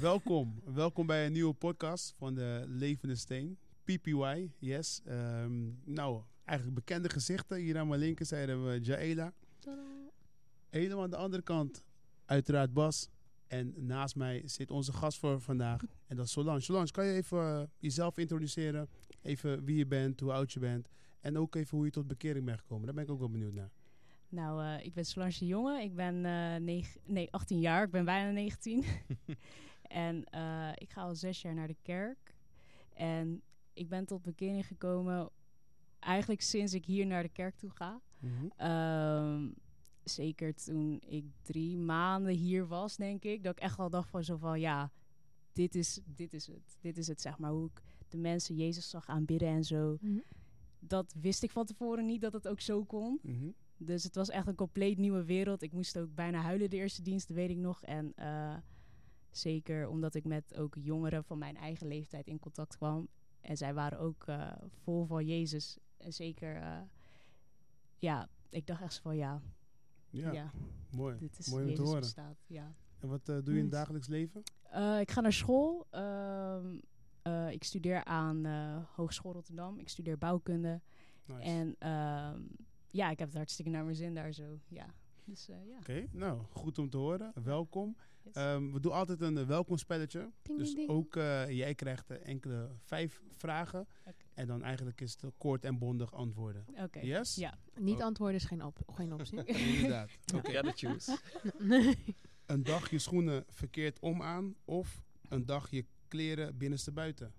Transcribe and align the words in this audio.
welkom. 0.00 0.60
Welkom 0.64 1.06
bij 1.06 1.26
een 1.26 1.32
nieuwe 1.32 1.52
podcast 1.52 2.14
van 2.16 2.34
de 2.34 2.64
Levende 2.68 3.14
Steen. 3.14 3.58
PPY, 3.84 4.50
yes. 4.58 5.00
Ehm, 5.04 5.70
nou, 5.84 6.22
eigenlijk 6.44 6.78
bekende 6.78 7.08
gezichten. 7.08 7.56
Hier 7.58 7.78
aan 7.78 7.88
mijn 7.88 8.00
linkerzijde 8.00 8.52
hebben 8.52 8.70
we 8.70 8.80
Jaela. 8.80 9.32
Helemaal 10.70 11.02
aan 11.02 11.10
de 11.10 11.16
andere 11.16 11.42
kant, 11.42 11.84
uiteraard 12.24 12.72
Bas. 12.72 13.08
En 13.46 13.74
naast 13.76 14.16
mij 14.16 14.42
zit 14.44 14.70
onze 14.70 14.92
gast 14.92 15.18
voor 15.18 15.40
vandaag. 15.40 15.80
En 16.06 16.16
dat 16.16 16.26
is 16.26 16.32
Solange. 16.32 16.60
Solange, 16.60 16.90
kan 16.90 17.06
je 17.06 17.12
even 17.12 17.38
uh, 17.38 17.62
jezelf 17.78 18.18
introduceren? 18.18 18.88
Even 19.22 19.64
wie 19.64 19.76
je 19.76 19.86
bent, 19.86 20.20
hoe 20.20 20.32
oud 20.32 20.52
je 20.52 20.60
bent. 20.60 20.88
En 21.20 21.38
ook 21.38 21.54
even 21.54 21.76
hoe 21.76 21.86
je 21.86 21.92
tot 21.92 22.06
bekering 22.06 22.44
bent 22.44 22.58
gekomen. 22.58 22.84
Daar 22.84 22.94
ben 22.94 23.04
ik 23.04 23.10
ook 23.10 23.18
wel 23.18 23.30
benieuwd 23.30 23.54
naar. 23.54 23.70
Nou, 24.28 24.62
uh, 24.62 24.84
ik 24.84 24.94
ben 24.94 25.04
Solange 25.04 25.38
de 25.38 25.46
Jonge. 25.46 25.82
Ik 25.82 25.94
ben 25.94 26.24
uh, 26.24 26.84
nee, 27.04 27.30
18 27.30 27.60
jaar. 27.60 27.84
Ik 27.84 27.90
ben 27.90 28.04
bijna 28.04 28.30
19. 28.30 28.84
en 29.90 30.24
uh, 30.34 30.70
ik 30.74 30.90
ga 30.90 31.02
al 31.02 31.14
zes 31.14 31.42
jaar 31.42 31.54
naar 31.54 31.66
de 31.66 31.76
kerk. 31.82 32.34
En 32.94 33.42
ik 33.72 33.88
ben 33.88 34.06
tot 34.06 34.22
bekering 34.22 34.66
gekomen 34.66 35.30
eigenlijk 35.98 36.40
sinds 36.40 36.74
ik 36.74 36.84
hier 36.84 37.06
naar 37.06 37.22
de 37.22 37.28
kerk 37.28 37.56
toe 37.56 37.70
ga. 37.70 38.00
Mm 38.18 38.30
-hmm. 38.30 38.70
um, 38.70 39.54
zeker 40.02 40.54
toen 40.54 41.00
ik 41.06 41.24
drie 41.42 41.78
maanden 41.78 42.34
hier 42.34 42.66
was, 42.66 42.96
denk 42.96 43.24
ik. 43.24 43.42
Dat 43.42 43.52
ik 43.52 43.62
echt 43.62 43.76
wel 43.76 43.90
dacht 43.90 44.08
van 44.08 44.24
zo 44.24 44.36
van, 44.36 44.60
ja, 44.60 44.92
dit 45.52 45.74
is, 45.74 46.00
dit 46.04 46.32
is 46.32 46.46
het. 46.46 46.76
Dit 46.80 46.98
is 46.98 47.06
het, 47.06 47.20
zeg 47.20 47.38
maar, 47.38 47.50
hoe 47.50 47.66
ik 47.66 47.82
de 48.08 48.18
mensen 48.18 48.56
Jezus 48.56 48.90
zag 48.90 49.06
aanbidden 49.06 49.48
en 49.48 49.64
zo. 49.64 49.96
Mm 50.00 50.10
-hmm. 50.10 50.22
Dat 50.78 51.14
wist 51.20 51.42
ik 51.42 51.50
van 51.50 51.66
tevoren 51.66 52.06
niet, 52.06 52.20
dat 52.20 52.32
het 52.32 52.48
ook 52.48 52.60
zo 52.60 52.84
kon. 52.84 53.18
Mm 53.22 53.38
-hmm. 53.38 53.54
Dus 53.76 54.04
het 54.04 54.14
was 54.14 54.28
echt 54.28 54.46
een 54.46 54.54
compleet 54.54 54.98
nieuwe 54.98 55.24
wereld. 55.24 55.62
Ik 55.62 55.72
moest 55.72 55.98
ook 55.98 56.14
bijna 56.14 56.40
huilen 56.40 56.70
de 56.70 56.76
eerste 56.76 57.02
dienst, 57.02 57.28
dat 57.28 57.36
weet 57.36 57.50
ik 57.50 57.56
nog. 57.56 57.82
En 57.82 58.12
uh, 58.18 58.56
zeker 59.30 59.88
omdat 59.88 60.14
ik 60.14 60.24
met 60.24 60.56
ook 60.56 60.76
jongeren 60.80 61.24
van 61.24 61.38
mijn 61.38 61.56
eigen 61.56 61.86
leeftijd 61.86 62.26
in 62.26 62.38
contact 62.38 62.76
kwam. 62.76 63.08
En 63.40 63.56
zij 63.56 63.74
waren 63.74 63.98
ook 63.98 64.26
uh, 64.28 64.52
vol 64.82 65.04
van 65.04 65.26
Jezus. 65.26 65.78
En 65.96 66.12
zeker, 66.12 66.56
uh, 66.56 66.80
ja, 67.98 68.28
ik 68.48 68.66
dacht 68.66 68.82
echt 68.82 68.98
van 68.98 69.16
ja, 69.16 69.42
ja, 70.10 70.32
ja, 70.32 70.50
mooi. 70.90 71.18
Dit 71.18 71.38
is 71.38 71.50
mooi 71.50 71.62
om 71.62 71.68
Jezus 71.68 71.84
te 71.84 71.88
horen. 71.88 72.02
Bestaat, 72.02 72.44
ja. 72.46 72.74
En 72.98 73.08
wat 73.08 73.28
uh, 73.28 73.36
doe 73.36 73.52
je 73.52 73.58
in 73.58 73.64
het 73.64 73.72
dagelijks 73.72 74.06
leven? 74.06 74.40
Ik 75.00 75.10
ga 75.10 75.20
naar 75.20 75.32
school. 75.32 75.86
Uh, 75.94 77.50
ik 77.50 77.64
studeer 77.64 78.04
aan 78.04 78.46
Hogeschool 78.94 79.32
Rotterdam. 79.32 79.78
Ik 79.78 79.88
studeer 79.88 80.18
bouwkunde. 80.18 80.80
Nice. 81.24 81.40
En 81.40 81.76
ehm, 81.78 82.42
ja, 82.90 83.10
ik 83.10 83.18
heb 83.18 83.28
het 83.28 83.36
hartstikke 83.36 83.70
naar 83.70 83.84
mijn 83.84 83.96
zin 83.96 84.14
daar 84.14 84.32
zo. 84.32 84.58
Ja. 84.68 84.94
Dus, 85.30 85.46
ja. 85.46 85.54
Oké, 85.54 85.76
okay, 85.78 86.08
nou, 86.12 86.40
goed 86.50 86.78
om 86.78 86.90
te 86.90 86.96
horen. 86.96 87.32
Welkom. 87.42 87.96
Yes. 88.22 88.36
Um, 88.36 88.72
we 88.72 88.80
doen 88.80 88.92
altijd 88.92 89.20
een 89.20 89.46
welkomspelletje. 89.46 90.30
Ding, 90.42 90.58
dus 90.58 90.74
ding, 90.74 90.88
ook 90.88 91.14
jij 91.48 91.74
krijgt 91.74 92.10
enkele 92.10 92.70
vijf 92.84 93.22
vragen. 93.28 93.88
Okay. 94.00 94.14
En 94.34 94.46
dan 94.46 94.62
eigenlijk 94.62 95.00
is 95.00 95.16
het 95.20 95.32
kort 95.38 95.64
en 95.64 95.78
bondig 95.78 96.14
antwoorden. 96.14 96.64
Oké. 96.68 96.82
Okay. 96.82 97.02
Yes? 97.02 97.34
Ja. 97.34 97.58
Niet 97.74 97.98
oh. 97.98 98.04
antwoorden 98.04 98.36
is 98.36 98.44
geen, 98.44 98.64
op 98.64 98.78
geen 98.86 99.12
optie. 99.12 99.44
Inderdaad. 99.74 100.10
Oké, 100.34 100.58
okay. 100.58 100.72
choose. 100.72 101.18
een 102.46 102.62
dag 102.62 102.90
je 102.90 102.98
schoenen 102.98 103.44
verkeerd 103.48 103.98
om 104.00 104.22
aan 104.22 104.54
of 104.64 105.02
een 105.28 105.46
dag 105.46 105.70
je 105.70 105.84
kleren 106.08 106.58
binnenste 106.58 106.92
buiten? 106.92 107.32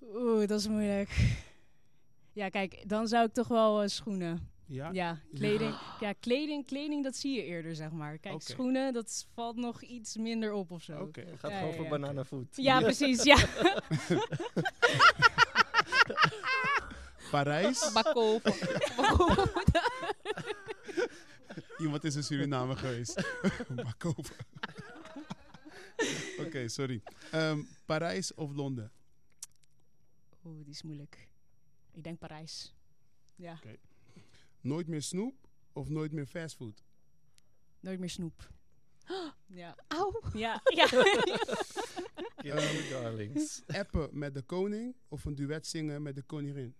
Oeh, 0.00 0.46
dat 0.46 0.60
is 0.60 0.68
moeilijk. 0.68 1.36
Ja, 2.32 2.48
kijk, 2.48 2.88
dan 2.88 3.08
zou 3.08 3.26
ik 3.26 3.32
toch 3.32 3.48
wel 3.48 3.82
uh, 3.82 3.88
schoenen. 3.88 4.52
Ja? 4.66 4.90
Ja, 4.92 5.20
kleding. 5.34 5.70
Ja. 5.70 5.96
ja, 6.00 6.12
kleding, 6.12 6.66
kleding, 6.66 7.04
dat 7.04 7.16
zie 7.16 7.34
je 7.34 7.42
eerder, 7.42 7.74
zeg 7.74 7.90
maar. 7.90 8.18
Kijk, 8.18 8.34
okay. 8.34 8.46
schoenen, 8.46 8.92
dat 8.92 9.26
valt 9.34 9.56
nog 9.56 9.82
iets 9.82 10.16
minder 10.16 10.52
op 10.52 10.70
of 10.70 10.82
zo. 10.82 10.92
Oké, 10.92 11.02
okay. 11.02 11.36
Gaat 11.36 11.50
ja, 11.50 11.56
gewoon 11.56 11.72
ja, 11.72 11.76
voor 11.76 11.88
bananenvoet. 11.88 12.56
Ja, 12.56 12.80
precies, 12.90 13.22
ja. 13.22 13.46
Parijs. 17.30 17.90
Bakoven. 17.94 18.54
Iemand 21.78 22.04
is 22.04 22.16
in 22.16 22.24
Suriname 22.24 22.76
geweest. 22.76 23.22
Bakoven. 23.74 24.36
Oké, 26.38 26.46
okay, 26.46 26.68
sorry. 26.68 27.02
Um, 27.34 27.68
Parijs 27.84 28.34
of 28.34 28.52
Londen? 28.52 28.92
Oeh, 30.44 30.64
die 30.64 30.72
is 30.72 30.82
moeilijk. 30.82 31.28
Ik 31.92 32.04
denk 32.04 32.18
Parijs. 32.18 32.74
Ja. 33.36 33.52
Okay. 33.52 33.78
Nooit 34.64 34.86
meer 34.86 35.02
snoep 35.02 35.48
of 35.72 35.88
nooit 35.88 36.12
meer 36.12 36.26
fastfood? 36.26 36.84
Nooit 37.80 37.98
meer 37.98 38.10
snoep. 38.10 38.52
Ja. 39.46 39.76
Auw. 39.88 40.20
Ja. 40.32 40.60
ja. 40.80 40.92
um, 42.44 42.90
darlings. 42.90 43.62
Appen 43.66 44.08
met 44.12 44.34
de 44.34 44.42
koning 44.42 44.96
of 45.08 45.24
een 45.24 45.34
duet 45.34 45.66
zingen 45.66 46.02
met 46.02 46.14
de 46.14 46.22
koningin? 46.22 46.74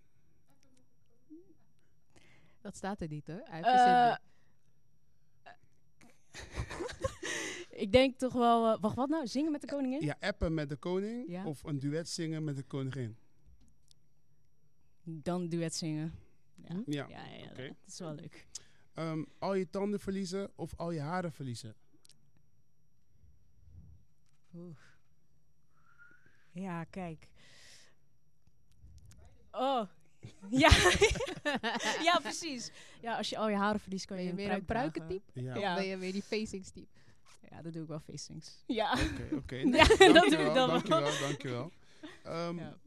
Dat 2.61 2.75
staat 2.75 3.01
er 3.01 3.07
niet 3.07 3.27
hoor. 3.27 3.47
Uh, 3.51 4.15
ik 7.83 7.91
denk 7.91 8.17
toch 8.17 8.33
wel... 8.33 8.73
Uh, 8.73 8.81
wacht, 8.81 8.95
wat 8.95 9.09
nou? 9.09 9.27
Zingen 9.27 9.51
met 9.51 9.61
de 9.61 9.67
koningin? 9.67 10.01
Ja, 10.01 10.17
appen 10.19 10.53
met 10.53 10.69
de 10.69 10.75
koning 10.75 11.29
ja? 11.29 11.45
of 11.45 11.63
een 11.63 11.79
duet 11.79 12.09
zingen 12.09 12.43
met 12.43 12.55
de 12.55 12.63
koningin? 12.63 13.17
Dan 15.03 15.49
duet 15.49 15.75
zingen. 15.75 16.24
Ja, 16.67 16.83
ja. 16.85 17.07
ja, 17.07 17.25
ja 17.25 17.49
okay. 17.51 17.67
dat 17.67 17.77
is 17.87 17.99
wel 17.99 18.13
leuk. 18.13 18.47
Um, 18.95 19.27
al 19.39 19.53
je 19.53 19.69
tanden 19.69 19.99
verliezen 19.99 20.51
of 20.55 20.73
al 20.75 20.91
je 20.91 20.99
haren 20.99 21.31
verliezen? 21.31 21.75
Oeh. 24.53 24.77
Ja, 26.51 26.83
kijk. 26.83 27.29
Oh. 29.51 29.83
Ja. 30.49 30.69
ja, 32.03 32.19
precies. 32.21 32.71
Ja, 33.01 33.17
als 33.17 33.29
je 33.29 33.37
al 33.37 33.49
je 33.49 33.55
haren 33.55 33.79
verliest, 33.79 34.05
kan 34.05 34.17
je, 34.17 34.23
ben 34.23 34.33
je 34.35 34.41
een 34.41 34.47
weer 34.47 34.57
een 34.57 34.65
pruik 34.65 34.91
pruikentype? 34.91 35.41
Ja. 35.41 35.55
ja. 35.55 35.69
Of 35.69 35.77
ben 35.77 35.87
je 35.87 35.97
weer 35.97 36.11
die 36.11 36.23
facingstype? 36.23 36.99
Ja, 37.49 37.61
dat 37.61 37.73
doe 37.73 37.81
ik 37.81 37.87
wel 37.87 37.99
facings. 37.99 38.63
Ja. 38.67 38.91
Oké, 38.91 39.23
oké. 39.23 39.35
Okay. 39.35 39.63
Nee, 39.71 39.81
ja, 39.81 39.85
dankjewel, 39.87 40.13
dat 40.13 40.29
doe 40.29 40.39
ik 40.39 40.53
dan 40.53 40.67
dankjewel, 40.69 41.01
wel. 41.01 41.19
Dankjewel, 41.19 41.71
um, 42.25 42.57
ja. 42.59 42.77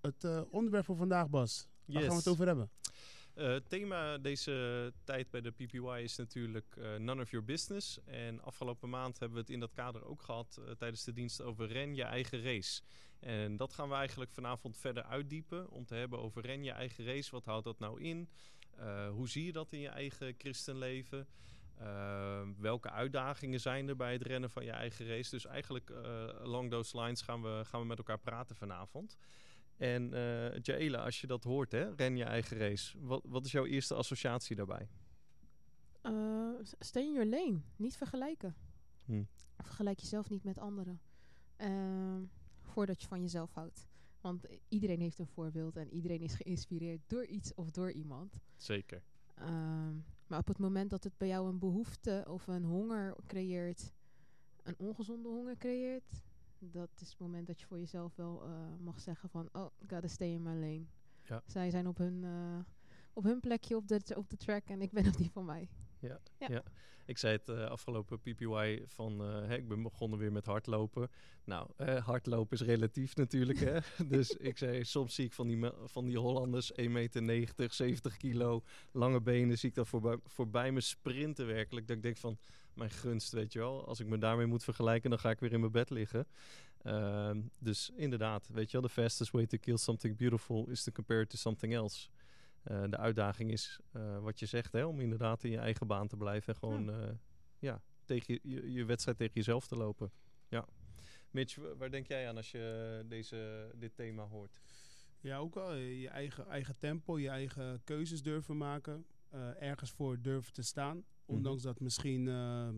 Het 0.00 0.24
uh, 0.24 0.40
onderwerp 0.50 0.84
voor 0.84 0.96
vandaag, 0.96 1.28
Bas. 1.28 1.68
Waar 1.84 1.96
yes. 1.96 2.02
gaan 2.02 2.10
we 2.10 2.18
het 2.18 2.28
over 2.28 2.46
hebben? 2.46 2.70
Uh, 3.36 3.46
het 3.46 3.68
thema 3.68 4.18
deze 4.18 4.92
tijd 5.04 5.30
bij 5.30 5.40
de 5.40 5.50
PPY 5.50 6.00
is 6.02 6.16
natuurlijk 6.16 6.76
uh, 6.78 6.94
none 6.96 7.22
of 7.22 7.30
your 7.30 7.46
business. 7.46 7.98
En 8.04 8.42
afgelopen 8.42 8.88
maand 8.88 9.18
hebben 9.18 9.36
we 9.36 9.42
het 9.42 9.52
in 9.52 9.60
dat 9.60 9.72
kader 9.72 10.04
ook 10.04 10.22
gehad 10.22 10.58
uh, 10.60 10.70
tijdens 10.70 11.04
de 11.04 11.12
dienst 11.12 11.42
over 11.42 11.66
ren 11.66 11.94
je 11.94 12.02
eigen 12.02 12.42
race. 12.42 12.82
En 13.20 13.56
dat 13.56 13.72
gaan 13.72 13.88
we 13.88 13.94
eigenlijk 13.94 14.30
vanavond 14.30 14.78
verder 14.78 15.02
uitdiepen 15.02 15.70
om 15.70 15.84
te 15.84 15.94
hebben 15.94 16.18
over 16.18 16.42
ren 16.42 16.64
je 16.64 16.70
eigen 16.70 17.04
race. 17.04 17.30
Wat 17.30 17.44
houdt 17.44 17.64
dat 17.64 17.78
nou 17.78 18.00
in? 18.00 18.28
hoe 19.10 19.28
zie 19.28 19.44
je 19.44 19.52
dat 19.52 19.72
in 19.72 19.80
je 19.80 19.88
eigen 19.88 20.34
christenleven? 20.38 21.28
Uh, 21.82 22.40
welke 22.58 22.90
uitdagingen 22.90 23.60
zijn 23.60 23.88
er 23.88 23.96
bij 23.96 24.12
het 24.12 24.22
rennen 24.22 24.50
van 24.50 24.64
je 24.64 24.70
eigen 24.70 25.06
race? 25.06 25.30
Dus 25.30 25.46
eigenlijk 25.46 25.90
uh, 25.90 26.28
along 26.28 26.70
those 26.70 27.00
lines 27.00 27.22
gaan 27.22 27.42
we, 27.42 27.62
gaan 27.64 27.80
we 27.80 27.86
met 27.86 27.98
elkaar 27.98 28.18
praten 28.18 28.56
vanavond. 28.56 29.16
En 29.76 30.14
uh, 30.14 30.58
Jaela, 30.58 31.04
als 31.04 31.20
je 31.20 31.26
dat 31.26 31.44
hoort, 31.44 31.72
hè, 31.72 31.94
ren 31.94 32.16
je 32.16 32.24
eigen 32.24 32.56
race. 32.58 32.98
Wat, 33.00 33.22
wat 33.26 33.44
is 33.44 33.52
jouw 33.52 33.64
eerste 33.64 33.94
associatie 33.94 34.56
daarbij? 34.56 34.88
Uh, 36.02 36.50
stay 36.78 37.02
in 37.02 37.12
your 37.12 37.28
lane. 37.28 37.60
Niet 37.76 37.96
vergelijken. 37.96 38.54
Hm. 39.04 39.22
Vergelijk 39.58 39.98
jezelf 39.98 40.30
niet 40.30 40.44
met 40.44 40.58
anderen. 40.58 41.00
Uh, 41.58 42.16
voordat 42.62 43.02
je 43.02 43.08
van 43.08 43.20
jezelf 43.20 43.52
houdt. 43.52 43.88
Want 44.20 44.46
iedereen 44.68 45.00
heeft 45.00 45.18
een 45.18 45.26
voorbeeld 45.26 45.76
en 45.76 45.92
iedereen 45.92 46.20
is 46.20 46.34
geïnspireerd 46.34 47.00
door 47.06 47.26
iets 47.26 47.54
of 47.54 47.70
door 47.70 47.92
iemand. 47.92 48.40
Zeker. 48.56 49.02
Um, 49.40 50.04
maar 50.26 50.38
op 50.38 50.46
het 50.46 50.58
moment 50.58 50.90
dat 50.90 51.04
het 51.04 51.16
bij 51.16 51.28
jou 51.28 51.48
een 51.48 51.58
behoefte 51.58 52.24
of 52.28 52.46
een 52.46 52.64
honger 52.64 53.16
creëert, 53.26 53.92
een 54.62 54.78
ongezonde 54.78 55.28
honger 55.28 55.56
creëert, 55.56 56.22
dat 56.70 56.90
is 57.00 57.08
het 57.08 57.18
moment 57.18 57.46
dat 57.46 57.60
je 57.60 57.66
voor 57.66 57.78
jezelf 57.78 58.16
wel 58.16 58.42
uh, 58.46 58.50
mag 58.80 59.00
zeggen 59.00 59.28
van, 59.28 59.48
oh, 59.52 59.66
gotta 59.88 60.08
stay 60.08 60.28
in 60.28 60.42
my 60.42 60.54
lane. 60.54 60.86
Ja. 61.22 61.42
Zij 61.46 61.70
zijn 61.70 61.86
op 61.86 61.98
hun, 61.98 62.22
uh, 62.22 62.58
op 63.12 63.22
hun 63.22 63.40
plekje 63.40 63.76
op 63.76 63.88
de, 63.88 64.00
op 64.16 64.30
de 64.30 64.36
track 64.36 64.68
en 64.68 64.82
ik 64.82 64.92
ben 64.92 65.06
op 65.06 65.16
die 65.16 65.30
van 65.30 65.44
mij. 65.44 65.68
Ja, 65.98 66.20
ja. 66.38 66.46
ja. 66.48 66.62
ik 67.04 67.18
zei 67.18 67.36
het 67.36 67.48
uh, 67.48 67.64
afgelopen 67.64 68.20
PPY 68.20 68.82
van, 68.86 69.18
hè, 69.20 69.56
ik 69.56 69.68
ben 69.68 69.82
begonnen 69.82 70.18
weer 70.18 70.32
met 70.32 70.46
hardlopen. 70.46 71.10
Nou, 71.44 71.70
hardlopen 72.00 72.58
is 72.58 72.66
relatief 72.66 73.16
natuurlijk, 73.16 73.58
hè. 73.58 73.78
dus 74.16 74.30
ik 74.30 74.58
zei, 74.58 74.84
soms 74.84 75.14
zie 75.14 75.24
ik 75.24 75.32
van 75.32 75.46
die, 75.46 75.70
van 75.84 76.04
die 76.04 76.18
Hollanders, 76.18 76.72
1,90 76.72 76.76
meter, 76.86 77.72
70 77.72 78.16
kilo, 78.16 78.62
lange 78.92 79.20
benen, 79.20 79.58
zie 79.58 79.68
ik 79.68 79.74
dat 79.74 79.88
voorbij, 79.88 80.18
voorbij 80.24 80.72
me 80.72 80.80
sprinten 80.80 81.46
werkelijk. 81.46 81.86
Dat 81.86 81.96
ik 81.96 82.02
denk 82.02 82.16
van, 82.16 82.38
mijn 82.76 82.90
gunst, 82.90 83.32
weet 83.32 83.52
je 83.52 83.58
wel. 83.58 83.86
Als 83.86 84.00
ik 84.00 84.06
me 84.06 84.18
daarmee 84.18 84.46
moet 84.46 84.64
vergelijken, 84.64 85.10
dan 85.10 85.18
ga 85.18 85.30
ik 85.30 85.40
weer 85.40 85.52
in 85.52 85.60
mijn 85.60 85.72
bed 85.72 85.90
liggen. 85.90 86.26
Uh, 86.82 87.30
dus 87.58 87.90
inderdaad, 87.96 88.48
weet 88.48 88.70
je 88.70 88.78
wel, 88.80 88.88
the 88.88 88.94
fastest 88.94 89.30
way 89.30 89.46
to 89.46 89.58
kill 89.58 89.76
something 89.76 90.16
beautiful 90.16 90.68
is 90.68 90.82
to 90.82 90.92
compare 90.92 91.20
it 91.20 91.30
to 91.30 91.36
something 91.36 91.74
else. 91.74 92.08
Uh, 92.70 92.84
de 92.90 92.96
uitdaging 92.96 93.50
is 93.50 93.80
uh, 93.96 94.18
wat 94.18 94.38
je 94.38 94.46
zegt, 94.46 94.72
hè, 94.72 94.84
om 94.84 95.00
inderdaad 95.00 95.44
in 95.44 95.50
je 95.50 95.58
eigen 95.58 95.86
baan 95.86 96.08
te 96.08 96.16
blijven 96.16 96.52
en 96.52 96.58
gewoon 96.58 96.84
ja. 96.90 97.18
ja 97.58 97.80
tegen 98.04 98.34
je, 98.34 98.40
je, 98.50 98.72
je, 98.72 98.84
wedstrijd 98.84 99.16
tegen 99.18 99.34
jezelf 99.34 99.66
te 99.66 99.76
lopen. 99.76 100.10
Ja. 100.48 100.66
Mitch, 101.30 101.56
wa- 101.56 101.76
waar 101.76 101.90
denk 101.90 102.06
jij 102.06 102.28
aan 102.28 102.36
als 102.36 102.50
je 102.50 103.04
deze, 103.08 103.70
dit 103.74 103.94
thema 103.96 104.22
hoort? 104.26 104.60
Ja, 105.20 105.38
ook 105.38 105.54
wel. 105.54 105.72
eh, 105.72 106.00
Je 106.00 106.08
eigen, 106.08 106.46
eigen 106.48 106.78
tempo, 106.78 107.18
je 107.18 107.28
eigen 107.28 107.80
keuzes 107.84 108.22
durven 108.22 108.56
maken. 108.56 109.06
eh, 109.30 109.62
ergens 109.62 109.90
voor 109.90 110.20
durven 110.20 110.52
te 110.52 110.62
staan. 110.62 111.04
Ondanks 111.26 111.62
dat 111.62 111.80
misschien 111.80 112.28
eh, 112.28 112.68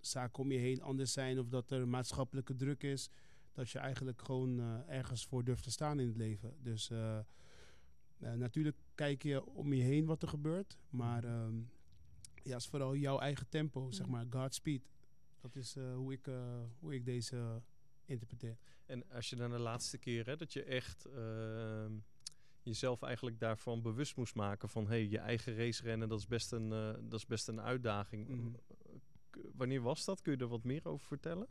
zaken 0.00 0.42
om 0.42 0.52
je 0.52 0.58
heen 0.58 0.82
anders 0.82 1.12
zijn 1.12 1.38
of 1.38 1.48
dat 1.48 1.70
er 1.70 1.88
maatschappelijke 1.88 2.56
druk 2.56 2.82
is. 2.82 3.10
Dat 3.52 3.70
je 3.70 3.78
eigenlijk 3.78 4.22
gewoon 4.22 4.60
eh, 4.60 4.96
ergens 4.96 5.26
voor 5.26 5.44
durft 5.44 5.62
te 5.62 5.70
staan 5.70 6.00
in 6.00 6.06
het 6.06 6.16
leven. 6.16 6.56
Dus 6.62 6.90
eh, 6.90 7.18
natuurlijk 8.18 8.76
kijk 8.94 9.22
je 9.22 9.46
om 9.46 9.72
je 9.72 9.82
heen 9.82 10.04
wat 10.04 10.22
er 10.22 10.28
gebeurt. 10.28 10.78
Maar 10.90 11.24
ehm, 11.24 11.54
ja, 12.42 12.56
is 12.56 12.66
vooral 12.66 12.96
jouw 12.96 13.18
eigen 13.18 13.48
tempo, 13.48 13.90
zeg 13.90 14.06
Mm. 14.06 14.12
maar. 14.12 14.26
Godspeed. 14.30 14.88
Dat 15.40 15.56
is 15.56 15.74
hoe, 15.74 16.12
ik, 16.12 16.28
hoe 16.78 16.94
ik 16.94 17.04
deze 17.04 17.62
interpreteer. 18.04 18.56
En 18.86 19.10
als 19.10 19.30
je 19.30 19.36
dan 19.36 19.50
de 19.50 19.58
laatste 19.58 19.98
keer, 19.98 20.26
hè, 20.26 20.36
dat 20.36 20.52
je 20.52 20.62
echt 20.62 21.04
ehm, 21.04 21.92
jezelf 22.64 23.02
eigenlijk 23.02 23.38
daarvan 23.38 23.82
bewust 23.82 24.16
moest 24.16 24.34
maken 24.34 24.68
van 24.68 24.86
hey, 24.86 25.06
je 25.08 25.18
eigen 25.18 25.56
race 25.56 25.82
rennen, 25.82 26.08
dat 26.08 26.18
is 26.18 26.26
best 26.26 26.52
een, 26.52 26.72
eh, 26.72 26.94
dat 27.02 27.18
is 27.18 27.26
best 27.26 27.48
een 27.48 27.60
uitdaging. 27.60 28.28
Mhm. 28.28 28.48
Wanneer 29.56 29.80
was 29.80 30.04
dat? 30.04 30.20
Kun 30.22 30.32
je 30.32 30.38
er 30.38 30.48
wat 30.48 30.64
meer 30.64 30.84
over 30.88 31.06
vertellen? 31.06 31.46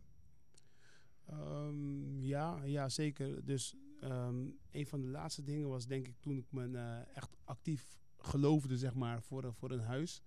Ehm, 1.26 2.22
ja, 2.24 2.64
ja, 2.64 2.90
zeker. 2.90 3.46
Dus 3.46 3.76
ehm, 4.00 4.46
een 4.72 4.88
van 4.88 5.02
de 5.02 5.08
laatste 5.08 5.44
dingen 5.44 5.70
was 5.70 5.86
denk 5.88 6.08
ik 6.08 6.16
toen 6.20 6.38
ik 6.38 6.46
me 6.50 6.78
eh, 6.78 7.16
echt 7.18 7.36
actief 7.44 7.98
geloofde, 8.18 8.78
zeg 8.78 8.94
maar, 8.94 9.22
voor, 9.22 9.44
een- 9.44 9.54
voor 9.54 9.72
een 9.72 9.80
huis. 9.80 10.22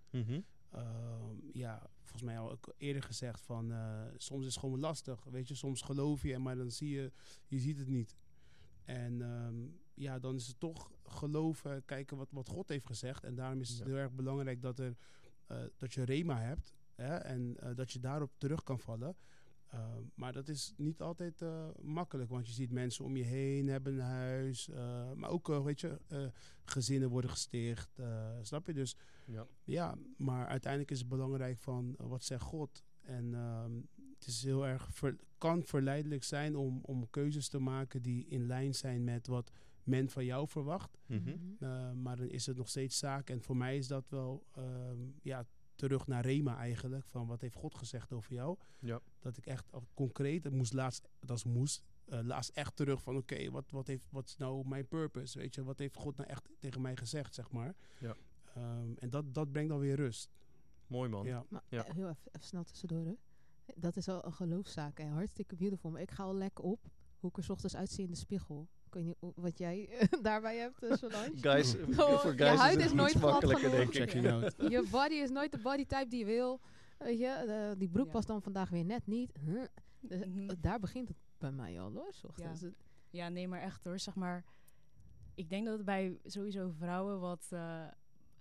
Ehm, 0.70 1.36
ja, 1.52 1.90
volgens 2.00 2.22
mij 2.22 2.38
al 2.38 2.58
eerder 2.76 3.02
gezegd 3.02 3.40
van 3.40 3.72
eh, 3.72 4.02
soms 4.16 4.46
is 4.46 4.54
het 4.54 4.62
gewoon 4.62 4.80
lastig. 4.80 5.24
Weet 5.24 5.48
je, 5.48 5.54
soms 5.54 5.82
geloof 5.82 6.22
je, 6.22 6.38
maar 6.38 6.56
dan 6.56 6.70
zie 6.70 6.88
je, 6.90 7.12
je 7.46 7.58
ziet 7.58 7.78
het 7.78 7.88
niet. 7.88 8.16
En 8.84 9.20
ja, 9.96 10.18
dan 10.18 10.34
is 10.34 10.46
het 10.46 10.60
toch 10.60 10.90
geloven, 11.04 11.84
kijken 11.84 12.16
wat, 12.16 12.28
wat 12.30 12.48
God 12.48 12.68
heeft 12.68 12.86
gezegd. 12.86 13.24
En 13.24 13.34
daarom 13.34 13.60
is 13.60 13.68
het 13.68 13.78
Ja. 13.78 13.84
heel 13.84 13.96
erg 13.96 14.12
belangrijk 14.12 14.62
dat, 14.62 14.78
er, 14.78 14.96
eh, 15.46 15.62
dat 15.76 15.92
je 15.94 16.02
rema 16.02 16.38
hebt. 16.40 16.74
Hè, 16.94 17.14
en 17.16 17.56
eh, 17.60 17.74
dat 17.74 17.92
je 17.92 18.00
daarop 18.00 18.32
terug 18.38 18.62
kan 18.62 18.78
vallen. 18.78 19.16
Ehm, 19.66 20.02
maar 20.14 20.32
dat 20.32 20.48
is 20.48 20.72
niet 20.76 21.00
altijd 21.00 21.42
eh, 21.42 21.68
makkelijk, 21.82 22.30
want 22.30 22.46
je 22.46 22.52
ziet 22.52 22.70
mensen 22.72 23.04
om 23.04 23.16
je 23.16 23.24
heen 23.24 23.68
hebben 23.68 23.92
een 23.94 24.00
huis. 24.00 24.68
maar 25.14 25.30
ook, 25.30 25.46
weet 25.46 25.80
je, 25.80 25.98
gezinnen 26.64 27.08
worden 27.08 27.30
gesticht. 27.30 28.00
snap 28.42 28.66
je? 28.66 28.72
Dus 28.74 28.96
Ja. 29.26 29.46
ja, 29.64 29.94
maar 30.16 30.46
uiteindelijk 30.46 30.90
is 30.92 30.98
het 30.98 31.08
belangrijk 31.08 31.58
van 31.58 31.94
wat 31.98 32.22
zegt 32.24 32.42
God. 32.42 32.84
En 33.00 33.34
ehm, 33.34 33.72
het 34.18 34.26
is 34.26 34.42
heel 34.42 34.66
erg 34.66 34.88
ver- 34.92 35.16
kan 35.38 35.62
verleidelijk 35.64 36.24
zijn 36.24 36.56
om, 36.56 36.78
om 36.82 37.10
keuzes 37.10 37.48
te 37.48 37.58
maken 37.58 38.02
die 38.02 38.26
in 38.26 38.46
lijn 38.46 38.74
zijn 38.74 39.04
met 39.04 39.26
wat 39.26 39.50
men 39.86 40.08
van 40.10 40.24
jou 40.24 40.48
verwacht. 40.48 40.98
Mhm. 41.06 41.28
Eh, 41.58 41.92
maar 41.92 42.16
dan 42.16 42.28
is 42.28 42.46
het 42.46 42.56
nog 42.56 42.68
steeds 42.68 42.98
zaak. 42.98 43.30
En 43.30 43.42
voor 43.42 43.56
mij 43.56 43.76
is 43.76 43.86
dat 43.86 44.08
wel 44.08 44.46
ehm, 44.52 44.98
ja, 45.22 45.46
terug 45.74 46.06
naar 46.06 46.24
Rema 46.24 46.56
eigenlijk. 46.56 47.06
Van 47.06 47.26
wat 47.26 47.40
heeft 47.40 47.54
God 47.54 47.74
gezegd 47.74 48.12
over 48.12 48.32
jou? 48.34 48.58
Ja. 48.78 49.00
Dat 49.20 49.36
ik 49.36 49.46
echt 49.46 49.72
al 49.72 49.86
concreet, 49.94 50.44
het 50.44 50.52
moest 50.52 50.72
laatst, 50.72 51.08
dat 51.20 51.44
moest, 51.44 51.84
eh, 52.04 52.20
laatst 52.22 52.50
echt 52.50 52.76
terug 52.76 53.02
van 53.02 53.16
oké, 53.16 53.50
wat, 53.50 53.70
wat, 53.70 53.86
heeft 53.86 54.04
wat 54.10 54.26
is 54.28 54.36
nou 54.36 54.68
mijn 54.68 54.88
purpose? 54.88 55.38
Weet 55.38 55.54
je, 55.54 55.64
wat 55.64 55.78
heeft 55.78 55.96
God 55.96 56.16
nou 56.16 56.28
echt 56.28 56.48
tegen 56.58 56.80
mij 56.80 56.96
gezegd, 56.96 57.34
zeg 57.34 57.50
maar. 57.50 57.74
Ja. 58.00 58.16
Ehm, 58.54 58.92
en 58.98 59.10
dat, 59.10 59.34
dat 59.34 59.52
brengt 59.52 59.70
dan 59.70 59.78
weer 59.80 59.96
rust. 59.96 60.30
Mooi 60.86 61.08
man. 61.10 61.26
Ja. 61.26 61.44
Maar 61.48 61.62
Ja. 61.68 61.84
eh, 61.84 61.94
heel 61.94 62.08
even, 62.08 62.22
even 62.32 62.46
snel 62.46 62.64
tussendoor. 62.64 63.04
Hè. 63.06 63.12
Dat 63.76 63.96
is 63.96 64.08
al 64.08 64.24
een 64.24 64.32
geloofszaak. 64.32 64.98
Hè. 64.98 65.06
Hartstikke 65.08 65.56
beautiful. 65.56 65.90
Maar 65.90 66.00
ik 66.00 66.10
ga 66.10 66.22
al 66.22 66.34
lekker 66.34 66.64
op 66.64 66.90
hoe 67.18 67.30
ik 67.30 67.36
er 67.36 67.42
's 67.44 67.48
ochtends 67.48 67.76
uitzie 67.76 68.04
in 68.04 68.10
de 68.10 68.16
spiegel. 68.16 68.68
Ik 68.86 68.94
weet 68.94 69.04
niet 69.04 69.16
o- 69.20 69.32
wat 69.36 69.58
jij 69.58 69.88
daarbij 70.22 70.56
hebt, 70.56 70.82
uh, 70.84 70.92
Solange. 70.92 71.30
Guys, 71.50 71.76
Oh, 71.76 72.18
voor 72.20 72.30
je 72.32 72.36
guys 72.38 72.58
huid 72.60 72.76
is 72.76 72.82
is 72.84 72.90
het 72.90 72.94
nooit 73.00 73.20
makkelijker, 73.20 73.70
denk 73.70 73.88
ik. 73.88 73.94
Checking 73.94 74.26
out. 74.32 74.54
je 74.58 74.86
body 74.90 75.14
is 75.14 75.30
nooit 75.30 75.52
de 75.52 75.58
bodytype 75.58 76.08
die 76.08 76.18
je 76.18 76.24
wil. 76.24 76.60
Weet 76.98 77.18
je, 77.18 77.26
eh, 77.26 77.78
die 77.78 77.88
broek 77.88 78.06
Ja. 78.06 78.12
past 78.12 78.26
dan 78.26 78.42
vandaag 78.42 78.68
weer 78.70 78.84
net 78.84 79.06
niet. 79.06 79.32
Huh. 79.44 79.64
Dus, 80.00 80.20
eh, 80.20 80.26
Mhm. 80.28 80.54
daar 80.60 80.80
begint 80.80 81.08
het 81.08 81.16
bij 81.38 81.52
mij 81.52 81.80
al 81.80 81.92
hoor. 81.92 82.08
's 82.12 82.24
ochtends. 82.24 82.60
Het- 82.60 82.74
Ja, 83.10 83.28
nee, 83.28 83.48
maar 83.48 83.60
echt 83.60 83.84
hoor. 83.84 83.98
Zeg 83.98 84.14
maar, 84.14 84.44
ik 85.34 85.48
denk 85.50 85.66
dat 85.66 85.76
het 85.76 85.84
bij 85.84 86.18
sowieso 86.24 86.68
vrouwen 86.78 87.20
wat 87.20 87.46
eh, 87.50 87.86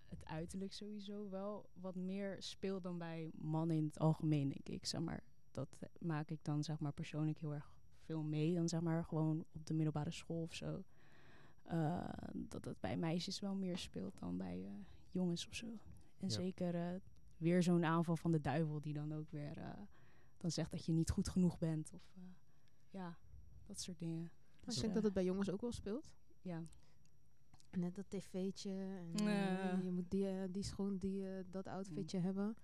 het 0.10 0.26
uiterlijk 0.26 0.74
sowieso 0.74 1.30
wel 1.30 1.70
wat 1.74 1.96
meer 1.96 2.36
speelt 2.40 2.84
dan 2.84 2.98
bij 2.98 3.32
mannen 3.38 3.76
in 3.76 3.86
het 3.86 4.00
algemeen, 4.00 4.50
denk 4.50 4.70
ik. 4.70 4.86
Zeg 4.86 5.02
maar, 5.02 5.24
dat 5.52 5.68
eh, 5.80 5.90
maak 6.00 6.30
ik 6.30 6.40
dan 6.42 6.64
zeg 6.64 6.80
maar 6.80 6.92
persoonlijk 6.94 7.40
heel 7.40 7.54
erg 7.54 7.74
veel 8.06 8.24
mee. 8.24 8.54
Dan 8.56 8.70
zeg 8.70 8.82
maar 8.82 9.04
gewoon 9.04 9.46
op 9.52 9.66
de 9.66 9.74
middelbare 9.74 10.12
school 10.12 10.42
of 10.42 10.54
zo. 10.54 10.84
Eh, 11.64 12.10
dat 12.34 12.66
het 12.66 12.80
bij 12.80 12.98
meisjes 12.98 13.40
wel 13.40 13.56
meer 13.56 13.78
speelt 13.78 14.20
dan 14.20 14.38
bij 14.38 14.66
eh, 14.66 14.72
jongens 15.10 15.48
of 15.48 15.54
zo. 15.56 15.66
En 16.18 16.28
Ja. 16.28 16.30
zeker 16.30 16.76
eh, 16.76 17.00
weer 17.38 17.64
zo'n 17.64 17.86
aanval 17.86 18.16
van 18.16 18.32
de 18.32 18.42
duivel 18.42 18.82
die 18.82 18.94
dan 18.94 19.14
ook 19.14 19.30
weer 19.32 19.58
eh, 19.58 19.70
dan 20.38 20.52
zegt 20.52 20.72
dat 20.72 20.86
je 20.86 20.92
niet 20.92 21.10
goed 21.10 21.30
genoeg 21.30 21.58
bent. 21.58 21.94
Of 21.94 22.12
eh, 22.16 22.24
ja, 22.90 23.18
dat 23.66 23.80
soort 23.80 24.00
dingen. 24.00 24.22
Maar 24.22 24.66
Dus, 24.66 24.76
ik 24.76 24.82
denk 24.82 24.94
dat 24.94 25.04
het 25.04 25.14
bij 25.14 25.24
jongens 25.24 25.50
ook 25.50 25.62
wel 25.62 25.72
speelt. 25.72 26.12
ja. 26.42 26.64
Net 27.78 27.96
dat 27.96 28.10
tv'tje. 28.10 28.70
En, 28.72 29.84
je 29.84 29.92
moet 29.92 30.10
die, 30.12 30.52
die 30.52 30.64
schoen, 30.64 30.98
die, 30.98 31.26
dat 31.50 31.68
outfitje 31.68 32.20
hebben. 32.20 32.56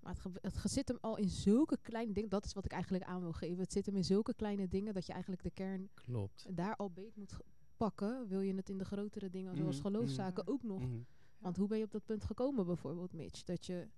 Maar 0.00 0.16
het, 0.22 0.62
het 0.62 0.70
zit 0.72 0.88
hem 0.88 0.98
al 1.00 1.16
in 1.16 1.28
zulke 1.28 1.78
kleine 1.82 2.12
dingen. 2.12 2.30
Dat 2.30 2.44
is 2.44 2.52
wat 2.52 2.64
ik 2.64 2.72
eigenlijk 2.72 3.04
aan 3.04 3.20
wil 3.20 3.32
geven. 3.32 3.58
Het 3.58 3.72
zit 3.72 3.86
hem 3.86 3.96
in 3.96 4.04
zulke 4.04 4.34
kleine 4.34 4.68
dingen 4.68 4.94
dat 4.94 5.06
je 5.06 5.12
eigenlijk 5.12 5.42
de 5.42 5.50
kern 5.50 5.88
Klopt. 5.94 6.46
daar 6.56 6.76
al 6.76 6.90
beet 6.90 7.16
moet 7.16 7.36
pakken. 7.76 8.28
Wil 8.28 8.40
je 8.40 8.54
het 8.54 8.68
in 8.68 8.78
de 8.78 8.84
grotere 8.84 9.30
dingen, 9.30 9.56
zoals 9.56 9.76
Mhm, 9.76 9.86
geloofszaken, 9.86 10.46
ook 10.46 10.62
nog. 10.62 10.80
Mhm. 10.80 11.00
Want 11.38 11.56
hoe 11.56 11.68
ben 11.68 11.78
je 11.78 11.84
op 11.84 11.90
dat 11.92 12.04
punt 12.04 12.24
gekomen 12.24 12.66
bijvoorbeeld, 12.66 13.12
Mitch? 13.12 13.42
Dat 13.44 13.66
je 13.66 13.88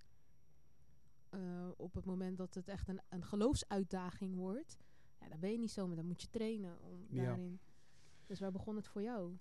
eh, 1.29 1.69
op 1.77 1.93
het 1.93 2.05
moment 2.05 2.37
dat 2.37 2.53
het 2.53 2.67
echt 2.67 2.87
een, 2.87 3.01
een 3.09 3.23
geloofsuitdaging 3.25 4.35
wordt... 4.35 4.77
Ja, 5.19 5.29
dan 5.29 5.39
ben 5.39 5.51
je 5.51 5.57
niet 5.57 5.71
zo, 5.71 5.87
maar 5.87 5.95
dan 5.95 6.05
moet 6.05 6.21
je 6.21 6.29
trainen 6.29 6.81
om 6.81 7.05
Ja. 7.09 7.23
daarin... 7.25 7.59
Dus 8.25 8.39
waar 8.39 8.51
begon 8.51 8.75
het 8.75 8.87
voor 8.87 9.01
jou? 9.01 9.37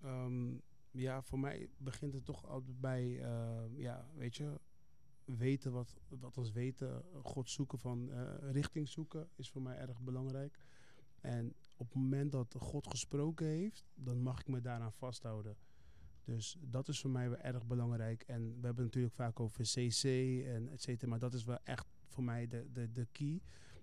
Ehm, 0.00 0.56
ja, 0.90 1.22
voor 1.22 1.38
mij 1.38 1.68
begint 1.76 2.14
het 2.14 2.24
toch 2.24 2.46
altijd 2.46 2.80
bij, 2.80 3.20
eh, 3.22 3.62
ja, 3.78 4.10
weet 4.14 4.36
je, 4.36 4.60
weten 5.24 5.72
wat, 5.72 6.00
wat 6.08 6.38
ons 6.38 6.52
weten, 6.52 7.04
God 7.22 7.50
zoeken 7.50 7.78
van 7.78 8.12
eh, 8.12 8.50
richting 8.50 8.88
zoeken 8.88 9.28
is 9.34 9.50
voor 9.50 9.62
mij 9.62 9.76
erg 9.76 10.00
belangrijk. 10.00 10.58
En 11.20 11.54
op 11.76 11.86
het 11.86 11.94
moment 11.94 12.32
dat 12.32 12.54
God 12.58 12.86
gesproken 12.86 13.46
heeft, 13.46 13.84
dan 13.94 14.20
mag 14.20 14.40
ik 14.40 14.48
me 14.48 14.60
daaraan 14.60 14.92
vasthouden. 14.92 15.56
Dus 16.24 16.56
dat 16.60 16.88
is 16.88 17.00
voor 17.00 17.10
mij 17.10 17.28
wel 17.30 17.38
erg 17.38 17.66
belangrijk. 17.66 18.22
En 18.22 18.42
we 18.42 18.66
hebben 18.66 18.84
het 18.84 18.94
natuurlijk 18.94 19.14
vaak 19.14 19.40
over 19.40 19.64
CC 19.64 20.04
en 20.46 20.68
et 20.68 20.82
cetera, 20.82 21.10
maar 21.10 21.18
dat 21.18 21.34
is 21.34 21.44
wel 21.44 21.58
echt 21.64 21.86
voor 22.06 22.24
mij 22.24 22.46
de, 22.46 22.72
de, 22.72 22.92
de 22.92 23.06
key. 23.12 23.40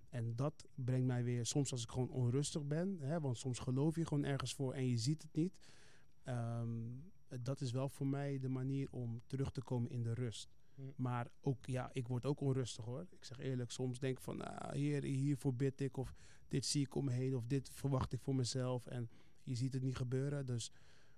En 0.09 0.35
dat 0.35 0.67
brengt 0.75 1.07
mij 1.07 1.23
weer, 1.23 1.45
soms 1.45 1.71
als 1.71 1.83
ik 1.83 1.89
gewoon 1.89 2.09
onrustig 2.09 2.67
ben, 2.67 2.97
hè, 2.99 3.19
want 3.19 3.37
soms 3.37 3.59
geloof 3.59 3.95
je 3.95 4.05
gewoon 4.05 4.23
ergens 4.23 4.53
voor 4.53 4.73
en 4.73 4.87
je 4.87 4.97
ziet 4.97 5.21
het 5.21 5.35
niet. 5.35 5.53
Ehm, 6.23 6.69
dat 7.41 7.61
is 7.61 7.71
wel 7.71 7.89
voor 7.89 8.07
mij 8.07 8.39
de 8.39 8.49
manier 8.49 8.87
om 8.91 9.21
terug 9.27 9.51
te 9.51 9.63
komen 9.63 9.91
in 9.91 10.03
de 10.03 10.13
rust. 10.13 10.58
Hm. 10.79 11.01
Maar 11.01 11.27
ook, 11.41 11.65
ja, 11.65 11.89
ik 11.93 12.07
word 12.07 12.25
ook 12.25 12.39
onrustig 12.39 12.85
hoor. 12.85 13.07
Ik 13.09 13.25
zeg 13.25 13.39
eerlijk, 13.39 13.71
soms 13.71 13.99
denk 13.99 14.17
ik 14.17 14.23
van, 14.23 14.41
ah, 14.41 14.71
hier, 14.71 15.03
hiervoor 15.03 15.55
bid 15.55 15.81
ik. 15.81 15.97
Of 15.97 16.15
dit 16.47 16.65
zie 16.65 16.85
ik 16.85 16.95
om 16.95 17.05
me 17.05 17.11
heen. 17.11 17.35
Of 17.35 17.45
dit 17.45 17.69
verwacht 17.69 18.13
ik 18.13 18.21
voor 18.21 18.35
mezelf. 18.35 18.87
En 18.87 19.09
je 19.43 19.55
ziet 19.55 19.73
het 19.73 19.81
niet 19.81 19.95
gebeuren. 19.95 20.45
Dus, 20.45 20.71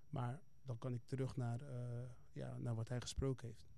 maar 0.10 0.42
dan 0.62 0.78
kan 0.78 0.94
ik 0.94 1.02
terug 1.06 1.36
naar, 1.36 1.62
eh, 1.62 2.10
ja, 2.32 2.58
naar 2.58 2.76
wat 2.76 2.90
hij 2.90 3.02
gesproken 3.02 3.48
heeft. 3.48 3.70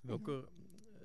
Welke, 0.00 0.48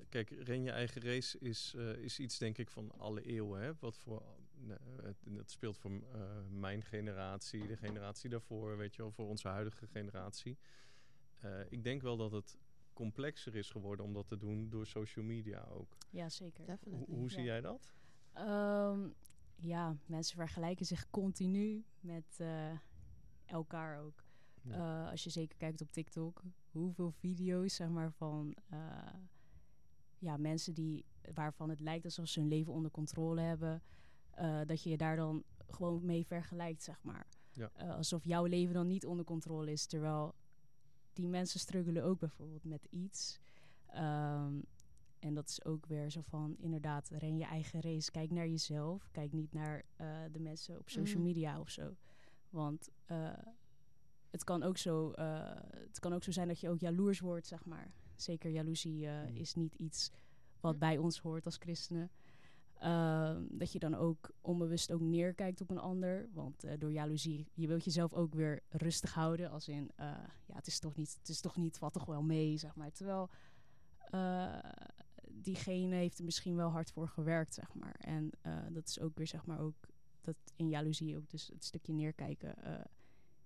kijk, 0.08 0.30
ren 0.30 0.62
je 0.62 0.70
eigen 0.70 1.02
race 1.02 1.38
is, 1.38 1.74
eh, 1.74 1.96
is 1.96 2.18
iets 2.18 2.38
denk 2.38 2.58
ik 2.58 2.70
van 2.70 2.92
alle 2.98 3.22
eeuwen. 3.22 3.60
Hè? 3.60 3.72
Wat 3.78 3.98
voor, 3.98 4.22
nou, 4.54 4.80
het, 5.02 5.16
het 5.36 5.50
speelt 5.50 5.78
voor 5.78 5.90
eh, 5.90 6.20
mijn 6.48 6.82
generatie, 6.82 7.66
de 7.66 7.76
generatie 7.76 8.30
daarvoor, 8.30 8.76
weet 8.76 8.94
je 8.94 9.02
wel, 9.02 9.10
voor 9.10 9.28
onze 9.28 9.48
huidige 9.48 9.86
generatie. 9.86 10.58
Eh, 11.42 11.60
ik 11.68 11.84
denk 11.84 12.02
wel 12.02 12.16
dat 12.16 12.32
het 12.32 12.58
complexer 13.02 13.54
is 13.56 13.70
geworden 13.70 14.04
om 14.06 14.12
dat 14.12 14.26
te 14.28 14.36
doen 14.36 14.68
door 14.70 14.86
social 14.86 15.24
media 15.24 15.60
ook. 15.70 15.96
ja, 16.10 16.28
zeker. 16.28 16.78
Hoe, 17.06 17.30
zie 17.30 17.38
Ja. 17.38 17.44
jij 17.44 17.60
dat? 17.60 17.92
Ehm, 18.32 19.08
ja, 19.56 19.96
mensen 20.06 20.36
vergelijken 20.36 20.86
zich 20.86 21.10
continu 21.10 21.84
met 22.00 22.36
eh, 22.38 22.70
elkaar 23.44 24.00
ook. 24.04 24.24
Ja. 24.62 25.04
Eh, 25.04 25.10
als 25.10 25.24
je 25.24 25.30
zeker 25.30 25.56
kijkt 25.58 25.80
op 25.80 25.90
TikTok, 25.92 26.42
hoeveel 26.70 27.10
video's 27.10 27.74
zeg 27.74 27.88
maar, 27.88 28.12
van 28.12 28.56
eh, 28.68 29.14
ja, 30.18 30.36
mensen 30.36 30.74
die, 30.74 31.04
waarvan 31.34 31.68
het 31.68 31.80
lijkt 31.80 32.04
alsof 32.04 32.28
ze 32.28 32.40
hun 32.40 32.48
leven 32.48 32.72
onder 32.72 32.90
controle 32.90 33.40
hebben, 33.40 33.82
eh, 34.30 34.60
dat 34.66 34.82
je 34.82 34.90
je 34.90 34.96
daar 34.96 35.16
dan 35.16 35.44
gewoon 35.66 36.04
mee 36.04 36.26
vergelijkt, 36.26 36.82
zeg 36.82 37.02
maar. 37.02 37.26
Ja. 37.52 37.70
Eh, 37.74 37.94
alsof 37.96 38.24
jouw 38.24 38.44
leven 38.44 38.74
dan 38.74 38.86
niet 38.86 39.06
onder 39.06 39.24
controle 39.24 39.70
is, 39.72 39.86
terwijl 39.86 40.34
die 41.12 41.28
mensen 41.28 41.60
struggelen 41.60 42.04
ook 42.04 42.18
bijvoorbeeld 42.18 42.64
met 42.64 42.86
iets. 42.90 43.40
Ehm, 43.86 44.54
en 45.18 45.34
dat 45.34 45.48
is 45.48 45.64
ook 45.64 45.86
weer 45.86 46.10
zo 46.10 46.20
van, 46.20 46.56
inderdaad, 46.58 47.08
ren 47.08 47.36
je 47.36 47.44
eigen 47.44 47.80
race. 47.80 48.10
Kijk 48.10 48.30
naar 48.30 48.48
jezelf. 48.48 49.08
Kijk 49.10 49.32
niet 49.32 49.52
naar 49.52 49.84
eh, 49.96 50.06
de 50.32 50.40
mensen 50.40 50.78
op 50.78 50.88
social 50.90 51.18
Mhm. 51.18 51.26
media 51.26 51.60
of 51.60 51.70
zo. 51.70 51.96
Want 52.50 52.88
eh, 53.04 53.32
het, 54.30 54.44
kan 54.44 54.62
ook 54.62 54.76
zo, 54.78 55.10
eh, 55.10 55.50
het 55.70 55.98
kan 55.98 56.12
ook 56.12 56.22
zo 56.22 56.30
zijn 56.30 56.48
dat 56.48 56.60
je 56.60 56.68
ook 56.68 56.80
jaloers 56.80 57.20
wordt, 57.20 57.46
zeg 57.46 57.64
maar. 57.64 57.92
Zeker 58.16 58.50
jaloezie 58.50 59.06
eh, 59.06 59.22
Mhm. 59.22 59.36
is 59.36 59.54
niet 59.54 59.74
iets 59.74 60.10
wat 60.60 60.78
bij 60.78 60.98
ons 60.98 61.18
hoort 61.18 61.44
als 61.44 61.56
christenen. 61.56 62.10
Ehm, 62.82 63.42
dat 63.50 63.72
je 63.72 63.78
dan 63.78 63.94
ook 63.94 64.30
onbewust 64.40 64.92
ook 64.92 65.00
neerkijkt 65.00 65.60
op 65.60 65.70
een 65.70 65.78
ander. 65.78 66.28
Want 66.32 66.64
eh, 66.64 66.78
door 66.78 66.92
jaloezie, 66.92 67.46
je 67.54 67.66
wilt 67.66 67.84
jezelf 67.84 68.12
ook 68.12 68.34
weer 68.34 68.62
rustig 68.68 69.14
houden. 69.14 69.50
Als 69.50 69.68
in, 69.68 69.90
eh, 69.96 70.06
ja, 70.46 70.54
het 70.54 70.66
is 70.66 70.78
toch 70.78 70.96
niet, 70.96 71.14
het 71.18 71.28
is 71.28 71.40
toch 71.40 71.56
niet, 71.56 71.78
wat 71.78 71.92
toch 71.92 72.04
wel 72.04 72.22
mee, 72.22 72.56
zeg 72.56 72.74
maar. 72.76 72.92
Terwijl 72.92 73.30
eh, 74.10 74.58
diegene 75.30 75.94
heeft 75.94 76.18
er 76.18 76.24
misschien 76.24 76.56
wel 76.56 76.70
hard 76.70 76.90
voor 76.90 77.08
gewerkt, 77.08 77.54
zeg 77.54 77.74
maar. 77.74 77.94
En 77.94 78.30
dat 78.70 78.88
is 78.88 79.00
ook 79.00 79.16
weer, 79.16 79.26
zeg 79.26 79.46
maar, 79.46 79.60
ook 79.60 79.76
dat 80.20 80.36
in 80.56 80.68
jaloezie 80.68 81.16
ook 81.16 81.30
dus 81.30 81.48
het 81.48 81.64
stukje 81.64 81.92
neerkijken 81.92 82.54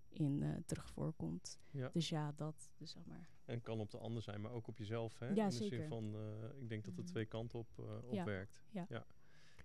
in 0.09 0.43
eh, 0.43 0.55
terug 0.67 0.89
voorkomt. 0.91 1.59
Ja. 1.71 1.91
Dus 1.93 2.09
ja, 2.09 2.33
dat, 2.37 2.71
dus 2.77 2.91
zeg 2.91 3.05
maar. 3.05 3.29
En 3.45 3.61
kan 3.63 3.81
op 3.81 3.91
de 3.91 3.99
ander 3.99 4.23
zijn, 4.23 4.41
maar 4.41 4.53
ook 4.53 4.67
op 4.67 4.79
jezelf. 4.79 5.19
Hè? 5.19 5.29
Ja, 5.29 5.45
In 5.45 5.51
de 5.51 5.67
zin 5.67 5.89
van, 5.89 6.15
ik 6.61 6.69
denk 6.69 6.85
dat 6.85 6.95
het 6.95 7.05
Mhm. 7.05 7.13
twee 7.13 7.27
kanten 7.27 7.59
op, 7.59 7.69
Ja. 8.11 8.19
opwerkt. 8.19 8.63
Ja, 8.71 9.07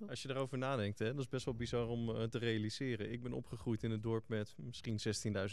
klopt. 0.02 0.12
Als 0.12 0.22
je 0.22 0.30
erover 0.30 0.58
nadenkt, 0.58 1.00
hè, 1.00 1.06
dat 1.14 1.20
is 1.20 1.28
best 1.30 1.46
wel 1.46 1.56
bizar 1.56 1.88
om 1.88 2.10
eh, 2.10 2.24
te 2.24 2.38
realiseren. 2.38 3.12
Ik 3.12 3.22
ben 3.24 3.34
opgegroeid 3.34 3.84
in 3.84 3.92
een 3.92 4.02
dorp 4.02 4.28
met 4.28 4.54
misschien 4.58 5.00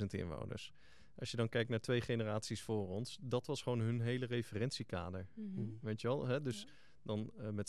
16.000 0.01 0.07
inwoners. 0.11 0.73
Als 1.17 1.31
je 1.31 1.37
dan 1.37 1.49
kijkt 1.49 1.71
naar 1.71 1.81
twee 1.81 2.01
generaties 2.01 2.63
voor 2.63 2.89
ons, 2.89 3.19
dat 3.21 3.47
was 3.47 3.63
gewoon 3.63 3.79
hun 3.81 4.01
hele 4.01 4.27
referentiekader. 4.27 5.27
Mhm. 5.35 5.63
Weet 5.81 6.01
je 6.01 6.09
wel? 6.09 6.27
Hè? 6.27 6.43
Dus 6.43 6.63
Ja. 6.63 6.69
dan 7.03 7.31
eh, 7.39 7.51
met 7.51 7.69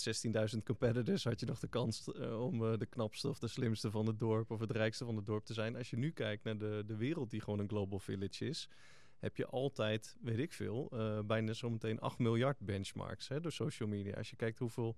16.000 0.53 0.63
competitors 0.63 1.23
had 1.23 1.39
je 1.39 1.45
nog 1.45 1.59
de 1.59 1.67
kans 1.67 2.11
eh, 2.13 2.45
om 2.45 2.65
eh, 2.65 2.77
de 2.77 2.85
knapste 2.85 3.27
of 3.29 3.39
de 3.39 3.47
slimste 3.47 3.91
van 3.91 4.05
het 4.07 4.19
dorp 4.19 4.51
of 4.51 4.59
het 4.59 4.71
rijkste 4.71 5.05
van 5.05 5.15
het 5.15 5.25
dorp 5.25 5.45
te 5.45 5.53
zijn. 5.53 5.75
Als 5.75 5.89
je 5.89 5.97
nu 5.97 6.11
kijkt 6.11 6.43
naar 6.43 6.57
de, 6.57 6.83
de 6.85 6.95
wereld 6.95 7.29
die 7.29 7.41
gewoon 7.41 7.59
een 7.59 7.67
global 7.69 7.99
village 7.99 8.45
is, 8.45 8.69
heb 9.17 9.37
je 9.37 9.45
altijd, 9.45 10.15
weet 10.21 10.39
ik 10.39 10.53
veel, 10.53 10.89
eh, 10.91 11.19
bijna 11.19 11.53
zometeen 11.53 11.99
8 11.99 12.19
miljard 12.19 12.59
benchmarks 12.59 13.27
hè, 13.27 13.39
door 13.41 13.51
social 13.51 13.89
media. 13.89 14.13
Als 14.15 14.29
je 14.29 14.35
kijkt 14.35 14.59
hoeveel, 14.59 14.95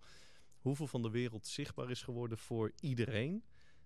hoeveel 0.62 0.88
van 0.88 1.02
de 1.02 1.10
wereld 1.10 1.48
zichtbaar 1.48 1.90
is 1.90 2.02
geworden 2.02 2.38
voor 2.38 2.72
iedereen 2.80 3.44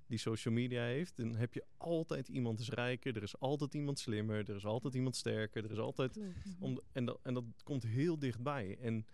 die 0.08 0.18
social 0.18 0.54
media 0.54 0.84
heeft, 0.84 1.18
dan 1.18 1.36
heb 1.36 1.54
je 1.54 1.66
altijd 1.78 2.28
iemand 2.28 2.60
is 2.60 2.70
rijker, 2.70 3.16
er 3.16 3.24
is 3.24 3.40
altijd 3.40 3.74
iemand 3.74 4.00
slimmer, 4.00 4.50
er 4.50 4.56
is 4.56 4.66
altijd 4.66 4.94
iemand 4.94 5.16
sterker, 5.16 5.64
er 5.64 5.72
is 5.72 5.78
altijd. 5.78 6.16
Mhm. 6.16 6.32
om, 6.60 6.80
en, 6.92 7.06
dat, 7.06 7.20
en 7.24 7.34
dat 7.34 7.44
komt 7.64 7.84
heel 7.84 8.20
dichtbij. 8.20 8.78
En 8.82 9.06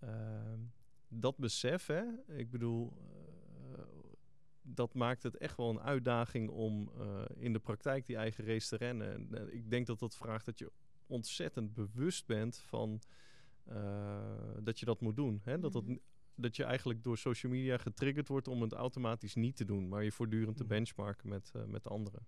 ehm, 0.00 0.60
dat 1.08 1.36
besef, 1.36 1.86
hè, 1.86 2.02
ik 2.26 2.50
bedoel, 2.50 2.92
eh, 3.72 3.78
dat 4.62 4.94
maakt 4.94 5.22
het 5.22 5.36
echt 5.36 5.56
wel 5.56 5.70
een 5.70 5.80
uitdaging 5.80 6.48
om 6.48 6.90
eh, 6.98 7.22
in 7.36 7.52
de 7.52 7.58
praktijk 7.58 8.06
die 8.06 8.16
eigen 8.16 8.44
race 8.44 8.68
te 8.68 8.76
rennen. 8.76 9.12
En, 9.12 9.34
eh, 9.34 9.54
ik 9.54 9.70
denk 9.70 9.86
dat 9.86 9.98
dat 9.98 10.16
vraagt 10.16 10.46
dat 10.46 10.58
je 10.58 10.72
ontzettend 11.06 11.74
bewust 11.74 12.26
bent 12.26 12.58
van 12.58 13.00
dat 14.60 14.78
je 14.78 14.84
dat 14.84 15.00
moet 15.00 15.16
doen. 15.16 15.40
Hè? 15.44 15.58
Dat, 15.58 15.72
dat, 15.72 15.84
Mhm. 15.84 15.96
Dat 16.34 16.56
je 16.56 16.64
eigenlijk 16.64 17.02
door 17.02 17.18
social 17.18 17.52
media 17.52 17.78
getriggerd 17.78 18.28
wordt 18.28 18.48
om 18.48 18.62
het 18.62 18.72
automatisch 18.72 19.34
niet 19.34 19.56
te 19.56 19.64
doen, 19.64 19.88
maar 19.88 20.04
je 20.04 20.12
voortdurend 20.12 20.56
te 20.56 20.62
Mhm. 20.64 20.72
benchmarken 20.72 21.28
met, 21.28 21.50
eh, 21.54 21.64
met 21.64 21.88
anderen. 21.88 22.26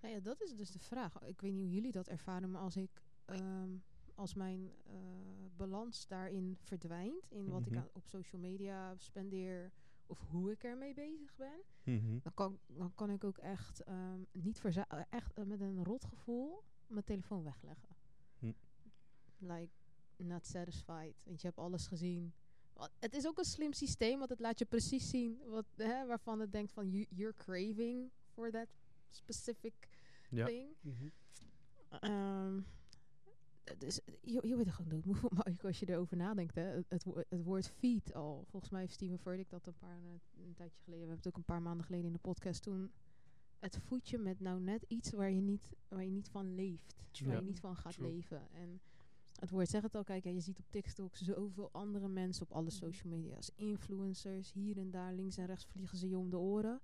Nou 0.00 0.14
ja, 0.14 0.20
dat 0.20 0.42
is 0.42 0.54
dus 0.54 0.70
de 0.70 0.78
vraag. 0.78 1.22
Ik 1.22 1.40
weet 1.40 1.52
niet 1.52 1.62
hoe 1.62 1.72
jullie 1.72 1.92
dat 1.92 2.08
ervaren, 2.08 2.50
maar 2.50 2.60
als 2.62 2.76
ik 2.76 3.04
ehm, 3.24 3.70
als 4.14 4.34
mijn 4.34 4.70
eh, 4.84 4.92
balans 5.56 6.06
daarin 6.06 6.56
verdwijnt, 6.60 7.26
in 7.30 7.48
wat 7.48 7.60
Mhm. 7.60 7.72
ik 7.72 7.76
aan, 7.78 7.88
op 7.92 8.06
social 8.06 8.40
media 8.40 8.94
spendeer 8.96 9.72
of 10.06 10.20
hoe 10.30 10.50
ik 10.50 10.62
ermee 10.64 10.94
bezig 10.94 11.34
ben, 11.36 11.60
Mhm. 11.82 12.18
dan 12.22 12.34
kan, 12.34 12.58
dan 12.66 12.94
kan 12.94 13.10
ik 13.10 13.24
ook 13.24 13.38
echt 13.38 13.80
ehm, 13.82 14.20
niet 14.32 14.62
echt 15.10 15.32
eh, 15.32 15.44
met 15.44 15.60
een 15.60 15.84
rot 15.84 16.04
gevoel 16.04 16.62
mijn 16.86 17.04
telefoon 17.04 17.42
wegleggen. 17.42 17.88
Hm. 18.38 18.52
Like 19.38 19.70
not 20.16 20.46
satisfied. 20.46 21.14
Want 21.24 21.40
je 21.40 21.46
hebt 21.46 21.58
alles 21.58 21.86
gezien. 21.86 22.32
Het 22.98 23.14
is 23.14 23.26
ook 23.26 23.38
een 23.38 23.44
slim 23.44 23.72
systeem, 23.72 24.18
want 24.18 24.30
het 24.30 24.40
laat 24.40 24.58
je 24.58 24.64
precies 24.64 25.08
zien 25.10 25.38
wat, 25.46 25.64
hè, 25.76 26.06
waarvan 26.06 26.40
het 26.40 26.52
denkt 26.52 26.72
van 26.72 26.90
you, 26.90 27.06
you're 27.10 27.34
craving 27.36 28.10
for 28.32 28.50
that 28.50 28.66
specific 29.10 29.74
Ja. 30.30 30.46
thing. 30.46 30.68
Ehm, 32.00 32.60
dus 33.78 34.00
je, 34.22 34.40
je 34.46 34.54
wordt 34.54 34.66
er 34.66 34.72
gewoon 34.74 34.90
doodmoe 34.90 35.16
als 35.62 35.78
je 35.78 35.88
erover 35.88 36.16
nadenkt. 36.16 36.54
Hè. 36.54 36.62
Het, 36.62 36.84
het, 36.88 37.04
wo- 37.04 37.22
het 37.28 37.42
woord 37.42 37.68
feed 37.68 38.14
al. 38.14 38.44
Volgens 38.48 38.72
mij 38.72 38.80
heeft 38.80 38.92
Steven 38.92 39.18
Furtick 39.18 39.50
dat 39.50 39.66
een, 39.66 39.76
paar, 39.78 39.98
eh, 40.04 40.44
een 40.44 40.54
tijdje 40.54 40.80
geleden. 40.82 41.04
We 41.04 41.08
hebben 41.10 41.16
het 41.16 41.26
ook 41.26 41.36
een 41.36 41.54
paar 41.54 41.62
maanden 41.62 41.84
geleden 41.86 42.06
in 42.06 42.12
de 42.12 42.18
podcast 42.18 42.62
toen. 42.62 42.92
Het 43.58 43.78
voedt 43.78 44.08
je 44.08 44.18
met 44.18 44.40
nou 44.40 44.60
net 44.60 44.84
iets 44.88 45.10
waar 45.10 45.30
je 45.30 45.40
niet, 45.40 45.72
waar 45.88 46.04
je 46.04 46.10
niet 46.10 46.28
van 46.28 46.54
leeft. 46.54 46.94
True. 47.10 47.28
Waar 47.28 47.38
je 47.40 47.44
niet 47.46 47.60
van 47.60 47.76
gaat 47.76 47.92
True. 47.92 48.12
leven. 48.12 48.48
En 48.52 48.80
het 49.40 49.50
woord 49.50 49.68
zegt 49.68 49.84
het 49.84 49.94
al. 49.94 50.04
Kijk, 50.04 50.24
hè, 50.24 50.30
je 50.30 50.40
ziet 50.40 50.58
op 50.58 50.70
TikTok 50.70 51.16
zoveel 51.16 51.68
andere 51.72 52.08
mensen 52.08 52.42
op 52.42 52.52
alle 52.52 52.62
Mhm. 52.66 52.74
social 52.74 53.12
media's. 53.12 53.50
Influencers, 53.54 54.52
hier 54.52 54.78
en 54.78 54.90
daar, 54.90 55.12
links 55.14 55.36
en 55.36 55.46
rechts 55.46 55.64
vliegen 55.66 55.98
ze 55.98 56.08
je 56.08 56.18
om 56.18 56.30
de 56.30 56.38
oren. 56.38 56.80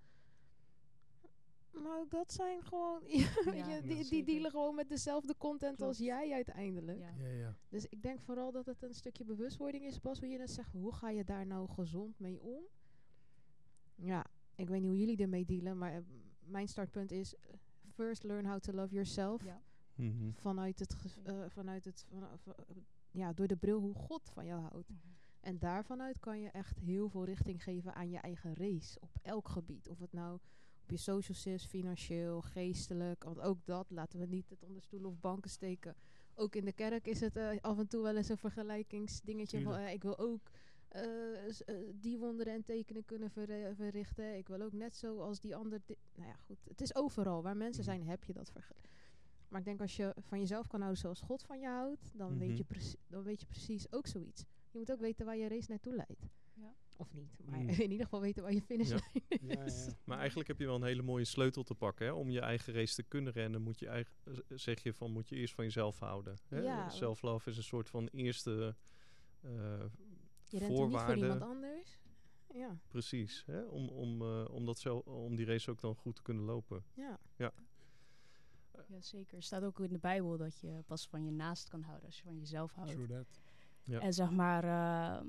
Maar 1.72 1.98
ook 2.00 2.10
dat 2.10 2.32
zijn 2.32 2.62
gewoon... 2.62 3.00
Ja, 3.54 3.80
die, 3.80 4.08
die 4.08 4.24
dealen 4.24 4.50
gewoon 4.50 4.74
met 4.74 4.88
dezelfde 4.88 5.34
content 5.38 5.82
als 5.82 5.98
jij 5.98 6.32
uiteindelijk. 6.32 6.98
Ja. 6.98 7.10
Ja, 7.18 7.28
ja. 7.28 7.56
Dus 7.68 7.86
ik 7.86 8.02
denk 8.02 8.20
vooral 8.20 8.52
dat 8.52 8.66
het 8.66 8.82
een 8.82 8.94
stukje 8.94 9.24
bewustwording 9.24 9.84
is, 9.84 10.00
Bas, 10.00 10.20
hoe 10.20 10.28
je 10.28 10.38
net 10.38 10.50
zegt. 10.50 10.72
Hoe 10.72 10.92
ga 10.94 11.10
je 11.10 11.24
daar 11.24 11.46
nou 11.46 11.68
gezond 11.68 12.18
mee 12.18 12.40
om? 12.40 12.62
Ja, 13.94 14.26
ik 14.54 14.68
weet 14.68 14.80
niet 14.80 14.88
hoe 14.90 14.98
jullie 14.98 15.16
ermee 15.16 15.44
dealen, 15.44 15.78
maar 15.78 15.92
eh, 15.94 16.00
mijn 16.40 16.68
startpunt 16.68 17.10
is... 17.10 17.34
eh, 17.36 17.40
first 17.94 18.22
learn 18.22 18.46
how 18.46 18.60
to 18.60 18.72
love 18.72 18.92
yourself. 18.94 19.44
Ja. 19.44 19.62
Mhm. 19.94 20.30
Vanuit 20.32 20.78
het... 20.78 20.96
eh, 21.22 21.44
vanuit 21.48 21.84
het 21.84 22.04
van, 22.08 22.22
van- 22.38 22.54
ja, 23.10 23.32
door 23.32 23.46
de 23.46 23.56
bril 23.56 23.80
hoe 23.80 23.94
God 23.94 24.30
van 24.30 24.46
jou 24.46 24.60
houdt. 24.62 24.90
En 25.40 25.58
daarvanuit 25.58 26.18
kan 26.20 26.40
je 26.40 26.48
echt 26.48 26.78
heel 26.78 27.08
veel 27.08 27.24
richting 27.24 27.62
geven 27.62 27.94
aan 27.94 28.10
je 28.10 28.18
eigen 28.18 28.54
race. 28.54 29.00
Op 29.00 29.10
elk 29.22 29.48
gebied. 29.48 29.88
Of 29.88 29.98
het 29.98 30.12
nou 30.12 30.34
op 30.82 30.90
je 30.90 30.96
socials 30.96 31.46
is, 31.46 31.64
financieel, 31.66 32.42
geestelijk. 32.42 33.24
Want 33.24 33.40
ook 33.40 33.58
dat 33.64 33.90
laten 33.90 34.18
we 34.18 34.26
niet 34.26 34.50
het 34.50 34.62
onder 34.62 34.82
stoelen 34.82 35.10
of 35.10 35.20
banken 35.20 35.50
steken. 35.50 35.94
Ook 36.34 36.54
in 36.54 36.64
de 36.64 36.72
kerk 36.72 37.06
is 37.06 37.20
het 37.20 37.36
eh, 37.36 37.50
af 37.60 37.78
en 37.78 37.88
toe 37.88 38.02
wel 38.02 38.16
eens 38.16 38.28
een 38.28 38.36
vergelijkingsdingetje. 38.38 39.60
Van, 39.62 39.74
eh, 39.74 39.92
ik 39.92 40.02
wil 40.02 40.18
ook 40.18 40.50
eh, 40.88 41.48
eh, 41.48 41.76
die 41.94 42.18
wonderen 42.18 42.52
en 42.54 42.64
tekenen 42.64 43.04
kunnen 43.04 43.30
verri- 43.30 43.74
verrichten. 43.74 44.36
Ik 44.36 44.48
wil 44.48 44.60
ook 44.62 44.72
net 44.72 44.96
zo 44.96 45.18
als 45.20 45.40
die 45.40 45.56
ander. 45.56 45.80
Nou 46.14 46.28
ja, 46.28 46.34
goed. 46.36 46.58
Het 46.68 46.80
is 46.80 46.94
overal. 46.94 47.42
Waar 47.42 47.56
mensen 47.56 47.82
Mhm. 47.84 47.90
zijn, 47.92 48.06
heb 48.08 48.24
je 48.24 48.32
dat 48.32 48.50
vergelijking. 48.50 48.92
Maar 49.52 49.60
ik 49.60 49.66
denk 49.66 49.80
als 49.80 49.96
je 49.96 50.14
van 50.18 50.38
jezelf 50.38 50.66
kan 50.66 50.80
houden 50.80 51.00
zoals 51.00 51.20
God 51.20 51.42
van 51.42 51.60
je 51.60 51.66
houdt, 51.66 52.10
dan, 52.14 52.38
weet, 52.38 52.48
Mhm. 52.48 52.56
je 52.56 52.64
precie- 52.64 52.98
dan 53.06 53.22
weet 53.22 53.40
je 53.40 53.46
precies 53.46 53.92
ook 53.92 54.06
zoiets. 54.06 54.44
Je 54.70 54.78
moet 54.78 54.92
ook 54.92 55.00
weten 55.00 55.26
waar 55.26 55.36
je 55.36 55.48
race 55.48 55.70
naartoe 55.70 55.94
leidt. 55.94 56.28
Ja. 56.54 56.74
Of 56.96 57.12
niet, 57.14 57.38
maar 57.44 57.58
Mm. 57.60 57.68
in 57.86 57.90
ieder 57.90 58.04
geval 58.04 58.20
weten 58.20 58.42
waar 58.42 58.52
je 58.52 58.62
finish 58.62 58.88
Ja. 58.90 59.00
is. 59.64 59.84
ja. 59.86 59.92
Maar 60.04 60.18
eigenlijk 60.18 60.48
heb 60.48 60.58
je 60.58 60.66
wel 60.66 60.74
een 60.74 60.82
hele 60.84 61.02
mooie 61.02 61.24
sleutel 61.24 61.62
te 61.62 61.74
pakken. 61.74 62.06
Hè? 62.06 62.12
Om 62.12 62.30
je 62.30 62.40
eigen 62.40 62.72
race 62.74 62.94
te 62.94 63.02
kunnen 63.02 63.32
rennen, 63.32 63.62
moet 63.62 63.78
je 63.78 63.86
eigen, 63.88 64.12
z- 64.24 64.40
zeg 64.48 64.82
je 64.82 64.94
van 64.94 65.10
moet 65.12 65.28
je 65.28 65.36
eerst 65.36 65.54
van 65.54 65.64
jezelf 65.64 65.98
houden. 65.98 66.36
Hè? 66.48 66.60
Ja. 66.60 66.88
Self-love 66.88 67.50
is 67.50 67.56
een 67.56 67.62
soort 67.62 67.88
van 67.88 68.06
eerste 68.06 68.76
eh, 69.40 69.50
Je 69.50 69.58
rent 69.58 69.92
er 70.50 70.58
niet 70.58 70.60
voor 70.60 70.76
voorwaarde. 70.76 71.20
iemand 71.20 71.42
anders. 71.42 72.00
Ja, 72.54 72.78
Precies. 72.88 73.42
Hè? 73.46 73.62
Om, 73.62 73.88
om, 73.88 74.22
eh, 74.22 74.44
om, 74.50 74.64
dat 74.66 74.78
zelf, 74.78 75.06
om 75.06 75.36
die 75.36 75.46
race 75.46 75.70
ook 75.70 75.80
dan 75.80 75.94
goed 75.94 76.16
te 76.16 76.22
kunnen 76.22 76.44
lopen. 76.44 76.84
ja. 76.94 77.18
Ja, 77.36 77.52
zeker. 78.98 79.36
Er 79.36 79.42
staat 79.42 79.62
ook 79.62 79.80
in 79.80 79.92
de 79.92 79.98
Bijbel 79.98 80.36
dat 80.36 80.60
je 80.60 80.82
pas 80.86 81.08
van 81.08 81.24
je 81.24 81.30
naast 81.30 81.68
kan 81.68 81.82
houden 81.82 82.06
als 82.06 82.16
je 82.16 82.22
van 82.24 82.36
jezelf 82.38 82.72
houdt. 82.72 82.90
True 82.92 83.06
that. 83.06 83.40
Ja. 83.82 84.00
En 84.00 84.12
zeg 84.14 84.30
maar, 84.30 84.64
ehm, 84.64 85.26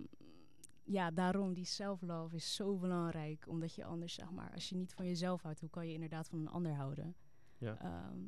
ja, 0.83 1.11
daarom 1.11 1.53
die 1.53 1.65
self-love 1.65 2.35
is 2.35 2.55
zo 2.55 2.77
belangrijk. 2.77 3.47
Omdat 3.47 3.73
je 3.75 3.85
anders, 3.85 4.13
zeg 4.13 4.31
maar, 4.31 4.51
als 4.53 4.69
je 4.69 4.75
niet 4.75 4.93
van 4.93 5.05
jezelf 5.05 5.41
houdt, 5.41 5.59
hoe 5.59 5.69
kan 5.69 5.87
je 5.87 5.93
inderdaad 5.93 6.27
van 6.27 6.39
een 6.39 6.47
ander 6.49 6.73
houden? 6.73 7.15
Ja. 7.57 7.79
Ehm, 7.79 8.19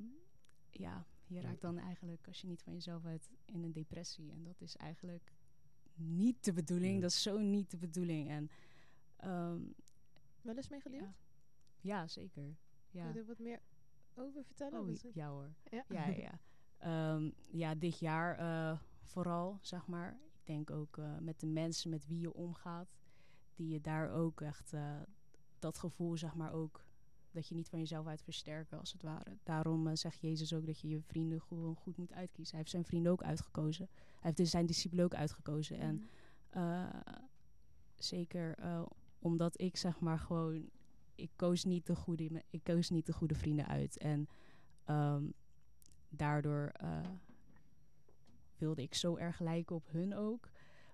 ja, 0.72 1.06
je 1.28 1.42
raakt 1.42 1.62
dan 1.62 1.78
eigenlijk, 1.78 2.28
als 2.28 2.42
je 2.42 2.48
niet 2.48 2.64
van 2.64 2.74
jezelf 2.74 3.04
houdt, 3.04 3.30
in 3.46 3.64
een 3.64 3.72
depressie. 3.74 4.32
En 4.32 4.44
dat 4.44 4.62
is 4.62 4.76
eigenlijk 4.76 5.34
niet 5.96 6.44
de 6.44 6.54
bedoeling. 6.54 6.96
Ja. 6.96 7.02
Dat 7.02 7.10
is 7.12 7.22
zo 7.22 7.38
niet 7.38 7.72
de 7.72 7.78
bedoeling. 7.78 8.30
En 8.30 8.50
ehm, 9.16 9.62
Wel 10.42 10.56
eens 10.56 10.70
mee 10.70 10.82
gedeeld? 10.82 11.04
ja. 11.04 11.16
ja, 12.02 12.08
zeker. 12.08 12.44
Kun 12.90 13.00
Ja. 13.02 13.08
je 13.10 13.20
er 13.20 13.26
wat 13.26 13.40
meer 13.40 13.60
over 14.18 14.44
vertellen? 14.44 14.80
Oh, 14.80 14.88
Wat 14.88 15.06
ja 15.14 15.30
hoor. 15.30 15.54
ja. 15.72 15.84
Ja, 15.90 16.08
ja, 16.08 16.16
ja. 16.16 16.40
Ehm, 16.78 17.30
ja, 17.48 17.76
dit 17.76 18.00
jaar 18.00 18.38
eh, 18.38 18.80
vooral, 19.02 19.58
zeg 19.62 19.88
maar. 19.88 20.20
Ik 20.34 20.46
denk 20.46 20.72
ook 20.72 20.98
eh, 20.98 21.18
met 21.18 21.40
de 21.40 21.48
mensen 21.48 21.90
met 21.90 22.08
wie 22.08 22.20
je 22.20 22.34
omgaat. 22.34 22.96
Die 23.56 23.68
je 23.68 23.82
daar 23.82 24.12
ook 24.12 24.42
echt 24.42 24.74
eh, 24.74 25.02
dat 25.60 25.78
gevoel, 25.78 26.18
zeg 26.18 26.36
maar, 26.36 26.54
ook... 26.54 26.86
dat 27.32 27.48
je 27.48 27.56
niet 27.56 27.70
van 27.70 27.80
jezelf 27.80 28.08
uit 28.08 28.22
versterken, 28.22 28.80
als 28.80 28.92
het 28.92 29.02
ware. 29.02 29.38
Daarom 29.44 29.96
zegt 29.96 30.20
Jezus 30.20 30.54
ook 30.54 30.66
dat 30.66 30.80
je 30.80 30.88
je 30.88 31.02
vrienden 31.02 31.42
gewoon 31.42 31.76
goed 31.76 31.98
moet 31.98 32.14
uitkiezen. 32.14 32.52
Hij 32.52 32.60
heeft 32.60 32.72
zijn 32.72 32.86
vrienden 32.86 33.12
ook 33.12 33.24
uitgekozen. 33.24 33.88
Hij 33.94 34.20
heeft 34.20 34.38
dus 34.38 34.50
zijn 34.50 34.66
discipelen 34.66 35.06
ook 35.06 35.16
uitgekozen. 35.16 35.78
En. 35.80 36.04
Eh, 36.50 36.90
zeker 37.96 38.56
omdat 39.20 39.62
ik 39.62 39.78
zeg 39.78 40.00
maar 40.00 40.20
gewoon, 40.20 40.70
ik 41.16 41.30
koos 41.36 41.64
niet 41.64 41.86
de 41.86 41.96
goede, 41.96 42.44
ik 42.50 42.64
koos 42.64 42.90
niet 42.90 43.06
de 43.06 43.14
goede 43.14 43.36
vrienden 43.36 43.68
uit. 43.68 43.98
En 43.98 44.28
ehm, 44.84 45.24
daardoor 46.10 46.68
eh, 46.74 47.00
wilde 48.58 48.82
ik 48.82 48.94
zo 48.94 49.16
erg 49.16 49.40
lijken 49.40 49.76
op 49.76 49.88
hun 49.92 50.16
ook. 50.16 50.50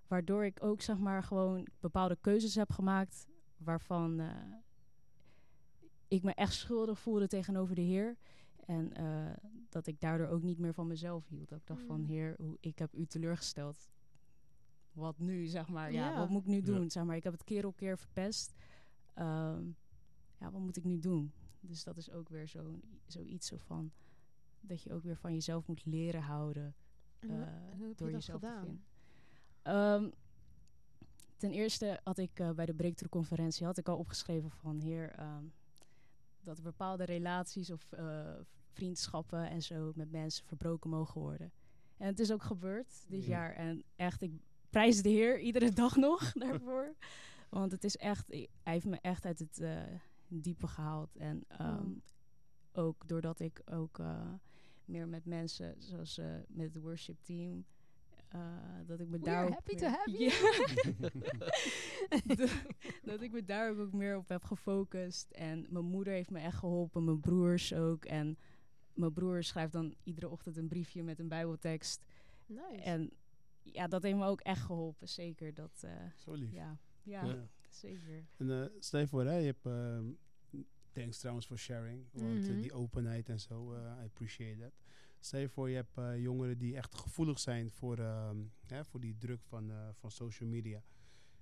Waardoor 0.08 0.46
ik 0.46 0.63
ook 0.63 0.82
zeg 0.82 0.98
maar 0.98 1.24
gewoon 1.24 1.68
bepaalde 1.80 2.18
keuzes 2.22 2.56
heb 2.56 2.72
gemaakt 2.72 3.28
waarvan 3.58 4.20
eh, 4.20 4.36
ik 6.08 6.24
me 6.24 6.34
echt 6.34 6.54
schuldig 6.54 7.00
voelde 7.00 7.28
tegenover 7.28 7.75
de 7.75 7.82
Heer. 7.82 8.18
En 8.66 8.94
eh, 8.94 9.36
dat 9.70 9.88
ik 9.88 10.00
daardoor 10.00 10.28
ook 10.28 10.42
niet 10.42 10.58
meer 10.58 10.74
van 10.74 10.88
mezelf 10.88 11.28
hield. 11.28 11.50
Dat 11.50 11.60
ik 11.60 11.68
dacht 11.68 11.84
van, 11.84 12.00
Mm. 12.00 12.06
Heer, 12.06 12.36
hoe, 12.38 12.58
ik 12.60 12.80
heb 12.80 12.96
u 12.96 13.06
teleurgesteld. 13.06 13.90
Wat 14.92 15.20
nu, 15.20 15.46
zeg 15.46 15.68
maar. 15.68 15.92
Ja, 15.92 16.10
Ja. 16.10 16.18
wat 16.18 16.30
moet 16.30 16.42
ik 16.42 16.48
nu 16.48 16.56
Ja. 16.56 16.62
doen? 16.62 16.90
Zeg 16.92 17.04
maar, 17.04 17.16
ik 17.16 17.24
heb 17.24 17.34
het 17.34 17.44
keer 17.44 17.66
op 17.66 17.75
keer 17.75 17.98
verpest. 17.98 18.54
Ehm, 19.13 19.63
ja, 20.41 20.51
wat 20.51 20.62
moet 20.62 20.77
ik 20.77 20.83
nu 20.83 21.00
doen? 21.00 21.31
Dus 21.60 21.83
dat 21.83 21.98
is 21.98 22.12
ook 22.12 22.29
weer 22.29 22.48
zo- 22.48 22.79
zoiets 23.07 23.48
zo 23.48 23.57
van... 23.57 23.91
dat 24.62 24.81
je 24.83 24.93
ook 24.93 25.03
weer 25.03 25.17
van 25.17 25.33
jezelf 25.33 25.67
moet 25.67 25.86
leren 25.86 26.21
houden 26.21 26.75
hoe- 27.19 27.31
eh, 27.31 27.79
door 27.95 28.07
je 28.07 28.13
jezelf 28.13 28.41
te 28.41 28.57
vinden. 28.63 28.83
Ehm, 29.62 30.10
ten 31.38 31.51
eerste 31.51 32.00
had 32.03 32.17
ik 32.17 32.39
eh, 32.39 32.51
bij 32.51 32.65
de 32.65 32.74
Breakthrough-conferentie 32.74 33.65
had 33.65 33.77
ik 33.77 33.88
al 33.88 33.98
opgeschreven 33.98 34.51
van 34.51 34.79
heer 34.79 35.12
ehm, 35.12 35.43
dat 36.41 36.57
er 36.57 36.63
bepaalde 36.63 37.03
relaties 37.05 37.71
of 37.71 37.91
eh, 37.91 38.33
vriendschappen 38.71 39.50
en 39.50 39.62
zo 39.62 39.91
met 39.95 40.12
mensen 40.12 40.45
verbroken 40.45 40.89
mogen 40.89 41.21
worden. 41.21 41.51
En 41.98 42.07
het 42.07 42.19
is 42.19 42.31
ook 42.31 42.43
gebeurd 42.43 43.05
dit 43.07 43.24
Ja. 43.24 43.29
jaar 43.29 43.53
en 43.55 43.83
echt 43.95 44.21
ik 44.21 44.31
prijs 44.69 45.01
de 45.01 45.10
Heer 45.10 45.39
iedere 45.39 45.71
dag 45.71 45.95
nog 46.07 46.31
daarvoor, 46.31 46.95
want 47.50 47.71
het 47.71 47.83
is 47.83 47.98
echt 47.98 48.27
hij 48.27 48.48
heeft 48.63 48.86
me 48.86 48.98
echt 49.01 49.25
uit 49.25 49.39
het 49.39 49.60
eh, 49.60 49.81
diepe 50.32 50.68
gehaald 50.68 51.16
en 51.16 51.44
ehm, 51.48 51.84
Wow. 51.84 51.98
ook 52.72 53.08
doordat 53.08 53.40
ik 53.40 53.62
ook 53.66 54.00
eh, 54.00 54.34
meer 54.86 55.08
met 55.08 55.26
mensen 55.26 55.76
zoals 55.80 56.18
eh, 56.18 56.36
met 56.48 56.74
het 56.74 56.84
worship 56.84 57.18
team 57.22 57.66
eh, 58.28 58.40
dat 58.86 59.00
ik 59.00 59.08
me 59.08 59.18
We 59.18 59.24
daar 59.26 59.52
happy 59.52 59.76
to 59.76 59.88
have 59.88 60.12
dat, 62.36 62.50
dat 63.12 63.22
ik 63.22 63.32
me 63.32 63.44
daar 63.44 63.72
ook, 63.72 63.80
ook 63.80 63.94
meer 63.94 64.18
op 64.18 64.30
heb 64.30 64.44
gefocust. 64.44 65.32
En 65.32 65.66
mijn 65.70 65.86
moeder 65.86 66.14
heeft 66.14 66.30
me 66.30 66.40
echt 66.40 66.58
geholpen, 66.58 67.04
mijn 67.04 67.20
broers 67.20 67.74
ook. 67.74 68.06
En 68.06 68.38
mijn 68.94 69.14
broer 69.14 69.44
schrijft 69.44 69.74
dan 69.74 69.96
iedere 70.04 70.30
ochtend 70.30 70.58
een 70.58 70.68
briefje 70.68 71.04
met 71.04 71.20
een 71.20 71.28
bijbeltekst. 71.28 72.04
Nice. 72.46 72.84
En 72.84 73.12
ja, 73.62 73.88
dat 73.88 74.04
heeft 74.04 74.18
me 74.18 74.26
ook 74.26 74.42
echt 74.42 74.62
geholpen, 74.62 75.08
zeker. 75.10 75.54
Dat, 75.54 75.82
eh, 75.84 75.92
Zo 76.16 76.34
lief. 76.34 76.52
ja, 76.52 76.78
ja, 77.04 77.26
Ja. 77.26 77.48
zeker. 77.84 78.25
En 78.38 78.62
eh, 78.63 78.70
stel 78.80 79.00
je 79.00 79.08
voor, 79.08 79.25
hè, 79.25 79.36
je 79.38 79.46
hebt... 79.46 79.66
ehm, 79.66 80.06
thanks 80.92 81.18
trouwens 81.20 81.48
voor 81.48 81.58
sharing. 81.58 82.06
Want 82.12 82.44
eh, 82.44 82.50
Mhm. 82.50 82.60
die 82.60 82.74
openheid 82.74 83.30
en 83.30 83.40
zo, 83.40 83.74
eh, 83.74 83.98
I 84.01 84.06
appreciate 84.06 84.60
that. 84.60 84.72
Stel 85.20 85.40
je 85.40 85.50
voor, 85.50 85.70
je 85.70 85.75
hebt 85.75 85.98
eh, 85.98 86.22
jongeren 86.22 86.58
die 86.58 86.75
echt 86.75 86.96
gevoelig 86.96 87.40
zijn 87.40 87.72
voor, 87.72 87.98
ehm, 88.00 88.38
hè, 88.66 88.86
voor 88.86 89.00
die 89.00 89.18
druk 89.18 89.44
van, 89.44 89.72
eh, 89.72 89.88
van 89.94 90.12
social 90.12 90.50
media. 90.50 90.84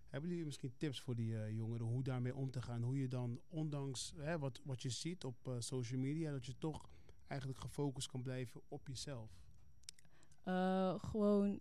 Hebben 0.07 0.29
jullie 0.29 0.45
misschien 0.45 0.73
tips 0.77 1.01
voor 1.01 1.15
die 1.15 1.37
eh, 1.37 1.51
jongeren 1.51 1.85
hoe 1.85 2.03
daarmee 2.03 2.35
om 2.35 2.51
te 2.51 2.61
gaan? 2.61 2.81
Hoe 2.81 2.97
je 2.99 3.07
dan, 3.07 3.41
ondanks 3.47 4.13
hè, 4.17 4.39
wat, 4.39 4.61
wat 4.63 4.81
je 4.81 4.89
ziet 4.89 5.23
op 5.23 5.47
eh, 5.47 5.55
social 5.59 5.99
media, 5.99 6.31
dat 6.31 6.45
je 6.45 6.57
toch 6.57 6.89
eigenlijk 7.27 7.59
gefocust 7.61 8.07
kan 8.09 8.21
blijven 8.21 8.61
op 8.67 8.87
jezelf? 8.87 9.31
Eh, 10.43 10.99
gewoon, 10.99 11.59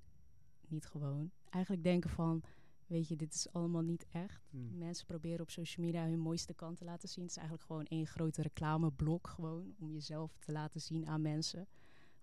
niet 0.68 0.86
gewoon, 0.86 1.30
eigenlijk 1.50 1.84
denken 1.84 2.10
van, 2.10 2.42
weet 2.88 3.08
je, 3.08 3.16
dit 3.16 3.34
is 3.34 3.52
allemaal 3.52 3.82
niet 3.82 4.06
echt. 4.10 4.48
Hmm. 4.50 4.78
Mensen 4.78 5.06
proberen 5.06 5.40
op 5.40 5.50
social 5.50 5.86
media 5.86 6.04
hun 6.06 6.18
mooiste 6.18 6.54
kant 6.54 6.76
te 6.76 6.84
laten 6.84 7.08
zien. 7.08 7.22
Het 7.24 7.30
is 7.32 7.36
eigenlijk 7.38 7.66
gewoon 7.66 7.84
één 7.86 8.06
grote 8.06 8.42
reclameblok 8.42 9.26
gewoon 9.26 9.74
om 9.78 9.92
jezelf 9.92 10.36
te 10.38 10.52
laten 10.52 10.80
zien 10.80 11.06
aan 11.06 11.22
mensen. 11.22 11.66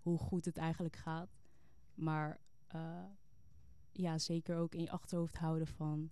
Hoe 0.00 0.18
goed 0.18 0.44
het 0.44 0.56
eigenlijk 0.56 0.96
gaat. 0.96 1.36
Maar 1.94 2.40
eh, 2.66 3.04
ja, 3.92 4.18
zeker 4.18 4.56
ook 4.56 4.74
in 4.74 4.80
je 4.80 4.90
achterhoofd 4.90 5.36
houden 5.36 5.66
van 5.66 6.10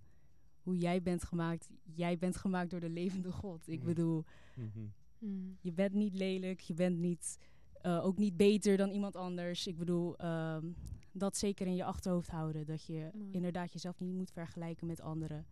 hoe 0.61 0.77
jij 0.77 1.01
bent 1.01 1.23
gemaakt. 1.23 1.69
Jij 1.83 2.17
bent 2.17 2.35
gemaakt 2.37 2.69
door 2.69 2.79
de 2.79 2.89
levende 2.89 3.31
God. 3.31 3.67
Ik 3.67 3.77
Mhm. 3.77 3.87
bedoel, 3.87 4.23
Mhm. 4.55 4.79
Mm. 5.19 5.57
je 5.61 5.71
bent 5.71 5.93
niet 5.93 6.13
lelijk, 6.13 6.59
je 6.59 6.73
bent 6.73 6.97
niet, 6.97 7.37
eh, 7.81 8.05
ook 8.05 8.17
niet 8.17 8.37
beter 8.37 8.77
dan 8.77 8.89
iemand 8.89 9.15
anders. 9.15 9.67
Ik 9.67 9.77
bedoel, 9.77 10.17
ehm, 10.17 10.71
dat 11.17 11.37
zeker 11.37 11.67
in 11.67 11.75
je 11.75 11.83
achterhoofd 11.83 12.29
houden. 12.29 12.65
Dat 12.65 12.85
je 12.85 13.09
Mooi. 13.13 13.31
inderdaad 13.31 13.71
jezelf 13.73 13.99
niet 13.99 14.13
moet 14.13 14.31
vergelijken 14.31 14.87
met 14.87 15.01
anderen. 15.01 15.45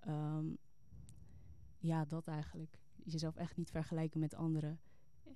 Ehm, 0.00 0.46
ja, 1.78 2.04
dat 2.04 2.26
eigenlijk. 2.26 2.78
Jezelf 3.04 3.36
echt 3.36 3.56
niet 3.56 3.70
vergelijken 3.70 4.20
met 4.20 4.34
anderen. 4.34 4.80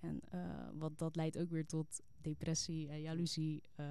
En 0.01 0.21
eh, 0.31 0.69
wat 0.75 0.99
dat 0.99 1.17
leidt 1.17 1.39
ook 1.39 1.51
weer 1.51 1.67
tot 1.67 2.01
depressie 2.21 2.89
en 2.89 3.01
jaloezie. 3.01 3.63
Eh, 3.75 3.87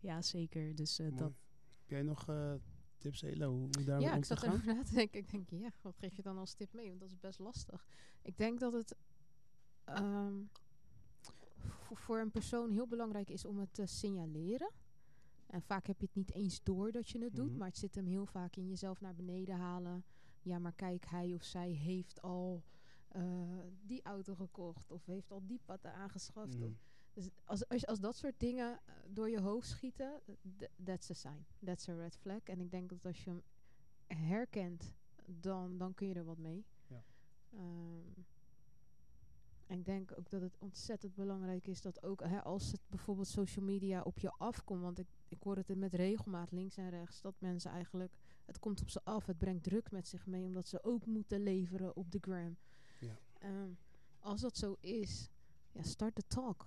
ja, 0.00 0.22
zeker. 0.22 0.74
Dus 0.74 0.98
eh, 0.98 1.06
Mooi. 1.06 1.18
dat. 1.18 1.32
Heb 1.80 1.90
jij 1.90 2.02
nog 2.02 2.28
eh, 2.28 2.54
tips, 2.98 3.22
Ela, 3.22 3.46
hoe, 3.46 3.68
hoe 3.76 3.84
daarmee 3.84 4.06
Ja, 4.06 4.12
om 4.12 4.16
ik 4.22 4.22
te 4.24 4.26
zat 4.28 4.38
gaan? 4.38 4.48
erover 4.50 4.74
na 4.74 4.82
te 4.82 4.94
denken. 4.94 5.18
Ik 5.20 5.30
denk, 5.30 5.50
ja, 5.50 5.70
wat 5.82 5.98
geef 5.98 6.14
je 6.16 6.22
dan 6.22 6.38
als 6.38 6.54
tip 6.54 6.72
mee? 6.72 6.88
Want 6.88 7.00
dat 7.00 7.08
is 7.08 7.18
best 7.20 7.38
lastig. 7.38 7.86
Ik 8.22 8.36
denk 8.36 8.58
dat 8.60 8.72
het 8.72 8.96
ehm, 9.84 10.34
v- 10.52 10.65
voor 11.92 12.18
een 12.20 12.30
persoon 12.30 12.70
heel 12.70 12.86
belangrijk 12.86 13.30
is 13.30 13.44
om 13.44 13.58
het 13.58 13.74
te 13.74 13.86
signaleren. 13.86 14.70
En 15.46 15.62
vaak 15.62 15.86
heb 15.86 16.00
je 16.00 16.06
het 16.06 16.14
niet 16.14 16.32
eens 16.32 16.62
door 16.62 16.92
dat 16.92 17.08
je 17.08 17.18
het 17.24 17.34
doet, 17.36 17.48
Mhm. 17.50 17.58
maar 17.58 17.68
het 17.68 17.76
zit 17.76 17.94
hem 17.94 18.06
heel 18.06 18.26
vaak 18.26 18.56
in 18.56 18.68
jezelf 18.68 19.00
naar 19.00 19.14
beneden 19.14 19.56
halen. 19.56 20.04
Ja, 20.42 20.58
maar 20.58 20.72
kijk, 20.72 21.04
hij 21.06 21.34
of 21.34 21.42
zij 21.42 21.70
heeft 21.70 22.22
al 22.22 22.62
eh, 23.08 23.22
die 23.82 24.02
auto 24.02 24.34
gekocht 24.34 24.90
of 24.90 25.04
heeft 25.06 25.30
al 25.30 25.46
die 25.46 25.60
patten 25.64 25.92
aangeschaft. 25.92 26.54
of- 26.54 26.60
Mm. 26.68 26.78
dus 27.12 27.28
als, 27.44 27.68
als, 27.68 27.86
als 27.86 28.00
dat 28.00 28.16
soort 28.16 28.40
dingen 28.40 28.72
eh, 28.84 28.94
door 29.08 29.30
je 29.30 29.40
hoofd 29.40 29.68
schieten, 29.68 30.20
th- 30.56 30.70
that's 30.84 31.10
a 31.10 31.14
sign. 31.14 31.46
That's 31.64 31.88
a 31.88 31.94
red 31.94 32.16
flag. 32.16 32.42
En 32.42 32.60
ik 32.60 32.70
denk 32.70 32.88
dat 32.88 33.04
als 33.04 33.24
je 33.24 33.30
hem 33.30 33.42
herkent, 34.06 34.92
dan, 35.26 35.78
dan 35.78 35.94
kun 35.94 36.06
je 36.08 36.14
er 36.14 36.24
wat 36.24 36.38
mee. 36.38 36.64
Ja. 36.86 37.02
Ehm, 37.52 38.20
en 39.66 39.78
ik 39.78 39.84
denk 39.84 40.12
ook 40.18 40.30
dat 40.30 40.40
het 40.40 40.58
ontzettend 40.58 41.14
belangrijk 41.14 41.66
is 41.66 41.80
dat 41.80 42.02
ook 42.02 42.22
hè, 42.22 42.42
als 42.42 42.72
het 42.72 42.80
bijvoorbeeld 42.88 43.28
social 43.28 43.64
media 43.64 44.02
op 44.02 44.18
je 44.18 44.30
afkomt, 44.30 44.80
want 44.80 44.98
ik, 44.98 45.06
ik 45.28 45.42
hoor 45.42 45.56
het 45.56 45.76
met 45.76 45.94
regelmaat 45.94 46.52
links 46.52 46.76
en 46.76 46.90
rechts, 46.90 47.20
dat 47.20 47.34
mensen 47.38 47.70
eigenlijk, 47.70 48.12
het 48.44 48.58
komt 48.58 48.80
op 48.80 48.90
ze 48.90 49.00
af, 49.04 49.26
het 49.26 49.38
brengt 49.38 49.62
druk 49.62 49.90
met 49.90 50.08
zich 50.08 50.26
mee, 50.26 50.44
omdat 50.44 50.68
ze 50.68 50.84
ook 50.84 51.06
moeten 51.06 51.42
leveren 51.42 51.96
op 51.96 52.10
de 52.12 52.18
gram. 52.20 52.56
Ja. 53.00 53.18
Ehm, 53.38 53.70
als 54.18 54.40
dat 54.40 54.56
zo 54.56 54.76
is, 54.80 55.30
ja, 55.72 55.82
start 55.82 56.16
de 56.16 56.26
talk. 56.26 56.66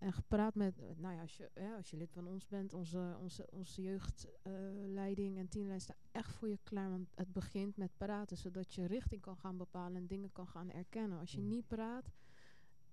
En 0.00 0.12
gepraat 0.12 0.54
met, 0.54 0.78
eh, 0.78 0.86
nou 0.96 1.14
ja, 1.14 1.20
als 1.20 1.36
je, 1.36 1.50
hè, 1.54 1.74
als 1.74 1.90
je 1.90 1.96
lid 1.96 2.12
van 2.12 2.26
ons 2.26 2.46
bent, 2.48 2.72
onze, 2.74 3.16
onze, 3.20 3.46
onze 3.50 3.82
jeugdleiding 3.82 5.38
en 5.38 5.48
teamleiding 5.48 5.82
staat 5.82 6.02
echt 6.12 6.34
voor 6.34 6.48
je 6.48 6.58
klaar. 6.62 6.90
Want 6.90 7.08
het 7.14 7.32
begint 7.32 7.76
met 7.76 7.90
praten, 7.96 8.36
zodat 8.36 8.74
je 8.74 8.86
richting 8.86 9.20
kan 9.20 9.36
gaan 9.36 9.56
bepalen 9.56 9.96
en 9.96 10.06
dingen 10.06 10.32
kan 10.32 10.46
gaan 10.46 10.70
erkennen. 10.70 11.18
Als 11.18 11.32
je 11.32 11.40
Mm. 11.40 11.48
niet 11.48 11.66
praat, 11.66 12.10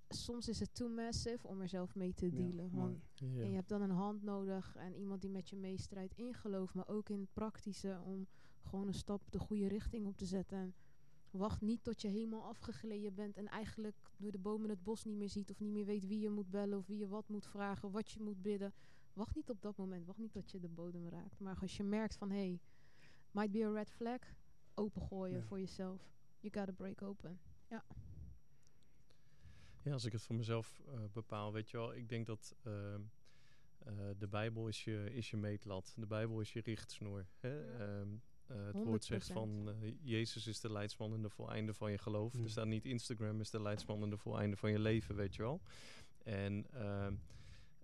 soms 0.09 0.47
is 0.47 0.59
het 0.59 0.75
too 0.75 0.89
massive 0.89 1.47
om 1.47 1.61
er 1.61 1.67
zelf 1.69 1.95
mee 1.95 2.13
te 2.13 2.31
dealen. 2.31 2.71
want 2.71 2.97
Ja. 3.13 3.41
en 3.41 3.49
je 3.49 3.55
hebt 3.55 3.69
dan 3.69 3.81
een 3.81 3.89
hand 3.89 4.23
nodig 4.23 4.75
en 4.75 4.95
iemand 4.95 5.21
die 5.21 5.29
met 5.29 5.49
je 5.49 5.55
meestrijdt 5.55 6.13
in 6.17 6.33
geloof, 6.33 6.73
maar 6.73 6.87
ook 6.87 7.09
in 7.09 7.19
het 7.19 7.33
praktische 7.33 8.01
om 8.05 8.27
gewoon 8.61 8.87
een 8.87 8.93
stap 8.93 9.21
de 9.31 9.39
goede 9.39 9.67
richting 9.67 10.05
op 10.05 10.17
te 10.17 10.25
zetten. 10.25 10.57
En 10.57 10.73
wacht 11.31 11.61
niet 11.61 11.83
tot 11.83 12.01
je 12.01 12.07
helemaal 12.07 12.43
afgegleden 12.43 13.13
bent 13.13 13.37
en 13.37 13.47
eigenlijk 13.47 13.95
door 14.17 14.31
de 14.31 14.37
bomen 14.37 14.69
het 14.69 14.83
bos 14.83 15.03
niet 15.03 15.15
meer 15.17 15.29
ziet 15.29 15.49
of 15.51 15.59
niet 15.59 15.71
meer 15.71 15.85
weet 15.85 16.07
wie 16.07 16.19
je 16.19 16.29
moet 16.29 16.49
bellen 16.49 16.77
of 16.77 16.87
wie 16.87 16.97
je 16.97 17.07
wat 17.07 17.27
moet 17.29 17.45
vragen, 17.45 17.91
wat 17.91 18.11
je 18.11 18.19
moet 18.19 18.41
bidden. 18.41 18.73
Wacht 19.13 19.35
niet 19.35 19.49
op 19.49 19.61
dat 19.61 19.77
moment, 19.77 20.05
wacht 20.05 20.19
niet 20.19 20.31
tot 20.31 20.51
je 20.51 20.59
de 20.59 20.67
bodem 20.69 21.09
raakt. 21.09 21.39
Maar 21.39 21.57
als 21.61 21.77
je 21.77 21.83
merkt 21.83 22.15
van 22.15 22.31
hey, 22.31 22.59
might 23.31 23.51
be 23.51 23.65
a 23.65 23.69
red 23.71 23.91
flag, 23.91 24.19
opengooien 24.73 25.37
Ja. 25.37 25.43
voor 25.43 25.59
jezelf. 25.59 26.11
You 26.39 26.53
gotta 26.53 26.71
break 26.73 27.01
open. 27.01 27.39
Ja, 29.83 29.93
als 29.93 30.05
ik 30.05 30.11
het 30.11 30.21
voor 30.21 30.35
mezelf 30.35 30.81
eh, 30.87 31.03
bepaal, 31.13 31.53
weet 31.53 31.69
je 31.69 31.77
wel, 31.77 31.93
ik 31.93 32.09
denk 32.09 32.25
dat 32.25 32.55
ehm, 32.63 33.01
eh, 33.77 33.93
de 34.17 34.27
Bijbel 34.27 34.67
is 34.67 34.83
je, 34.83 35.13
is 35.13 35.29
je 35.29 35.37
meetlat. 35.37 35.93
De 35.97 36.05
Bijbel 36.05 36.39
is 36.39 36.53
je 36.53 36.61
richtsnoer. 36.61 37.27
Hè? 37.39 37.49
Ja. 37.49 37.79
Ehm, 37.99 38.07
eh, 38.47 38.65
het 38.65 38.83
woord 38.83 39.03
zegt 39.03 39.29
100%. 39.29 39.33
van 39.33 39.69
eh, 39.69 39.93
Jezus 40.01 40.47
is 40.47 40.59
de 40.59 40.71
leidsman 40.71 41.13
en 41.13 41.21
de 41.21 41.29
voleinde 41.29 41.73
van 41.73 41.91
je 41.91 41.97
geloof. 41.97 42.33
Mm. 42.33 42.43
Er 42.43 42.49
staat 42.49 42.65
niet 42.65 42.85
Instagram 42.85 43.39
is 43.39 43.49
de 43.49 43.61
leidsman 43.61 44.03
en 44.03 44.09
de 44.09 44.17
voleinde 44.17 44.55
van 44.55 44.71
je 44.71 44.79
leven, 44.79 45.15
weet 45.15 45.35
je 45.35 45.41
wel. 45.41 45.61
En 46.23 46.65
ehm, 46.73 47.13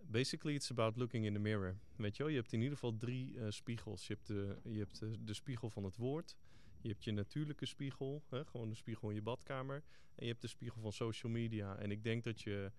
basically 0.05 0.55
it's 0.55 0.71
about 0.71 0.97
looking 0.97 1.25
in 1.25 1.33
the 1.33 1.39
mirror. 1.39 1.77
Weet 1.95 2.17
je 2.17 2.23
wel, 2.23 2.31
je 2.31 2.37
hebt 2.37 2.53
in 2.53 2.59
ieder 2.59 2.73
geval 2.73 2.97
drie 2.97 3.39
eh, 3.39 3.45
spiegels. 3.49 4.07
Je 4.07 4.13
hebt, 4.13 4.27
de, 4.27 4.57
je 4.63 4.79
hebt 4.79 4.99
de, 4.99 5.23
de 5.23 5.33
spiegel 5.33 5.69
van 5.69 5.83
het 5.83 5.97
woord. 5.97 6.35
Je 6.81 6.89
hebt 6.89 7.03
je 7.03 7.11
natuurlijke 7.11 7.65
spiegel, 7.65 8.23
hè, 8.29 8.45
gewoon 8.45 8.69
de 8.69 8.75
spiegel 8.75 9.09
in 9.09 9.15
je 9.15 9.21
badkamer. 9.21 9.83
En 10.15 10.25
je 10.25 10.31
hebt 10.31 10.41
de 10.41 10.47
spiegel 10.47 10.81
van 10.81 10.93
social 10.93 11.31
media. 11.31 11.77
En 11.77 11.91
ik 11.91 12.03
denk 12.03 12.23
dat 12.23 12.41
je 12.41 12.71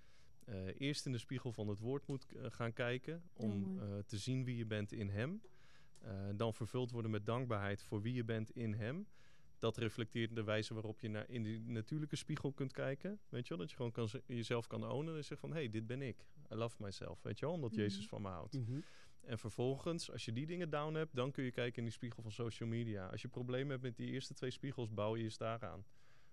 eh, 0.44 0.80
eerst 0.80 1.06
in 1.06 1.12
de 1.12 1.18
spiegel 1.18 1.52
van 1.52 1.68
het 1.68 1.78
woord 1.78 2.06
moet 2.06 2.26
gaan 2.42 2.72
kijken. 2.72 3.22
Om 3.32 3.78
eh, 3.78 3.98
te 4.06 4.18
zien 4.18 4.44
wie 4.44 4.56
je 4.56 4.66
bent 4.66 4.92
in 4.92 5.08
hem. 5.08 5.40
Eh, 6.04 6.12
dan 6.36 6.54
vervuld 6.54 6.90
worden 6.90 7.10
met 7.10 7.26
dankbaarheid 7.26 7.82
voor 7.82 8.02
wie 8.02 8.14
je 8.14 8.24
bent 8.24 8.50
in 8.50 8.74
Hem. 8.74 9.06
Dat 9.58 9.76
reflecteert 9.76 10.34
de 10.34 10.42
wijze 10.44 10.74
waarop 10.74 11.00
je 11.00 11.08
naar 11.08 11.28
in 11.28 11.42
die 11.42 11.60
natuurlijke 11.60 12.16
spiegel 12.16 12.52
kunt 12.52 12.72
kijken. 12.72 13.18
Weet 13.28 13.42
je 13.42 13.48
wel? 13.48 13.58
Dat 13.58 13.70
je 13.70 13.76
gewoon 13.76 13.90
kan, 13.92 14.08
jezelf 14.26 14.66
kan 14.66 14.90
ownen 14.90 15.16
en 15.16 15.24
zeggen 15.24 15.38
van... 15.38 15.50
hé, 15.50 15.56
hey, 15.62 15.70
dit 15.70 15.86
ben 15.86 16.02
ik. 16.02 16.26
I 16.52 16.54
love 16.54 16.76
myself. 16.82 17.22
Weet 17.22 17.38
je 17.38 17.44
wel? 17.46 17.54
Omdat 17.54 17.70
Mhm. 17.70 17.80
Jezus 17.80 18.06
van 18.08 18.22
me 18.22 18.28
houdt. 18.28 18.52
Mhm. 18.58 18.80
En 19.20 19.38
vervolgens, 19.38 20.10
als 20.12 20.24
je 20.24 20.32
die 20.32 20.46
dingen 20.46 20.70
down 20.70 20.94
hebt... 20.94 21.14
dan 21.14 21.30
kun 21.30 21.44
je 21.44 21.50
kijken 21.50 21.76
in 21.78 21.84
die 21.84 21.92
spiegel 21.92 22.22
van 22.22 22.32
social 22.32 22.68
media. 22.68 23.06
Als 23.06 23.22
je 23.22 23.28
problemen 23.28 23.70
hebt 23.70 23.82
met 23.82 23.96
die 23.96 24.10
eerste 24.10 24.34
twee 24.34 24.50
spiegels... 24.50 24.90
bouw 24.94 25.16
je 25.16 25.22
je 25.22 25.34
daaraan. 25.38 25.84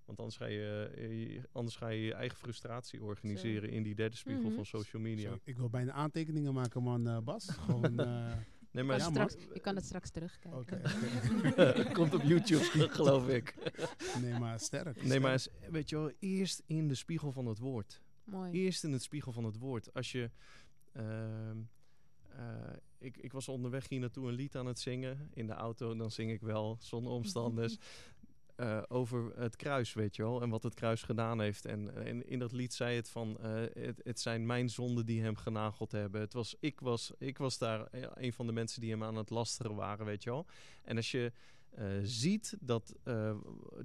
Want 0.06 0.20
anders 0.20 0.38
ga 0.38 0.46
je, 0.46 0.92
eh, 0.96 1.20
je- 1.34 1.42
anders 1.52 1.76
ga 1.76 1.88
je 1.88 2.02
je 2.02 2.14
eigen 2.14 2.38
frustratie 2.38 3.04
organiseren... 3.04 3.70
in 3.70 3.84
die 3.84 3.96
derde 3.96 4.16
spiegel 4.16 4.46
Mhm. 4.46 4.56
van 4.56 4.66
social 4.66 5.02
media. 5.02 5.38
Ik 5.44 5.58
wil 5.58 5.70
bijna 5.70 5.92
aantekeningen 5.92 6.54
maken, 6.54 6.84
man, 6.84 7.08
eh, 7.08 7.20
Bas. 7.20 7.50
Gewoon, 7.50 8.00
eh, 8.00 8.34
Nee, 8.72 8.86
Kan 8.86 8.98
Ja, 8.98 9.06
je, 9.06 9.12
man. 9.12 9.30
straks, 9.30 9.46
je 9.54 9.60
kan 9.60 9.76
het 9.76 9.86
straks 9.86 10.10
terugkijken. 10.10 10.60
oké. 10.60 10.82
Komt 11.94 12.14
op 12.14 12.22
YouTube, 12.22 12.64
geloof 12.90 13.28
ik. 13.28 13.56
Nee, 14.22 14.40
maar 14.40 14.60
sterk. 14.60 15.04
Nee, 15.04 15.20
maar 15.20 15.46
weet 15.70 15.90
je 15.90 15.96
wel, 15.98 16.12
eerst 16.20 16.64
in 16.66 16.88
de 16.88 16.96
spiegel 16.96 17.32
van 17.32 17.46
het 17.46 17.60
woord. 17.60 18.02
Mooi. 18.24 18.52
Eerst 18.52 18.84
in 18.84 18.92
het 18.92 19.04
spiegel 19.04 19.32
van 19.32 19.44
het 19.44 19.58
woord. 19.58 19.94
Als 19.94 20.12
je. 20.12 20.30
ehm, 20.94 21.58
eh, 22.30 22.74
ik, 22.98 23.18
ik 23.18 23.32
was 23.32 23.48
onderweg 23.48 23.90
hier 23.90 24.00
naartoe 24.00 24.28
een 24.28 24.34
lied 24.34 24.56
aan 24.56 24.66
het 24.66 24.80
zingen. 24.80 25.30
In 25.34 25.48
de 25.48 25.54
auto, 25.54 25.96
dan 25.96 26.12
zing 26.12 26.32
ik 26.32 26.42
wel, 26.42 26.78
zonder 26.80 27.12
omstanders. 27.12 27.78
eh, 28.62 28.82
over 28.88 29.32
het 29.36 29.56
kruis, 29.56 29.94
weet 29.94 30.16
je 30.16 30.24
wel. 30.24 30.42
En 30.42 30.50
wat 30.50 30.64
het 30.64 30.74
kruis 30.74 31.04
gedaan 31.04 31.42
heeft. 31.42 31.66
En, 31.66 32.06
en 32.06 32.28
in 32.28 32.40
dat 32.40 32.52
lied 32.52 32.74
zei 32.74 32.96
het 32.96 33.10
van... 33.10 33.38
eh, 33.40 33.52
het, 33.74 34.02
het 34.04 34.20
zijn 34.20 34.46
mijn 34.46 34.70
zonden 34.70 35.06
die 35.06 35.22
hem 35.22 35.36
genageld 35.36 35.92
hebben. 35.92 36.22
Het 36.22 36.34
was, 36.34 36.56
ik, 36.60 36.80
was, 36.80 37.12
ik 37.18 37.38
was 37.38 37.58
daar 37.58 37.88
eh, 37.88 38.02
een 38.14 38.34
van 38.34 38.46
de 38.46 38.52
mensen 38.52 38.82
die 38.82 38.92
hem 38.92 39.04
aan 39.04 39.16
het 39.16 39.30
lasteren 39.30 39.76
waren, 39.76 40.06
weet 40.06 40.24
je 40.24 40.30
wel. 40.30 40.46
En 40.84 40.96
als 40.96 41.12
je 41.12 41.32
ziet 42.04 42.58
dat 42.60 42.96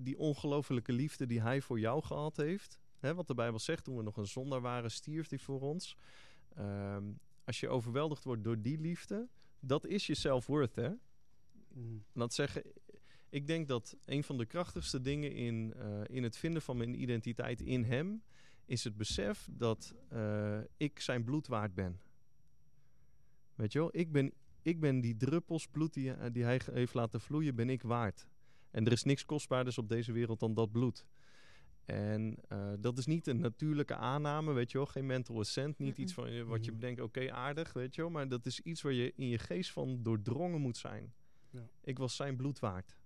die 0.00 0.18
ongelofelijke 0.18 0.92
liefde 0.92 1.26
die 1.26 1.40
hij 1.40 1.60
voor 1.60 1.80
jou 1.80 2.02
gehad 2.02 2.36
heeft... 2.36 2.78
Hè, 2.98 3.14
wat 3.14 3.26
de 3.26 3.34
Bijbel 3.34 3.58
zegt, 3.58 3.84
toen 3.84 3.96
we 3.96 4.02
nog 4.02 4.16
een 4.16 4.26
zondaar 4.26 4.60
waren, 4.60 4.90
stierf 4.90 5.28
hij 5.28 5.38
voor 5.38 5.60
ons. 5.60 5.96
Ehm, 6.54 7.04
als 7.44 7.60
je 7.60 7.68
overweldigd 7.68 8.24
wordt 8.24 8.44
door 8.44 8.60
die 8.60 8.78
liefde, 8.78 9.28
dat 9.60 9.86
is 9.86 10.06
je 10.06 10.14
self-worth, 10.14 10.74
hè? 10.74 10.90
Mm. 11.76 12.04
Laat 12.12 12.34
zeggen, 12.34 12.62
ik 13.28 13.46
denk 13.46 13.68
dat 13.68 13.96
een 14.04 14.24
van 14.24 14.38
de 14.38 14.46
krachtigste 14.46 15.00
dingen 15.00 15.32
in, 15.32 15.74
eh, 15.74 16.00
in 16.06 16.22
het 16.22 16.36
vinden 16.36 16.62
van 16.62 16.76
mijn 16.76 17.00
identiteit 17.00 17.60
in 17.60 17.84
hem... 17.84 18.22
is 18.64 18.84
het 18.84 18.96
besef 18.96 19.48
dat 19.50 19.94
eh, 20.08 20.58
ik 20.76 21.00
zijn 21.00 21.24
bloed 21.24 21.46
waard 21.46 21.74
ben. 21.74 22.00
Weet 23.54 23.72
je 23.72 23.78
wel, 23.78 23.88
ik 23.92 24.12
ben, 24.12 24.32
ik 24.62 24.80
ben 24.80 25.00
die 25.00 25.16
druppels 25.16 25.66
bloed 25.66 25.94
die, 25.94 26.12
eh, 26.12 26.32
die 26.32 26.44
hij 26.44 26.60
heeft 26.72 26.94
laten 26.94 27.20
vloeien, 27.20 27.54
ben 27.54 27.70
ik 27.70 27.82
waard. 27.82 28.26
En 28.70 28.86
er 28.86 28.92
is 28.92 29.02
niks 29.02 29.24
kostbaarders 29.24 29.78
op 29.78 29.88
deze 29.88 30.12
wereld 30.12 30.40
dan 30.40 30.54
dat 30.54 30.72
bloed. 30.72 31.06
En 31.84 32.36
eh, 32.48 32.72
dat 32.78 32.98
is 32.98 33.06
niet 33.06 33.26
een 33.26 33.40
natuurlijke 33.40 33.96
aanname, 33.96 34.52
weet 34.52 34.70
je 34.70 34.78
wel. 34.78 34.86
Geen 34.86 35.06
mental 35.06 35.38
assent, 35.38 35.78
niet 35.78 35.98
iets 35.98 36.12
van, 36.12 36.46
wat 36.46 36.64
je 36.64 36.72
bedenkt, 36.72 37.00
oké, 37.00 37.32
aardig, 37.32 37.72
weet 37.72 37.94
je 37.94 38.00
wel. 38.00 38.10
Maar 38.10 38.28
dat 38.28 38.46
is 38.46 38.60
iets 38.60 38.82
waar 38.82 38.92
je 38.92 39.12
in 39.16 39.28
je 39.28 39.38
geest 39.38 39.72
van 39.72 40.02
doordrongen 40.02 40.60
moet 40.60 40.76
zijn. 40.76 41.12
Ja. 41.50 41.68
Ik 41.80 41.98
was 41.98 42.16
zijn 42.16 42.36
bloed 42.36 42.58
waard. 42.58 42.96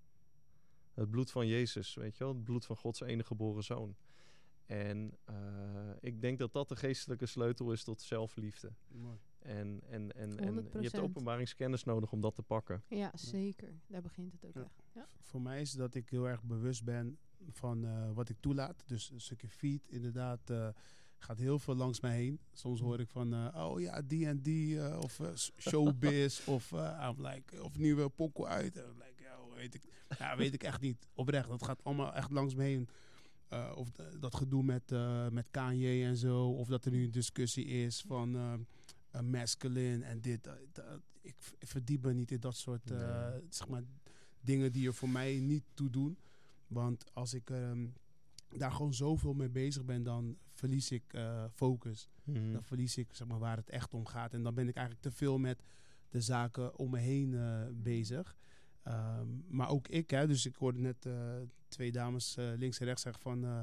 Het 1.01 1.11
bloed 1.11 1.31
van 1.31 1.47
Jezus, 1.47 1.95
weet 1.95 2.17
je 2.17 2.25
wel. 2.25 2.35
Het 2.35 2.45
bloed 2.45 2.65
van 2.65 2.77
Gods 2.77 3.01
enige 3.01 3.27
geboren 3.27 3.63
zoon. 3.65 3.97
En 4.67 5.17
eh, 5.25 5.35
ik 6.01 6.21
denk 6.21 6.39
dat 6.39 6.53
dat 6.53 6.69
de 6.69 6.77
geestelijke 6.77 7.27
sleutel 7.27 7.73
is 7.73 7.85
tot 7.85 8.01
zelfliefde. 8.01 8.73
Mooi. 8.89 9.19
En, 9.39 9.81
en, 9.89 10.13
en, 10.17 10.39
en 10.39 10.55
je 10.73 10.79
hebt 10.89 10.97
100%. 10.97 11.01
openbaringskennis 11.03 11.85
nodig 11.85 12.13
om 12.13 12.21
dat 12.21 12.35
te 12.35 12.43
pakken. 12.43 12.83
Ja, 12.89 13.11
zeker. 13.15 13.81
Daar 13.87 14.03
begint 14.03 14.33
het 14.33 14.45
ook 14.47 14.55
Ja. 14.55 14.61
echt. 14.61 14.83
Ja. 14.93 15.09
Voor 15.21 15.41
mij 15.43 15.61
is 15.61 15.73
dat 15.73 15.95
ik 15.95 16.09
heel 16.11 16.29
erg 16.29 16.43
bewust 16.43 16.85
ben 16.85 17.19
van 17.51 17.85
eh, 17.85 18.13
wat 18.13 18.29
ik 18.29 18.37
toelaat. 18.41 18.83
Dus 18.87 19.11
een 19.11 19.21
stukje 19.21 19.49
feed, 19.49 19.89
inderdaad, 19.89 20.51
eh, 20.51 20.69
gaat 21.19 21.39
heel 21.39 21.59
veel 21.59 21.75
langs 21.75 22.01
mij 22.01 22.17
heen. 22.17 22.41
Soms 22.53 22.81
hoor 22.81 23.01
ik 23.01 23.09
van, 23.09 23.35
eh, 23.35 23.67
oh 23.71 23.81
ja, 23.81 24.03
die 24.03 24.27
en 24.27 24.43
die, 24.43 24.81
eh, 24.81 24.99
of 24.99 25.21
showbiz, 25.57 26.47
of, 26.57 26.73
eh, 26.73 27.09
I'm 27.17 27.27
like, 27.27 27.63
of 27.63 27.79
nieuwe 27.79 28.09
pokoe 28.09 28.47
uit. 28.47 28.75
Like, 28.75 29.20
weet 29.61 29.75
ik, 29.75 29.83
ja, 30.19 30.37
weet 30.37 30.55
ik 30.55 30.63
echt 30.63 30.81
niet. 30.81 31.09
Oprecht, 31.15 31.49
dat 31.49 31.65
gaat 31.65 31.85
allemaal 31.85 32.15
echt 32.15 32.31
langs 32.31 32.55
me 32.55 32.63
heen. 32.63 32.89
Eh, 33.49 33.73
of 33.75 33.91
dat 34.21 34.35
gedoe 34.35 34.63
met, 34.63 34.93
eh, 34.93 35.29
met 35.29 35.47
Kanye 35.51 36.05
en 36.05 36.17
zo. 36.17 36.49
Of 36.49 36.69
dat 36.69 36.85
er 36.85 36.91
nu 36.91 37.05
een 37.05 37.11
discussie 37.11 37.65
is 37.65 38.01
van 38.07 38.35
eh, 38.37 38.53
eh, 39.11 39.21
masculine 39.21 40.05
en 40.05 40.21
dit. 40.21 40.45
dat. 40.45 40.59
ik, 41.21 41.35
verdiep 41.59 42.03
me 42.05 42.13
niet 42.13 42.31
in 42.31 42.41
dat 42.41 42.57
soort 42.57 42.91
eh, 42.91 43.29
Nee. 43.31 43.41
zeg 43.49 43.69
maar, 43.69 43.83
dingen 44.41 44.73
die 44.73 44.87
er 44.87 44.95
voor 44.95 45.09
mij 45.09 45.35
niet 45.39 45.65
toe 45.75 45.91
doen. 45.91 46.19
Want 46.67 47.05
als 47.13 47.35
ik 47.35 47.51
ehm, 47.51 47.87
daar 48.49 48.73
gewoon 48.73 48.95
zoveel 48.95 49.35
mee 49.35 49.49
bezig 49.49 49.85
ben, 49.85 50.03
dan 50.03 50.37
verlies 50.53 50.91
ik 50.91 51.13
eh, 51.13 51.45
focus. 51.55 52.09
Mhm. 52.25 52.53
Dan 52.53 52.63
verlies 52.63 52.97
ik 52.97 53.09
zeg 53.13 53.27
maar, 53.27 53.39
waar 53.39 53.57
het 53.57 53.71
echt 53.71 53.95
om 53.95 54.07
gaat. 54.07 54.35
En 54.35 54.43
dan 54.43 54.55
ben 54.55 54.69
ik 54.69 54.75
eigenlijk 54.77 55.07
te 55.07 55.13
veel 55.17 55.39
met 55.39 55.63
de 56.09 56.21
zaken 56.21 56.77
om 56.77 56.91
me 56.91 56.99
heen 56.99 57.35
eh, 57.35 57.63
bezig. 57.73 58.37
Ehm, 58.83 59.27
maar 59.49 59.69
ook 59.69 59.89
ik, 59.89 60.11
hè, 60.11 60.27
dus 60.27 60.47
ik 60.47 60.55
hoorde 60.57 60.79
net 60.81 61.07
eh, 61.07 61.37
twee 61.69 61.93
dames 61.93 62.37
eh, 62.37 62.53
links 62.57 62.79
en 62.79 62.87
rechts 62.87 63.03
zeggen 63.03 63.23
van, 63.23 63.45
eh, 63.45 63.61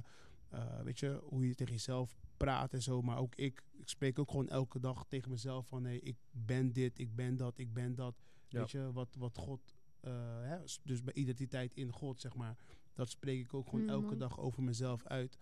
eh, 0.50 0.82
weet 0.82 1.00
je, 1.00 1.20
hoe 1.24 1.48
je 1.48 1.56
tegen 1.56 1.74
jezelf 1.74 2.18
praat 2.38 2.74
en 2.74 2.82
zo. 2.82 3.02
Maar 3.02 3.18
ook 3.18 3.36
ik, 3.36 3.64
ik 3.72 3.90
spreek 3.90 4.20
ook 4.20 4.30
gewoon 4.32 4.50
elke 4.50 4.80
dag 4.80 5.06
tegen 5.08 5.32
mezelf 5.32 5.68
van, 5.68 5.84
hey, 5.84 5.98
ik 6.00 6.18
ben 6.32 6.72
dit, 6.74 7.00
ik 7.00 7.16
ben 7.16 7.38
dat, 7.38 7.58
ik 7.58 7.74
ben 7.74 7.96
dat. 7.96 8.16
Ja. 8.48 8.60
Weet 8.60 8.72
je, 8.72 8.92
wat, 8.92 9.16
wat 9.18 9.38
God, 9.38 9.76
eh, 10.00 10.12
hè, 10.42 10.58
dus 10.84 11.04
bij 11.04 11.14
identiteit 11.14 11.76
in 11.76 11.92
God, 11.92 12.22
zeg 12.22 12.36
maar. 12.36 12.56
Dat 12.94 13.10
spreek 13.10 13.40
ik 13.46 13.54
ook 13.54 13.70
gewoon 13.70 13.90
elke 13.90 14.06
Mhm. 14.10 14.18
dag 14.18 14.40
over 14.40 14.64
mezelf 14.64 15.06
uit. 15.06 15.38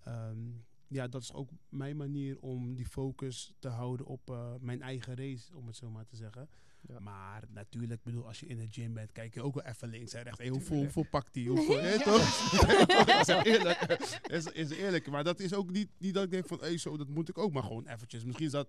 Ehm, 0.00 0.38
ja, 0.88 1.08
dat 1.08 1.22
is 1.22 1.32
ook 1.32 1.50
mijn 1.68 1.96
manier 1.96 2.38
om 2.40 2.74
die 2.74 2.86
focus 2.86 3.54
te 3.58 3.68
houden 3.68 4.06
op 4.06 4.30
eh, 4.30 4.54
mijn 4.60 4.82
eigen 4.82 5.16
race, 5.16 5.56
om 5.56 5.66
het 5.66 5.76
zo 5.76 5.90
maar 5.90 6.06
te 6.06 6.16
zeggen. 6.16 6.48
Ja. 6.80 6.98
Maar 7.00 7.44
natuurlijk, 7.48 8.02
bedoel, 8.02 8.26
als 8.26 8.40
je 8.40 8.46
in 8.46 8.56
de 8.56 8.66
gym 8.70 8.94
bent, 8.94 9.12
kijk 9.12 9.34
je 9.34 9.42
ook 9.42 9.54
wel 9.54 9.64
even 9.64 9.88
links 9.88 10.12
en 10.12 10.22
rechts. 10.22 10.38
Hey, 10.38 10.48
hoeveel, 10.48 10.76
hoeveel 10.76 11.06
pakt 11.10 11.34
die? 11.34 11.48
Hoeveel, 11.48 11.80
hè, 11.80 12.02
toch? 12.02 12.20
is 13.20 13.26
eerlijk. 13.26 13.80
Is, 14.26 14.44
is 14.46 14.70
eerlijk. 14.70 15.06
Maar 15.06 15.24
dat 15.24 15.40
is 15.40 15.54
ook 15.54 15.70
niet, 15.70 15.88
niet 15.98 16.14
dat 16.14 16.24
ik 16.24 16.30
denk 16.30 16.46
van, 16.46 16.58
hey, 16.60 16.78
zo, 16.78 16.96
dat 16.96 17.08
moet 17.08 17.28
ik 17.28 17.38
ook 17.38 17.52
maar 17.52 17.62
gewoon 17.62 17.86
eventjes. 17.86 18.24
Misschien 18.24 18.46
is 18.46 18.52
dat 18.52 18.68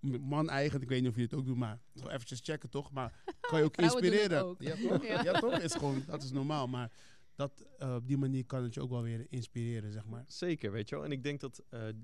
man 0.00 0.48
eigen, 0.48 0.82
ik 0.82 0.88
weet 0.88 1.00
niet 1.00 1.10
of 1.10 1.16
je 1.16 1.22
het 1.22 1.34
ook 1.34 1.46
doet, 1.46 1.56
maar 1.56 1.78
eventjes 1.94 2.40
checken 2.42 2.70
toch? 2.70 2.92
Maar 2.92 3.12
kan 3.40 3.58
je 3.58 3.64
ook 3.64 3.76
inspireren. 3.76 4.44
ook. 4.44 4.62
Ja, 4.62 4.74
toch? 4.88 5.06
Ja. 5.06 5.22
Ja. 5.22 5.32
toch? 5.32 5.58
Is 5.58 5.72
gewoon, 5.72 6.02
dat 6.06 6.22
is 6.22 6.30
normaal. 6.30 6.66
Maar 6.66 6.90
dat, 7.38 7.66
eh, 7.78 7.94
op 7.94 8.06
die 8.06 8.16
manier 8.16 8.46
kan 8.46 8.62
het 8.62 8.74
je 8.74 8.80
ook 8.80 8.90
wel 8.90 9.02
weer 9.02 9.26
inspireren, 9.28 9.92
zeg 9.92 10.06
maar. 10.06 10.24
Zeker, 10.26 10.72
weet 10.72 10.88
je 10.88 10.94
wel. 10.94 11.04
En 11.04 11.12
ik 11.12 11.22
denk 11.22 11.40
dat, 11.40 11.62
eh, 11.68 11.88
eh, 11.88 11.94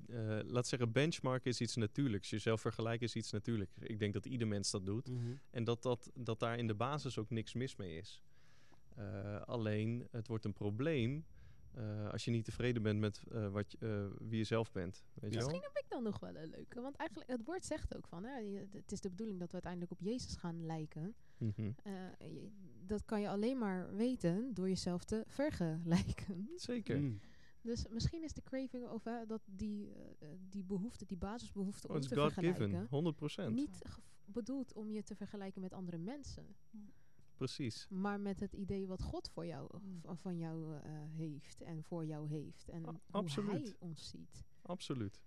laat 0.47 0.66
zeggen, 0.66 0.92
benchmark 0.92 1.44
is 1.44 1.61
iets 1.61 1.77
natuurlijks. 1.77 2.31
Jezelf 2.31 2.61
vergelijken 2.61 3.07
is 3.07 3.14
iets 3.14 3.31
natuurlijks. 3.31 3.73
Ik 3.79 3.99
denk 3.99 4.12
dat 4.12 4.27
ieder 4.27 4.49
mens 4.49 4.70
dat 4.70 4.87
doet. 4.87 5.11
En 5.51 5.64
dat, 5.64 5.83
dat, 5.83 6.11
dat 6.14 6.40
daar 6.40 6.59
in 6.59 6.66
de 6.66 6.75
basis 6.75 7.18
ook 7.18 7.31
niks 7.31 7.55
mis 7.55 7.77
mee 7.77 7.97
is. 7.97 8.23
Eh, 8.94 9.40
alleen, 9.40 10.09
het 10.11 10.27
wordt 10.29 10.44
een 10.44 10.53
probleem 10.53 11.25
eh, 11.75 12.11
als 12.11 12.25
je 12.25 12.31
niet 12.31 12.44
tevreden 12.44 12.83
bent 12.83 13.01
met 13.01 13.23
eh, 13.33 13.49
wat 13.49 13.73
je, 13.73 13.79
eh, 13.81 14.27
wie 14.29 14.38
je 14.38 14.44
zelf 14.44 14.73
bent. 14.73 15.05
Weet 15.14 15.33
je 15.33 15.38
wel? 15.38 15.49
Misschien 15.49 15.73
heb 15.73 15.85
ik 15.85 15.88
dan 15.88 16.03
nog 16.03 16.20
wel 16.20 16.37
een 16.37 16.51
leuke. 16.51 16.81
Want 16.81 16.97
eigenlijk, 16.97 17.31
het 17.31 17.44
woord 17.44 17.64
zegt 17.64 17.97
ook 17.97 18.07
van, 18.07 18.25
hè, 18.25 18.42
het 18.70 18.92
is 18.92 19.01
de 19.01 19.09
bedoeling 19.09 19.38
dat 19.38 19.47
we 19.47 19.53
uiteindelijk 19.53 19.92
op 19.92 20.01
Jezus 20.01 20.37
gaan 20.37 20.66
lijken. 20.66 21.14
Mhm. 21.38 21.70
Eh, 21.83 21.92
je- 22.18 22.51
dat 22.87 23.05
kan 23.05 23.20
je 23.20 23.29
alleen 23.29 23.59
maar 23.59 23.94
weten 23.97 24.55
door 24.55 24.68
jezelf 24.68 25.05
te 25.05 25.23
vergelijken. 25.27 26.49
Zeker. 26.57 27.01
Mm. 27.01 27.20
Dus 27.61 27.88
misschien 27.88 28.23
is 28.23 28.33
de 28.33 28.42
craving 28.42 28.88
of 28.88 29.03
dat 29.03 29.42
die, 29.47 29.92
eh, 29.92 30.01
eh, 30.18 30.38
die 30.49 30.64
behoefte, 30.64 31.05
die 31.07 31.16
basisbehoefte 31.16 31.88
Oh, 31.88 31.94
om 31.94 32.01
te 32.01 32.09
God 32.09 32.18
vergelijken, 32.33 32.68
given, 32.68 32.87
100%. 32.90 33.55
niet 33.55 33.81
ge- 33.83 34.01
bedoeld 34.25 34.73
om 34.73 34.90
je 34.90 35.03
te 35.03 35.14
vergelijken 35.14 35.61
met 35.61 35.73
andere 35.73 35.99
mensen, 35.99 36.47
Precies. 37.37 37.87
maar 37.90 38.20
met 38.20 38.40
het 38.40 38.53
idee 38.53 38.87
wat 38.87 39.03
God 39.03 39.29
voor 39.31 39.47
jou, 39.47 39.79
Mm. 39.83 40.01
v- 40.01 40.20
van 40.20 40.38
jou 40.38 40.77
eh, 40.77 40.90
heeft 41.16 41.62
en 41.62 41.83
voor 41.85 42.07
jou 42.07 42.29
heeft 42.29 42.68
en 42.68 42.87
A- 42.88 42.90
hoe 42.90 43.01
absoluut. 43.11 43.51
Hij 43.53 43.75
ons 43.79 44.09
ziet. 44.09 44.44
Absoluut. 44.62 45.20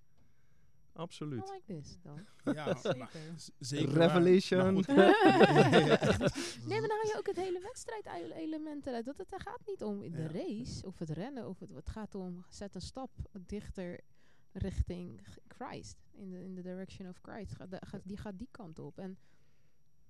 I 0.97 0.99
Absoluut. 0.99 1.51
like 1.51 1.81
this 1.81 1.97
dan. 2.01 2.19
Ja, 2.53 2.77
Zeker. 3.60 3.93
Revelation. 3.93 4.73
Maar. 4.73 4.83
Nee, 6.67 6.79
maar 6.79 6.88
dan 6.89 6.97
haal 6.97 7.07
je 7.07 7.15
ook 7.17 7.27
het 7.27 7.36
hele 7.36 7.60
wedstrijdelement 7.62 8.88
eruit. 8.88 9.05
Dat 9.05 9.17
het 9.17 9.33
er 9.33 9.39
gaat 9.41 9.62
niet 9.65 9.83
om 9.83 9.99
de 9.99 10.10
Ja. 10.21 10.27
race 10.27 10.86
of 10.86 10.99
het 10.99 11.10
rennen. 11.10 11.47
Of 11.47 11.60
het, 11.60 11.69
het 11.73 11.89
gaat 11.89 12.15
om 12.15 12.45
zet 12.49 12.75
een 12.75 12.81
stap 12.81 13.10
dichter 13.45 13.99
richting 14.51 15.21
Christ. 15.47 15.97
In 16.12 16.29
de 16.29 16.43
in 16.43 16.55
the 16.55 16.62
direction 16.62 17.10
of 17.10 17.19
Christ. 17.21 17.55
Ga, 17.55 17.65
da- 17.67 17.81
ga- 17.86 18.01
die 18.03 18.17
gaat 18.17 18.38
die 18.38 18.47
kant 18.51 18.79
op. 18.79 18.97
En 18.97 19.17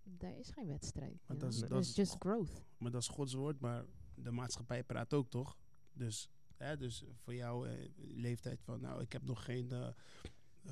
daar 0.03 0.37
is 0.37 0.49
geen 0.49 0.67
wedstrijd. 0.67 1.19
Maar 1.27 1.37
dat 1.37 1.53
is- 1.53 1.59
dat 1.59 1.95
just 1.95 2.15
growth. 2.19 2.63
Maar 2.77 2.91
dat 2.91 3.01
is 3.01 3.07
Gods 3.07 3.33
woord, 3.33 3.59
maar 3.59 3.85
de 4.15 4.31
maatschappij 4.31 4.83
praat 4.83 5.13
ook 5.13 5.29
toch? 5.29 5.57
Dus, 5.93 6.29
hè, 6.57 6.77
dus 6.77 7.03
voor 7.15 7.33
jou 7.33 7.67
eh, 7.69 7.89
leeftijd 7.97 8.61
van, 8.63 8.81
nou, 8.81 9.01
ik 9.01 9.11
heb 9.11 9.23
nog 9.23 9.43
geen 9.45 9.71
eh, 9.71 9.87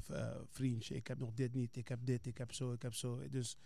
eh, 0.10 0.38
vriendje, 0.46 0.96
ik 0.96 1.08
heb 1.08 1.18
nog 1.20 1.34
dit 1.34 1.54
niet, 1.54 1.76
ik 1.76 1.88
heb 1.88 2.06
dit, 2.06 2.26
ik 2.26 2.38
heb 2.38 2.52
zo, 2.54 2.72
ik 2.72 2.82
heb 2.82 2.94
zo. 2.94 3.30
Dus 3.30 3.58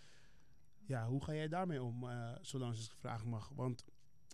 ja, 0.86 1.06
hoe 1.08 1.24
ga 1.24 1.34
jij 1.34 1.48
daarmee 1.48 1.82
om, 1.82 2.08
eh, 2.08 2.36
zolang 2.40 2.74
ze 2.74 2.80
het 2.82 2.90
gevraagd 2.90 3.24
mag? 3.24 3.48
Want 3.48 3.84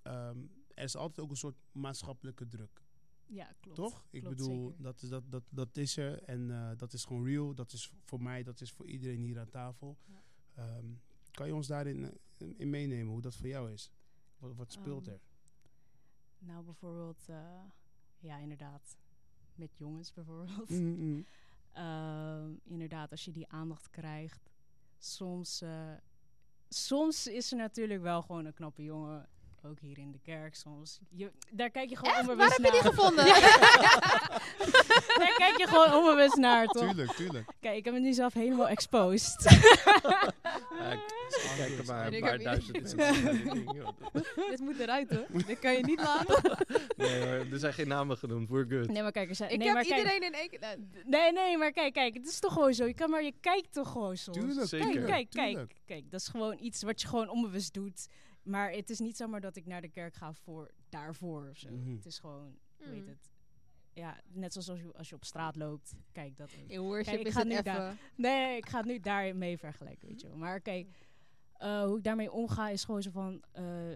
ehm, 0.02 0.38
er 0.74 0.85
is 0.85 0.96
altijd 0.96 1.20
ook 1.20 1.30
een 1.30 1.37
soort 1.37 1.56
maatschappelijke 1.72 2.46
druk, 2.48 2.82
Ja, 3.26 3.52
klopt. 3.61 3.76
toch? 3.76 4.06
Ik 4.11 4.20
Klopt, 4.20 4.37
bedoel, 4.37 4.68
zeker. 4.68 4.82
dat 4.82 5.02
is, 5.02 5.09
dat, 5.09 5.30
dat, 5.30 5.42
dat 5.50 5.76
is 5.76 5.96
er 5.96 6.22
en 6.22 6.50
eh, 6.50 6.70
dat 6.76 6.92
is 6.92 7.04
gewoon 7.04 7.24
real. 7.24 7.54
Dat 7.54 7.72
is 7.72 7.92
voor 8.04 8.22
mij, 8.22 8.42
dat 8.42 8.61
is 8.61 8.72
voor 8.72 8.87
iedereen 8.87 9.20
hier 9.20 9.38
aan 9.38 9.48
tafel. 9.50 9.98
Ja. 10.04 10.22
Ehm, 10.54 10.87
kan 11.30 11.46
je 11.46 11.54
ons 11.54 11.66
daarin 11.66 12.18
in 12.56 12.70
meenemen, 12.70 13.12
hoe 13.12 13.20
dat 13.22 13.37
voor 13.37 13.46
jou 13.48 13.72
is? 13.72 13.90
Wat, 14.38 14.54
wat 14.54 14.72
speelt 14.72 15.06
Ehm, 15.06 15.14
er? 15.16 15.20
Nou, 16.38 16.64
bijvoorbeeld, 16.64 17.26
ja, 18.18 18.38
inderdaad, 18.38 18.96
met 19.54 19.76
jongens 19.76 20.12
bijvoorbeeld. 20.12 20.68
Mm, 20.70 20.96
mm. 20.98 21.26
Ehm, 21.77 22.55
inderdaad, 22.65 23.11
als 23.11 23.25
je 23.25 23.31
die 23.31 23.49
aandacht 23.49 23.91
krijgt. 23.91 24.51
Soms, 24.99 25.61
eh, 25.62 25.93
soms 26.69 27.27
is 27.27 27.51
er 27.51 27.59
natuurlijk 27.59 28.03
wel 28.03 28.23
gewoon 28.23 28.45
een 28.45 28.55
knappe 28.55 28.83
jongen. 28.83 29.29
Ook 29.62 29.79
hier 29.81 29.99
in 29.99 30.12
de 30.12 30.19
kerk 30.23 30.55
soms. 30.55 30.99
Je, 31.11 31.31
daar 31.51 31.71
kijk 31.71 31.88
je 31.90 31.97
gewoon 31.97 32.14
Echt? 32.14 32.23
Waar 32.27 32.31
onbewust 32.35 32.57
heb 32.57 32.66
je 32.66 32.73
die 32.73 32.83
naar. 32.83 32.92
gevonden? 32.92 33.25
daar 35.23 35.35
kijk 35.37 35.57
je 35.57 35.66
gewoon 35.69 35.95
onbewust 35.95 36.37
naar, 36.37 36.66
toch? 36.66 36.83
Tuurlijk, 36.83 37.12
tuurlijk. 37.12 37.49
Kijk, 37.61 37.77
ik 37.77 37.85
heb 37.85 37.95
het 37.95 38.03
nu 38.03 38.12
zelf 38.12 38.33
helemaal 38.35 38.69
exposed. 38.69 39.42
Ja, 40.79 40.92
ik- 40.92 41.14
Kijk 41.57 41.79
er 41.79 41.85
maar 41.87 42.07
En 42.07 42.14
een 42.14 42.21
paar 42.21 42.38
duizend 42.38 42.97
naar. 42.97 43.12
Dit 44.51 44.61
moet 44.61 44.79
eruit 44.79 45.11
hoor. 45.11 45.27
Dit 45.47 45.59
kan 45.59 45.73
je 45.73 45.85
niet 45.85 46.01
laten. 46.01 46.57
Nee, 46.97 47.21
hoor, 47.21 47.47
er 47.53 47.59
zijn 47.59 47.73
geen 47.73 47.88
namen 47.88 48.16
genoemd. 48.16 48.49
We're 48.49 48.66
good. 48.69 48.88
nee, 48.90 49.03
maar 49.03 49.12
kijk, 49.12 49.29
er 49.29 49.35
zijn, 49.35 49.51
Ik 49.51 49.59
nee, 49.59 49.66
heb 49.66 49.77
maar 49.77 49.85
kijk, 49.85 49.97
iedereen 49.99 50.23
in 50.23 50.33
één 50.33 50.49
keer... 50.49 50.61
nou, 50.61 50.77
Nee, 51.05 51.33
nee, 51.33 51.59
maar 51.59 51.73
kijk, 51.73 51.92
kijk, 51.92 52.14
het 52.14 52.27
is 52.27 52.38
toch 52.40 52.53
gewoon 52.53 52.75
zo. 52.75 52.85
Je, 52.87 52.95
kan 52.95 53.11
maar, 53.11 53.23
je 53.25 53.33
kijkt 53.40 53.73
toch 53.73 53.92
gewoon 53.92 54.16
soms. 54.16 54.37
Tuurlijk, 54.38 54.69
Zeker. 54.69 54.87
Kijk, 54.87 54.92
tuurlijk, 55.01 55.31
kijk, 55.31 55.31
tuurlijk. 55.49 55.69
kijk, 55.69 55.83
kijk. 55.87 56.11
Dat 56.11 56.21
is 56.21 56.29
gewoon 56.29 56.57
iets 56.61 56.83
wat 56.83 57.01
je 57.01 57.09
gewoon 57.09 57.29
onbewust 57.29 57.75
doet. 57.75 58.07
Maar 58.46 58.70
het 58.72 58.90
is 58.90 58.98
niet 58.98 59.16
zomaar 59.16 59.40
dat 59.40 59.56
ik 59.56 59.66
naar 59.66 59.80
de 59.80 59.88
kerk 59.88 60.14
ga 60.14 60.32
voor 60.32 60.70
daarvoor 60.88 61.48
of 61.50 61.56
zo. 61.56 61.70
Mhm. 61.70 61.90
Het 61.94 62.06
is 62.06 62.18
gewoon, 62.18 62.59
hoe 62.76 62.87
heet 62.87 63.02
Mm. 63.02 63.09
het? 63.09 63.30
Ja, 63.92 64.20
net 64.26 64.52
zoals 64.52 64.68
als 64.70 64.80
je, 64.80 64.92
als 64.92 65.09
je 65.09 65.14
op 65.14 65.24
straat 65.24 65.56
loopt. 65.56 65.94
Kijk, 66.12 66.37
dat 66.37 66.50
ook. 66.62 66.68
In 66.70 66.80
worship 66.80 67.04
Kijk, 67.06 67.20
ik 67.20 67.26
is 67.26 67.32
ga 67.32 67.38
het 67.38 67.48
nu 67.48 67.52
even... 67.54 67.64
daar- 67.64 67.96
Nee, 68.16 68.56
ik 68.56 68.68
ga 68.68 68.76
het 68.78 68.87
nu 68.87 69.00
daarmee 69.00 69.59
vergelijken, 69.59 70.09
weet 70.09 70.20
je 70.20 70.28
wel. 70.28 70.37
Maar 70.37 70.61
kijk, 70.61 71.09
eh, 71.52 71.85
hoe 71.85 71.96
ik 71.96 72.04
daarmee 72.04 72.32
omga 72.32 72.68
is 72.68 72.85
gewoon 72.85 73.02
zo 73.02 73.11
van... 73.11 73.42
eh, 73.52 73.92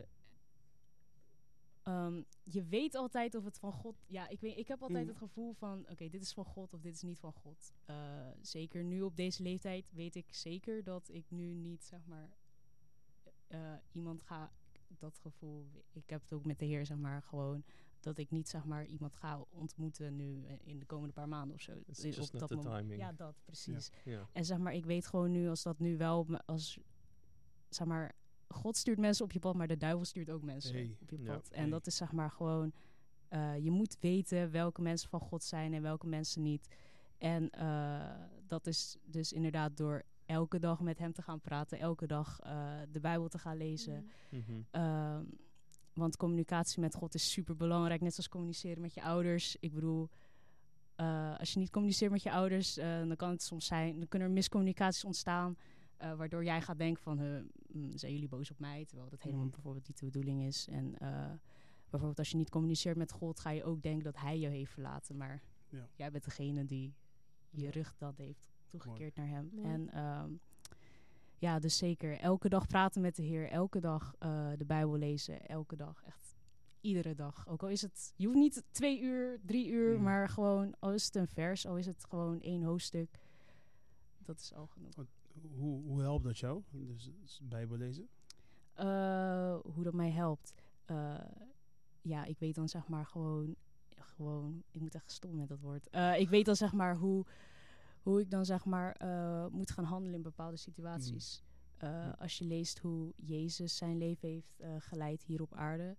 ehm, 1.82 2.22
je 2.44 2.64
weet 2.64 2.94
altijd 2.94 3.34
of 3.34 3.44
het 3.44 3.58
van 3.58 3.72
God... 3.72 3.94
Ja, 4.06 4.28
ik, 4.28 4.40
weet, 4.40 4.56
ik 4.58 4.68
heb 4.68 4.82
altijd 4.82 5.00
Mhm. 5.00 5.08
het 5.08 5.18
gevoel 5.18 5.52
van... 5.52 5.86
Oké, 5.90 6.08
dit 6.08 6.22
is 6.22 6.32
van 6.32 6.44
God 6.44 6.72
of 6.74 6.80
dit 6.80 6.94
is 6.94 7.02
niet 7.02 7.18
van 7.18 7.32
God. 7.32 7.72
Eh, 7.84 7.96
zeker 8.40 8.84
nu 8.84 9.02
op 9.02 9.16
deze 9.16 9.42
leeftijd 9.42 9.90
weet 9.92 10.14
ik 10.14 10.34
zeker 10.34 10.82
dat 10.84 11.08
ik 11.12 11.24
nu 11.30 11.54
niet, 11.54 11.84
zeg 11.84 12.06
maar... 12.06 12.30
eh, 13.50 13.72
iemand 13.92 14.22
ga... 14.22 14.50
Dat 14.98 15.18
gevoel... 15.18 15.66
Ik 15.92 16.10
heb 16.10 16.20
het 16.22 16.32
ook 16.32 16.44
met 16.44 16.58
de 16.58 16.64
Heer, 16.64 16.86
zeg 16.86 16.96
maar, 16.96 17.22
gewoon... 17.22 17.64
Dat 18.00 18.18
ik 18.18 18.30
niet, 18.30 18.48
zeg 18.48 18.64
maar, 18.64 18.86
iemand 18.86 19.14
ga 19.14 19.44
ontmoeten 19.50 20.16
nu 20.16 20.44
eh, 20.46 20.54
in 20.64 20.78
de 20.78 20.86
komende 20.86 21.12
paar 21.12 21.28
maanden 21.28 21.54
of 21.54 21.60
zo. 21.62 21.72
It's 21.86 22.04
Eh, 22.04 22.16
not 22.16 22.48
the 22.48 22.54
moment. 22.56 22.76
timing. 22.76 23.00
Ja, 23.00 23.12
dat, 23.12 23.34
precies. 23.44 23.90
En 24.32 24.44
zeg 24.44 24.58
maar, 24.58 24.74
ik 24.74 24.84
weet 24.84 25.06
gewoon 25.06 25.30
nu 25.30 25.48
als 25.48 25.62
dat 25.62 25.78
nu 25.78 25.96
wel, 25.96 26.26
als 26.46 26.78
zeg 27.68 27.86
maar, 27.86 28.12
God 28.48 28.76
stuurt 28.76 28.98
mensen 28.98 29.24
op 29.24 29.32
je 29.32 29.38
pad, 29.38 29.54
maar 29.54 29.66
de 29.66 29.76
duivel 29.76 30.04
stuurt 30.04 30.30
ook 30.30 30.42
mensen 30.42 30.74
Hey. 30.74 30.96
op 31.00 31.10
je 31.10 31.22
Ja, 31.22 31.32
pad. 31.34 31.48
En 31.50 31.60
hey. 31.60 31.70
dat 31.70 31.86
is 31.86 31.96
zeg 31.96 32.12
maar 32.12 32.30
gewoon, 32.30 32.72
eh, 33.28 33.58
je 33.58 33.70
moet 33.70 33.96
weten 34.00 34.50
welke 34.50 34.82
mensen 34.82 35.08
van 35.08 35.20
God 35.20 35.42
zijn 35.42 35.74
en 35.74 35.82
welke 35.82 36.06
mensen 36.06 36.42
niet. 36.42 36.68
En 37.18 37.50
eh, 37.50 38.14
dat 38.46 38.66
is 38.66 38.96
dus 39.04 39.32
inderdaad 39.32 39.76
door 39.76 40.02
elke 40.30 40.58
dag 40.58 40.80
met 40.80 40.98
hem 40.98 41.12
te 41.12 41.22
gaan 41.22 41.40
praten, 41.40 41.78
elke 41.78 42.06
dag 42.06 42.40
eh, 42.40 42.78
de 42.90 43.00
Bijbel 43.00 43.28
te 43.28 43.38
gaan 43.38 43.56
lezen. 43.56 44.08
Mhm. 44.30 44.60
Ehm, 44.70 45.24
want 45.92 46.16
communicatie 46.16 46.80
met 46.80 46.94
God 46.94 47.14
is 47.14 47.30
super 47.32 47.56
belangrijk, 47.56 48.00
net 48.00 48.12
zoals 48.12 48.28
communiceren 48.28 48.80
met 48.80 48.94
je 48.94 49.02
ouders. 49.02 49.56
Ik 49.60 49.72
bedoel, 49.74 50.08
eh, 50.94 51.38
als 51.38 51.52
je 51.52 51.58
niet 51.58 51.70
communiceert 51.70 52.10
met 52.12 52.22
je 52.22 52.30
ouders, 52.32 52.76
eh, 52.76 52.98
dan 52.98 53.16
kan 53.16 53.30
het 53.30 53.42
soms 53.42 53.66
zijn, 53.66 53.98
dan 53.98 54.08
kunnen 54.08 54.28
er 54.28 54.34
miscommunicaties 54.34 55.04
ontstaan, 55.04 55.56
eh, 55.96 56.14
waardoor 56.14 56.44
jij 56.44 56.62
gaat 56.62 56.78
denken 56.78 57.02
van, 57.02 57.16
mm, 57.72 57.96
zijn 57.96 58.12
jullie 58.12 58.28
boos 58.28 58.50
op 58.50 58.58
mij, 58.58 58.84
terwijl 58.84 59.08
dat 59.10 59.22
helemaal 59.22 59.44
Mhm. 59.44 59.52
bijvoorbeeld 59.54 59.88
niet 59.88 59.98
de 59.98 60.04
bedoeling 60.04 60.42
is. 60.42 60.68
En 60.68 60.98
eh, 60.98 61.30
bijvoorbeeld 61.90 62.18
als 62.18 62.30
je 62.30 62.36
niet 62.36 62.50
communiceert 62.50 62.96
met 62.96 63.12
God, 63.12 63.40
ga 63.40 63.50
je 63.50 63.64
ook 63.64 63.82
denken 63.82 64.04
dat 64.04 64.16
Hij 64.16 64.38
je 64.38 64.48
heeft 64.48 64.72
verlaten, 64.72 65.16
maar 65.16 65.42
Ja. 65.68 65.88
jij 65.94 66.10
bent 66.10 66.24
degene 66.24 66.64
die 66.64 66.94
je 67.50 67.70
rug 67.70 67.94
dat 67.96 68.16
heeft 68.16 68.49
toegekeerd 68.70 69.16
naar 69.16 69.28
Hem. 69.28 69.50
Mooi. 69.52 69.66
En 69.66 69.92
ehm, 69.92 70.30
ja, 71.38 71.58
dus 71.58 71.76
zeker. 71.76 72.18
Elke 72.18 72.48
dag 72.48 72.66
praten 72.66 73.02
met 73.02 73.16
de 73.16 73.22
Heer. 73.22 73.48
Elke 73.48 73.80
dag 73.80 74.14
eh, 74.18 74.50
de 74.56 74.64
Bijbel 74.64 74.96
lezen. 74.96 75.46
Elke 75.46 75.76
dag. 75.76 76.02
Echt 76.04 76.36
iedere 76.80 77.14
dag. 77.14 77.48
Ook 77.48 77.62
al 77.62 77.68
is 77.68 77.82
het... 77.82 78.12
Je 78.16 78.26
hoeft 78.26 78.38
niet 78.38 78.64
twee 78.70 79.00
uur, 79.00 79.40
drie 79.44 79.68
uur. 79.68 79.96
Mm. 79.96 80.02
Maar 80.02 80.28
gewoon... 80.28 80.74
Al 80.78 80.92
is 80.92 81.04
het 81.04 81.14
een 81.14 81.28
vers. 81.28 81.66
Al 81.66 81.78
is 81.78 81.86
het 81.86 82.04
gewoon 82.08 82.40
één 82.40 82.62
hoofdstuk. 82.62 83.20
Dat 84.18 84.40
is 84.40 84.54
al 84.54 84.66
genoeg. 84.66 84.94
Hoe, 85.54 85.82
hoe 85.82 86.00
helpt 86.00 86.24
dat 86.24 86.38
jou? 86.38 86.62
Dus, 86.70 87.10
dus 87.20 87.40
Bijbel 87.42 87.76
lezen? 87.76 88.08
Eh, 88.74 89.56
hoe 89.74 89.84
dat 89.84 89.94
mij 89.94 90.10
helpt. 90.10 90.54
Eh, 90.84 91.14
ja, 92.00 92.24
ik 92.24 92.38
weet 92.38 92.54
dan 92.54 92.68
zeg 92.68 92.88
maar 92.88 93.06
gewoon... 93.06 93.56
Gewoon... 93.96 94.62
Ik 94.70 94.80
moet 94.80 94.94
echt 94.94 95.10
stom 95.10 95.36
met 95.36 95.48
dat 95.48 95.60
woord. 95.60 95.88
Eh, 95.90 96.18
ik 96.18 96.28
weet 96.28 96.44
dan 96.44 96.56
zeg 96.56 96.72
maar 96.72 96.96
hoe... 96.96 97.26
Hoe 98.02 98.20
ik 98.20 98.30
dan 98.30 98.44
zeg 98.44 98.64
maar 98.64 98.92
eh, 98.92 99.46
moet 99.46 99.70
gaan 99.70 99.84
handelen 99.84 100.14
in 100.16 100.22
bepaalde 100.22 100.56
situaties. 100.56 101.42
Eh, 101.76 101.88
Ja. 101.90 102.10
Als 102.10 102.38
je 102.38 102.44
leest 102.44 102.78
hoe 102.78 103.12
Jezus 103.16 103.76
zijn 103.76 103.96
leven 103.98 104.28
heeft 104.28 104.60
eh, 104.60 104.74
geleid 104.78 105.22
hier 105.22 105.42
op 105.42 105.54
aarde. 105.54 105.96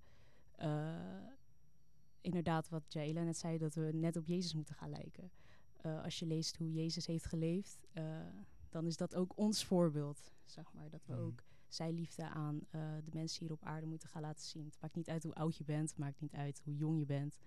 inderdaad, 2.21 2.69
wat 2.69 2.83
Jaela 2.93 3.23
net 3.23 3.37
zei, 3.37 3.57
dat 3.57 3.75
we 3.75 3.89
net 3.93 4.15
op 4.15 4.25
Jezus 4.25 4.53
moeten 4.53 4.75
gaan 4.75 4.89
lijken. 4.89 5.31
Als 6.03 6.19
je 6.19 6.25
leest 6.25 6.57
hoe 6.57 6.71
Jezus 6.71 7.05
heeft 7.05 7.25
geleefd, 7.25 7.87
dan 8.69 8.85
is 8.85 8.97
dat 8.97 9.15
ook 9.15 9.37
ons 9.37 9.65
voorbeeld. 9.65 10.31
Zeg 10.45 10.73
maar, 10.73 10.89
dat 10.89 11.05
we 11.05 11.13
Mhm. 11.13 11.21
ook 11.21 11.43
zijn 11.67 11.93
liefde 11.93 12.23
aan 12.29 12.59
de 13.03 13.11
mensen 13.13 13.39
hier 13.41 13.51
op 13.51 13.63
aarde 13.63 13.85
moeten 13.85 14.09
gaan 14.09 14.21
laten 14.21 14.45
zien. 14.45 14.65
Het 14.65 14.77
maakt 14.81 14.95
niet 14.95 15.09
uit 15.09 15.23
hoe 15.23 15.33
oud 15.33 15.57
je 15.57 15.63
bent, 15.63 15.89
het 15.89 15.97
maakt 15.99 16.19
niet 16.21 16.33
uit 16.33 16.61
hoe 16.63 16.75
jong 16.75 16.99
je 16.99 17.05
bent. 17.05 17.37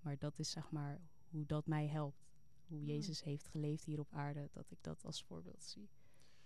Maar 0.00 0.18
dat 0.18 0.38
is 0.38 0.50
zeg 0.50 0.70
maar 0.70 1.00
hoe 1.30 1.46
dat 1.46 1.66
mij 1.66 1.86
helpt. 1.86 2.29
Hoe. 2.70 2.84
Jezus 2.84 3.22
heeft 3.22 3.46
geleefd 3.46 3.84
hier 3.84 3.98
op 3.98 4.12
aarde, 4.12 4.48
dat 4.52 4.70
ik 4.70 4.78
dat 4.80 5.04
als 5.04 5.22
voorbeeld 5.22 5.62
zie. 5.62 5.88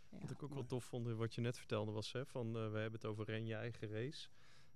Ja. 0.09 0.19
Wat 0.19 0.31
ik 0.31 0.43
ook 0.43 0.55
wel 0.55 0.67
tof 0.67 0.85
vond 0.85 1.07
in 1.07 1.17
wat 1.17 1.35
je 1.35 1.41
net 1.41 1.59
vertelde 1.59 1.93
was, 1.93 2.13
hè, 2.13 2.27
van 2.27 2.47
eh, 2.47 2.53
we 2.53 2.79
hebben 2.79 2.93
het 2.93 3.05
over 3.05 3.25
ren 3.25 3.47
je 3.47 3.55
eigen 3.55 3.89
race. 3.89 4.29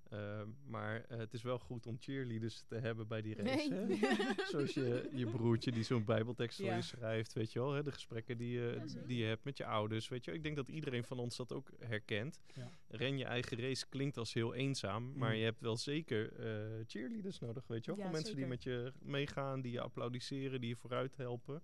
Eh, 0.08 0.42
maar 0.66 1.04
eh, 1.04 1.18
het 1.18 1.34
is 1.34 1.42
wel 1.42 1.58
goed 1.58 1.86
om 1.86 1.96
cheerleaders 2.00 2.62
te 2.68 2.74
hebben 2.74 3.06
bij 3.08 3.22
die 3.22 3.34
race. 3.34 3.68
Nee. 3.68 3.98
Hè? 4.00 4.44
Zoals 4.50 4.74
je, 4.74 5.08
je 5.12 5.26
broertje 5.26 5.70
die 5.72 5.82
zo'n 5.82 6.04
bijbeltekst 6.04 6.56
voor 6.58 6.66
Ja. 6.66 6.76
je 6.76 6.82
schrijft, 6.82 7.32
weet 7.32 7.52
je 7.52 7.58
wel. 7.58 7.72
Hè? 7.72 7.82
De 7.82 7.92
gesprekken 7.92 8.38
die 8.38 8.50
je, 8.52 8.74
Ja, 8.78 8.86
zeker. 8.86 9.06
die 9.06 9.18
je 9.18 9.24
hebt 9.24 9.44
met 9.44 9.56
je 9.56 9.64
ouders, 9.66 10.08
weet 10.08 10.20
je 10.24 10.30
wel. 10.30 10.38
Ik 10.38 10.44
denk 10.44 10.56
dat 10.56 10.68
iedereen 10.68 11.04
van 11.04 11.18
ons 11.18 11.36
dat 11.36 11.52
ook 11.52 11.70
herkent. 11.78 12.40
Ja. 12.54 12.70
Ren 12.88 13.18
je 13.18 13.24
eigen 13.24 13.60
race 13.60 13.86
klinkt 13.88 14.16
als 14.16 14.32
heel 14.32 14.54
eenzaam, 14.54 15.12
maar 15.16 15.30
Mm. 15.32 15.36
je 15.38 15.44
hebt 15.44 15.60
wel 15.60 15.76
zeker 15.76 16.32
eh, 16.32 16.84
cheerleaders 16.86 17.38
nodig, 17.38 17.66
weet 17.66 17.84
je 17.84 17.96
wel. 17.96 18.10
Mensen 18.10 18.36
die 18.36 18.46
met 18.46 18.62
je 18.62 18.92
meegaan, 18.98 19.60
die 19.60 19.72
je 19.72 19.80
applaudisseren, 19.80 20.60
die 20.60 20.68
je 20.68 20.76
vooruit 20.76 21.16
helpen. 21.16 21.62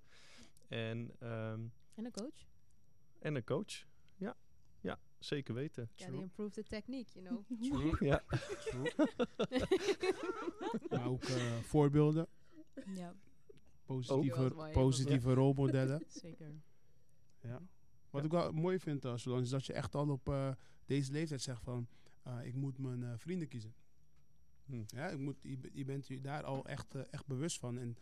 En, 0.69 1.11
ehm, 1.19 1.61
En 1.95 2.05
een 2.05 2.13
coach. 2.13 2.47
en 3.19 3.35
een 3.35 3.45
coach. 3.45 3.85
Ja 4.17 4.37
zeker 5.25 5.55
weten. 5.55 5.91
Ja, 5.95 6.11
die 6.11 6.21
improve 6.21 6.51
the 6.51 6.63
technique, 6.63 7.21
you 7.23 7.27
know. 7.27 8.01
Ja. 8.09 8.23
Maar 10.91 11.07
ook 11.07 11.23
eh, 11.25 11.57
voorbeelden, 11.59 12.27
ja, 12.95 13.15
positieve, 13.85 14.71
positieve 14.73 15.35
rolmodellen. 15.35 16.03
zeker. 16.23 16.55
Ja. 17.41 17.63
Wat 18.11 18.21
Ja. 18.21 18.27
ik 18.27 18.31
wel 18.33 18.53
mooi 18.53 18.79
vind, 18.79 19.05
uh, 19.05 19.13
Solange, 19.17 19.43
is 19.43 19.49
dat 19.49 19.67
je 19.67 19.73
echt 19.73 19.95
al 19.95 20.09
op 20.09 20.29
eh, 20.29 20.53
deze 20.87 21.13
leeftijd 21.13 21.43
zegt 21.43 21.63
van... 21.63 21.89
eh, 22.23 22.39
ik 22.47 22.55
moet 22.55 22.79
mijn 22.79 23.03
eh, 23.05 23.13
vrienden 23.17 23.49
kiezen. 23.49 23.75
Hm. 24.65 24.83
Ja, 24.87 25.09
ik 25.09 25.19
moet, 25.19 25.37
je, 25.43 25.59
je 25.73 25.85
bent 25.85 26.07
je 26.07 26.21
daar 26.21 26.45
al 26.45 26.67
echt, 26.67 26.95
eh, 26.95 27.03
echt 27.11 27.27
bewust 27.27 27.59
van. 27.59 27.79
En 27.79 27.97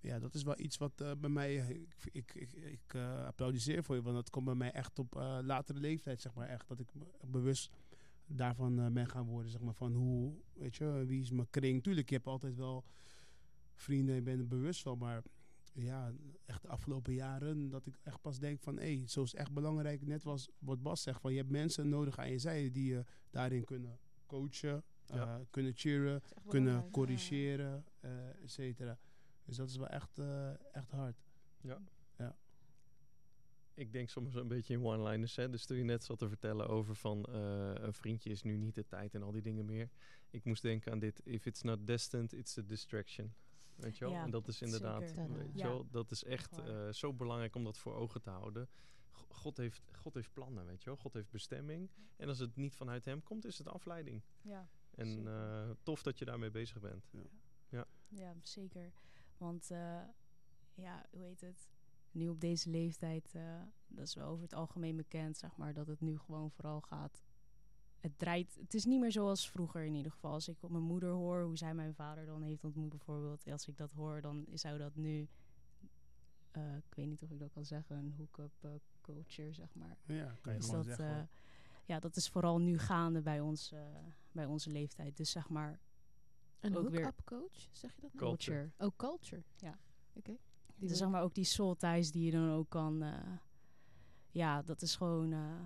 ja, 0.00 0.18
dat 0.18 0.34
is 0.34 0.42
wel 0.42 0.58
iets 0.60 0.76
wat 0.76 1.00
eh, 1.00 1.12
bij 1.18 1.30
mij... 1.30 1.58
eh, 1.60 1.68
Ik, 1.70 1.84
ik, 2.12 2.34
ik, 2.34 2.52
ik 2.52 2.94
eh, 2.94 3.24
applaudisseer 3.26 3.84
voor 3.84 3.94
je, 3.94 4.02
want 4.02 4.14
dat 4.16 4.30
komt 4.30 4.44
bij 4.44 4.54
mij 4.54 4.70
echt 4.72 4.98
op 4.98 5.16
eh, 5.16 5.38
latere 5.42 5.78
leeftijd, 5.80 6.20
zeg 6.20 6.34
maar. 6.34 6.48
Echt 6.48 6.68
dat 6.68 6.80
ik 6.80 6.88
bewust 7.26 7.70
daarvan 8.26 8.78
eh, 8.80 8.86
ben 8.86 9.06
gaan 9.06 9.26
worden, 9.26 9.50
zeg 9.50 9.60
maar. 9.60 9.74
Van 9.74 9.94
hoe, 9.94 10.34
weet 10.52 10.76
je, 10.76 11.04
wie 11.06 11.20
is 11.20 11.30
mijn 11.30 11.50
kring? 11.50 11.82
Tuurlijk, 11.82 12.08
je 12.08 12.14
hebt 12.14 12.26
altijd 12.26 12.56
wel 12.56 12.84
vrienden, 13.74 14.14
je 14.14 14.22
bent 14.22 14.40
er 14.40 14.46
bewust 14.48 14.82
van, 14.82 14.98
maar 14.98 15.22
ja, 15.72 16.12
echt 16.46 16.62
de 16.62 16.68
afgelopen 16.68 17.14
jaren 17.14 17.68
dat 17.68 17.86
ik 17.86 17.98
echt 18.02 18.20
pas 18.20 18.38
denk 18.38 18.60
van, 18.60 18.78
hé, 18.78 19.02
zo 19.06 19.22
is 19.22 19.34
echt 19.34 19.52
belangrijk. 19.52 20.06
Net 20.06 20.22
was 20.22 20.48
wat 20.58 20.82
Bas 20.82 21.02
zegt, 21.02 21.20
van 21.20 21.30
je 21.32 21.38
hebt 21.38 21.50
mensen 21.50 21.88
nodig 21.88 22.18
aan 22.18 22.30
je 22.30 22.38
zijde 22.38 22.70
die 22.70 22.86
je 22.92 23.04
daarin 23.30 23.64
kunnen 23.64 23.98
coachen, 24.26 24.84
Ja. 25.06 25.38
eh, 25.38 25.44
kunnen 25.50 25.72
cheeren, 25.74 26.22
kunnen 26.48 26.90
corrigeren, 26.90 27.84
eh 28.00 28.28
et 28.42 28.50
cetera. 28.50 28.98
Dus 29.44 29.56
dat 29.56 29.68
is 29.68 29.76
wel 29.76 29.88
echt, 29.88 30.18
eh, 30.18 30.74
echt 30.74 30.90
hard. 30.90 31.16
ik 33.74 33.92
denk 33.92 34.08
soms 34.08 34.34
een 34.34 34.48
beetje 34.48 34.74
in 34.74 34.84
one-liners. 34.84 35.36
Hè? 35.36 35.50
Dus 35.50 35.64
toen 35.66 35.76
je 35.76 35.84
net 35.84 36.04
zat 36.04 36.18
te 36.18 36.28
vertellen 36.28 36.68
over 36.68 36.94
van 36.96 37.24
eh, 37.24 37.72
een 37.74 37.94
vriendje 37.94 38.30
is 38.30 38.42
nu 38.42 38.56
niet 38.56 38.74
de 38.74 38.86
tijd 38.86 39.14
en 39.14 39.22
al 39.22 39.32
die 39.32 39.42
dingen 39.42 39.64
meer. 39.64 39.90
Ik 40.30 40.44
moest 40.44 40.62
denken 40.62 40.92
aan 40.92 40.98
dit. 40.98 41.20
If 41.24 41.46
it's 41.46 41.62
not 41.62 41.86
destined, 41.86 42.32
it's 42.32 42.58
a 42.58 42.62
distraction. 42.62 43.34
Weet 43.74 43.98
je 43.98 44.04
wel? 44.04 44.14
Ja, 44.14 44.22
en 44.22 44.30
dat 44.30 44.48
is 44.48 44.62
inderdaad, 44.62 45.08
zeker. 45.08 45.32
weet 45.32 45.52
je 45.52 45.58
Ja. 45.58 45.68
wel, 45.68 45.86
dat 45.90 46.10
is 46.10 46.24
echt 46.24 46.58
eh, 46.58 46.88
zo 46.92 47.14
belangrijk 47.14 47.54
om 47.54 47.64
dat 47.64 47.78
voor 47.78 47.94
ogen 47.94 48.20
te 48.22 48.30
houden. 48.30 48.68
Go- 49.10 49.26
God 49.28 49.56
heeft, 49.56 49.90
God 49.96 50.14
heeft 50.14 50.32
plannen, 50.32 50.66
weet 50.66 50.82
je 50.82 50.90
wel. 50.90 50.98
God 50.98 51.12
heeft 51.12 51.30
bestemming. 51.30 51.90
En 52.16 52.28
als 52.28 52.38
het 52.38 52.56
niet 52.56 52.74
vanuit 52.74 53.04
hem 53.04 53.22
komt, 53.22 53.44
is 53.44 53.58
het 53.58 53.68
afleiding. 53.68 54.22
Ja, 54.42 54.68
En 54.90 55.26
eh, 55.26 55.70
tof 55.82 56.02
dat 56.02 56.18
je 56.18 56.24
daarmee 56.24 56.50
bezig 56.50 56.80
bent. 56.80 57.10
ja, 58.08 58.34
zeker. 58.42 58.92
Want 59.40 59.70
eh, 59.70 60.00
ja, 60.74 61.06
hoe 61.10 61.22
heet 61.22 61.40
het? 61.40 61.68
Nu 62.10 62.28
op 62.28 62.40
deze 62.40 62.70
leeftijd, 62.70 63.34
eh, 63.34 63.62
dat 63.86 64.06
is 64.06 64.14
wel 64.14 64.28
over 64.28 64.42
het 64.42 64.54
algemeen 64.54 64.96
bekend, 64.96 65.36
zeg 65.36 65.56
maar, 65.56 65.72
dat 65.72 65.86
het 65.86 66.00
nu 66.00 66.18
gewoon 66.18 66.50
vooral 66.50 66.80
gaat. 66.80 67.22
Het 68.00 68.18
draait, 68.18 68.56
het 68.60 68.74
is 68.74 68.84
niet 68.84 69.00
meer 69.00 69.12
zoals 69.12 69.50
vroeger 69.50 69.84
in 69.84 69.94
ieder 69.94 70.12
geval. 70.12 70.32
Als 70.32 70.48
ik 70.48 70.62
op 70.62 70.70
mijn 70.70 70.82
moeder 70.84 71.10
hoor 71.10 71.42
hoe 71.42 71.56
zij 71.56 71.74
mijn 71.74 71.94
vader 71.94 72.26
dan 72.26 72.42
heeft 72.42 72.64
ontmoet 72.64 72.88
bijvoorbeeld. 72.88 73.50
Als 73.50 73.68
ik 73.68 73.76
dat 73.76 73.92
hoor, 73.92 74.20
dan 74.20 74.46
zou 74.52 74.78
dat 74.78 74.96
nu, 74.96 75.28
eh, 76.50 76.76
ik 76.76 76.94
weet 76.94 77.06
niet 77.06 77.22
of 77.22 77.30
ik 77.30 77.38
dat 77.38 77.52
kan 77.52 77.64
zeggen, 77.64 77.96
een 77.96 78.14
hook-up 78.16 78.80
culture, 79.00 79.52
zeg 79.52 79.74
maar. 79.74 79.96
Ja, 80.06 80.36
kan 80.40 80.52
je 80.52 80.58
Dus 80.58 80.70
dat, 80.70 80.84
zeggen. 80.84 81.28
ja, 81.84 82.00
dat 82.00 82.16
is 82.16 82.28
vooral 82.28 82.58
nu 82.58 82.78
gaande 82.78 83.20
bij, 83.20 83.40
ons, 83.40 83.74
bij 84.32 84.46
onze 84.46 84.70
leeftijd. 84.70 85.16
Dus 85.16 85.30
zeg 85.30 85.48
maar 85.48 85.80
Een 86.60 86.76
ook 86.76 86.88
weer- 86.88 87.02
hook-up 87.04 87.20
coach, 87.24 87.68
zeg 87.72 87.94
je 87.94 88.00
dat 88.00 88.12
nou? 88.14 88.26
Culture. 88.26 88.70
Oh, 88.78 88.96
culture. 88.96 89.42
Ja. 89.56 89.78
Oké. 90.14 90.30
Die 90.30 90.38
Dus 90.76 90.88
wil 90.88 90.96
zeg 90.96 91.08
maar 91.08 91.22
ook 91.22 91.34
die 91.34 91.44
soul 91.44 91.76
ties 91.76 92.10
die 92.10 92.24
je 92.24 92.30
dan 92.30 92.50
ook 92.50 92.68
kan... 92.70 93.02
eh, 93.02 93.36
ja, 94.30 94.62
dat 94.62 94.82
is 94.82 94.96
gewoon 94.96 95.32
eh, 95.32 95.60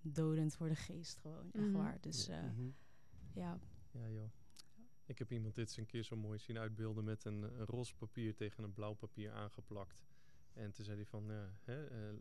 dodend 0.00 0.54
voor 0.54 0.68
de 0.68 0.74
geest 0.76 1.18
gewoon, 1.18 1.52
echt 1.52 1.64
Mhm. 1.64 1.72
waar. 1.76 2.00
Dus 2.00 2.28
eh, 2.28 2.42
Mhm. 2.42 2.68
ja, 3.34 3.58
Ja, 3.90 4.08
joh. 4.08 4.30
Ik 5.06 5.18
heb 5.18 5.32
iemand 5.32 5.54
dit 5.54 5.66
eens 5.66 5.76
een 5.76 5.86
keer 5.86 6.02
zo 6.02 6.16
mooi 6.16 6.38
zien 6.38 6.58
uitbeelden 6.58 7.04
met 7.04 7.24
een, 7.24 7.42
een 7.42 7.66
roze 7.66 7.94
papier 7.96 8.34
tegen 8.34 8.64
een 8.64 8.72
blauw 8.72 8.94
papier 8.94 9.32
aangeplakt. 9.32 10.04
En 10.54 10.72
toen 10.72 10.84
zei 10.84 10.96
hij 10.96 11.06
van, 11.06 11.24
ja, 11.26 11.54
hè, 11.64 11.86
eh, 11.86 12.08
eh, 12.08 12.14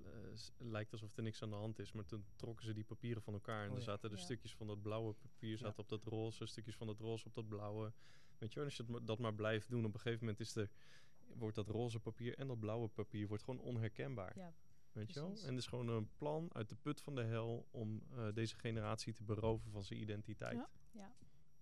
lijkt 0.57 0.91
alsof 0.91 1.17
er 1.17 1.23
niks 1.23 1.41
aan 1.41 1.49
de 1.49 1.55
hand 1.55 1.79
is. 1.79 1.91
Maar 1.91 2.05
toen 2.05 2.25
trokken 2.35 2.65
ze 2.65 2.73
die 2.73 2.83
papieren 2.83 3.21
van 3.21 3.33
elkaar 3.33 3.61
en 3.63 3.67
Oh 3.69 3.73
er 3.73 3.79
ja. 3.79 3.85
zaten 3.85 4.11
er 4.11 4.17
Ja. 4.17 4.23
stukjes 4.23 4.55
van 4.55 4.67
dat 4.67 4.81
blauwe 4.81 5.13
papier 5.13 5.51
Ja. 5.51 5.57
zaten 5.57 5.79
op 5.79 5.89
dat 5.89 6.03
roze, 6.03 6.45
stukjes 6.45 6.75
van 6.75 6.87
dat 6.87 6.99
roze 6.99 7.25
op 7.27 7.33
dat 7.33 7.47
blauwe. 7.47 7.93
Weet 8.37 8.49
je 8.49 8.55
wel, 8.55 8.65
als 8.65 8.77
je 8.77 9.01
dat 9.03 9.19
maar 9.19 9.33
blijft 9.33 9.69
doen, 9.69 9.85
op 9.85 9.93
een 9.93 9.99
gegeven 9.99 10.19
moment 10.25 10.39
is 10.39 10.55
er, 10.55 10.69
wordt 11.33 11.55
dat 11.55 11.67
roze 11.67 11.99
papier 11.99 12.37
en 12.37 12.47
dat 12.47 12.59
blauwe 12.59 12.87
papier 12.87 13.27
wordt 13.27 13.43
gewoon 13.43 13.59
onherkenbaar. 13.61 14.37
Ja, 14.37 14.53
Weet 14.91 15.13
je 15.13 15.19
wel? 15.19 15.29
En 15.29 15.49
het 15.49 15.57
is 15.57 15.67
gewoon 15.67 15.87
een 15.87 16.09
plan 16.17 16.49
uit 16.53 16.69
de 16.69 16.75
put 16.75 17.01
van 17.01 17.15
de 17.15 17.23
hel 17.23 17.67
om 17.71 18.01
eh, 18.11 18.27
deze 18.33 18.55
generatie 18.55 19.13
te 19.13 19.23
beroven 19.23 19.71
van 19.71 19.83
zijn 19.83 19.99
identiteit. 20.01 20.57
Ja. 20.57 20.69
Ja. 20.91 21.13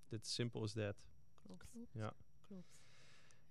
Dit 0.07 0.27
simple 0.27 0.61
as 0.61 0.73
that. 0.73 0.95
klopt. 1.41 1.65
Ja. 1.91 2.13
klopt. 2.47 2.78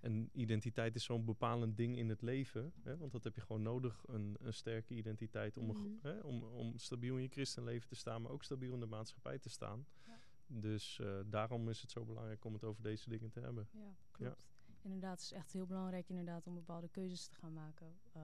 En 0.00 0.28
identiteit 0.32 0.94
is 0.94 1.04
zo'n 1.04 1.24
bepalend 1.24 1.76
ding 1.76 1.96
in 1.96 2.08
het 2.08 2.22
leven. 2.22 2.72
Hè? 2.82 2.96
Want 2.96 3.12
dat 3.12 3.24
heb 3.24 3.34
je 3.34 3.40
gewoon 3.40 3.62
nodig, 3.62 4.02
een, 4.06 4.36
een 4.40 4.52
sterke 4.54 4.94
identiteit 4.94 5.56
om, 5.56 5.66
Mhm. 5.66 5.78
hè? 6.02 6.18
om, 6.20 6.42
om 6.42 6.78
stabiel 6.78 7.16
in 7.16 7.22
je 7.22 7.28
christenleven 7.28 7.88
te 7.88 7.94
staan, 7.94 8.22
maar 8.22 8.30
ook 8.32 8.44
stabiel 8.44 8.72
in 8.74 8.80
de 8.80 8.86
maatschappij 8.86 9.38
te 9.38 9.48
staan. 9.48 9.86
Ja. 10.06 10.18
Dus 10.46 10.98
eh, 11.00 11.18
daarom 11.26 11.68
is 11.68 11.80
het 11.80 11.90
zo 11.90 12.04
belangrijk 12.04 12.44
om 12.44 12.52
het 12.52 12.64
over 12.64 12.82
deze 12.82 13.08
dingen 13.08 13.30
te 13.30 13.40
hebben. 13.40 13.68
Ja, 13.72 13.94
klopt. 14.10 14.46
Inderdaad, 14.82 15.10
het 15.20 15.20
is 15.20 15.32
echt 15.32 15.52
heel 15.52 15.66
belangrijk 15.66 16.08
inderdaad 16.08 16.46
om 16.46 16.54
bepaalde 16.54 16.88
keuzes 16.88 17.26
te 17.26 17.34
gaan 17.34 17.52
maken. 17.52 17.98
eh, 18.12 18.22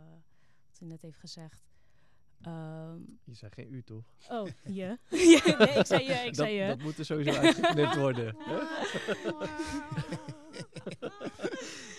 wat 0.70 0.80
u 0.80 0.84
net 0.86 1.02
heeft 1.02 1.18
gezegd. 1.18 1.66
Ehm, 2.40 3.00
Je 3.24 3.34
zei 3.34 3.52
geen 3.52 3.72
u, 3.72 3.82
toch? 3.82 4.04
oh, 4.30 4.48
je? 4.64 4.98
ja, 5.44 5.56
nee, 5.56 5.78
ik 5.78 5.86
zei 5.86 6.04
je, 6.04 6.12
ik 6.12 6.24
dat, 6.24 6.34
zei 6.36 6.52
je. 6.54 6.66
dat 6.66 6.78
moet 6.82 6.98
er 6.98 7.04
sowieso 7.04 7.30
uitgeknipt 7.40 7.96
worden. 7.96 8.36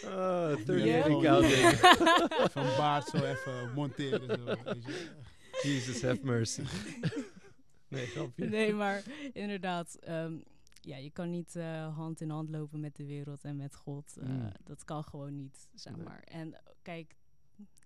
Ah, 0.05 0.55
30 0.65 0.85
Ja. 0.85 1.01
counting. 1.21 1.79
Van 2.55 2.63
baard 2.63 3.07
zo 3.07 3.17
even 3.17 3.73
monteren. 3.73 4.37
Zo, 4.39 4.45
weet 4.63 4.83
je. 4.85 5.11
Jesus 5.63 6.01
have 6.01 6.19
mercy. 6.25 6.61
nee, 7.87 8.05
grapje. 8.05 8.45
Nee, 8.45 8.73
maar 8.73 9.03
inderdaad, 9.33 9.95
ehm, 9.95 10.37
ja, 10.81 10.97
je 10.97 11.09
kan 11.11 11.29
niet 11.29 11.55
eh, 11.55 11.95
hand 11.95 12.21
in 12.21 12.29
hand 12.29 12.49
lopen 12.49 12.79
met 12.79 12.95
de 12.95 13.05
wereld 13.05 13.43
en 13.43 13.55
met 13.55 13.75
God. 13.75 14.17
Eh, 14.17 14.27
Mm. 14.27 14.51
Dat 14.63 14.83
kan 14.83 15.03
gewoon 15.03 15.35
niet, 15.35 15.67
zeg 15.73 15.95
Nee. 15.95 16.05
maar. 16.05 16.19
En 16.23 16.53
eh, 16.53 16.59
kijk, 16.81 17.15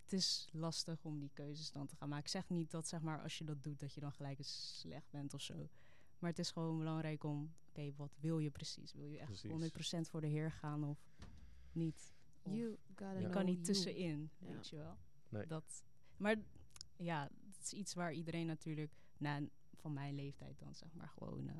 het 0.03 0.13
is 0.13 0.49
lastig 0.51 1.03
om 1.03 1.19
die 1.19 1.31
keuzes 1.33 1.71
dan 1.71 1.87
te 1.87 1.95
gaan 1.95 2.09
maken. 2.09 2.25
Ik 2.25 2.31
zeg 2.31 2.49
niet 2.49 2.71
dat, 2.71 2.87
zeg 2.87 3.01
maar, 3.01 3.21
als 3.21 3.37
je 3.37 3.43
dat 3.43 3.63
doet, 3.63 3.79
dat 3.79 3.93
je 3.93 3.99
dan 3.99 4.11
gelijk 4.11 4.37
eens 4.37 4.79
slecht 4.79 5.11
bent 5.11 5.33
of 5.33 5.41
zo. 5.41 5.69
Maar 6.19 6.29
het 6.29 6.39
is 6.39 6.51
gewoon 6.51 6.77
belangrijk 6.77 7.23
om, 7.23 7.53
oké, 7.69 7.91
wat 7.95 8.15
wil 8.19 8.39
je 8.39 8.49
precies? 8.49 8.93
Wil 8.93 9.07
je 9.07 9.17
echt 9.17 9.25
Precies. 9.27 9.51
100% 9.51 10.09
voor 10.09 10.21
de 10.21 10.27
Heer 10.27 10.51
gaan 10.51 10.83
of 10.83 10.97
niet? 11.79 12.13
Of 12.41 12.53
You 12.53 12.77
gotta 12.95 13.19
je 13.19 13.29
kan 13.29 13.45
niet 13.45 13.53
you. 13.55 13.63
tussenin, 13.67 14.29
Ja. 14.39 14.51
weet 14.53 14.67
je 14.69 14.75
wel. 14.75 14.97
Nee. 15.29 15.45
Dat, 15.47 15.83
maar 16.17 16.35
ja, 16.97 17.29
het 17.55 17.65
is 17.65 17.73
iets 17.73 17.93
waar 17.93 18.13
iedereen 18.13 18.45
natuurlijk, 18.45 18.91
nou, 19.17 19.49
van 19.75 19.93
mijn 19.93 20.15
leeftijd 20.15 20.59
dan 20.59 20.75
zeg 20.75 20.93
maar, 20.93 21.07
gewoon 21.07 21.47
eh, 21.47 21.55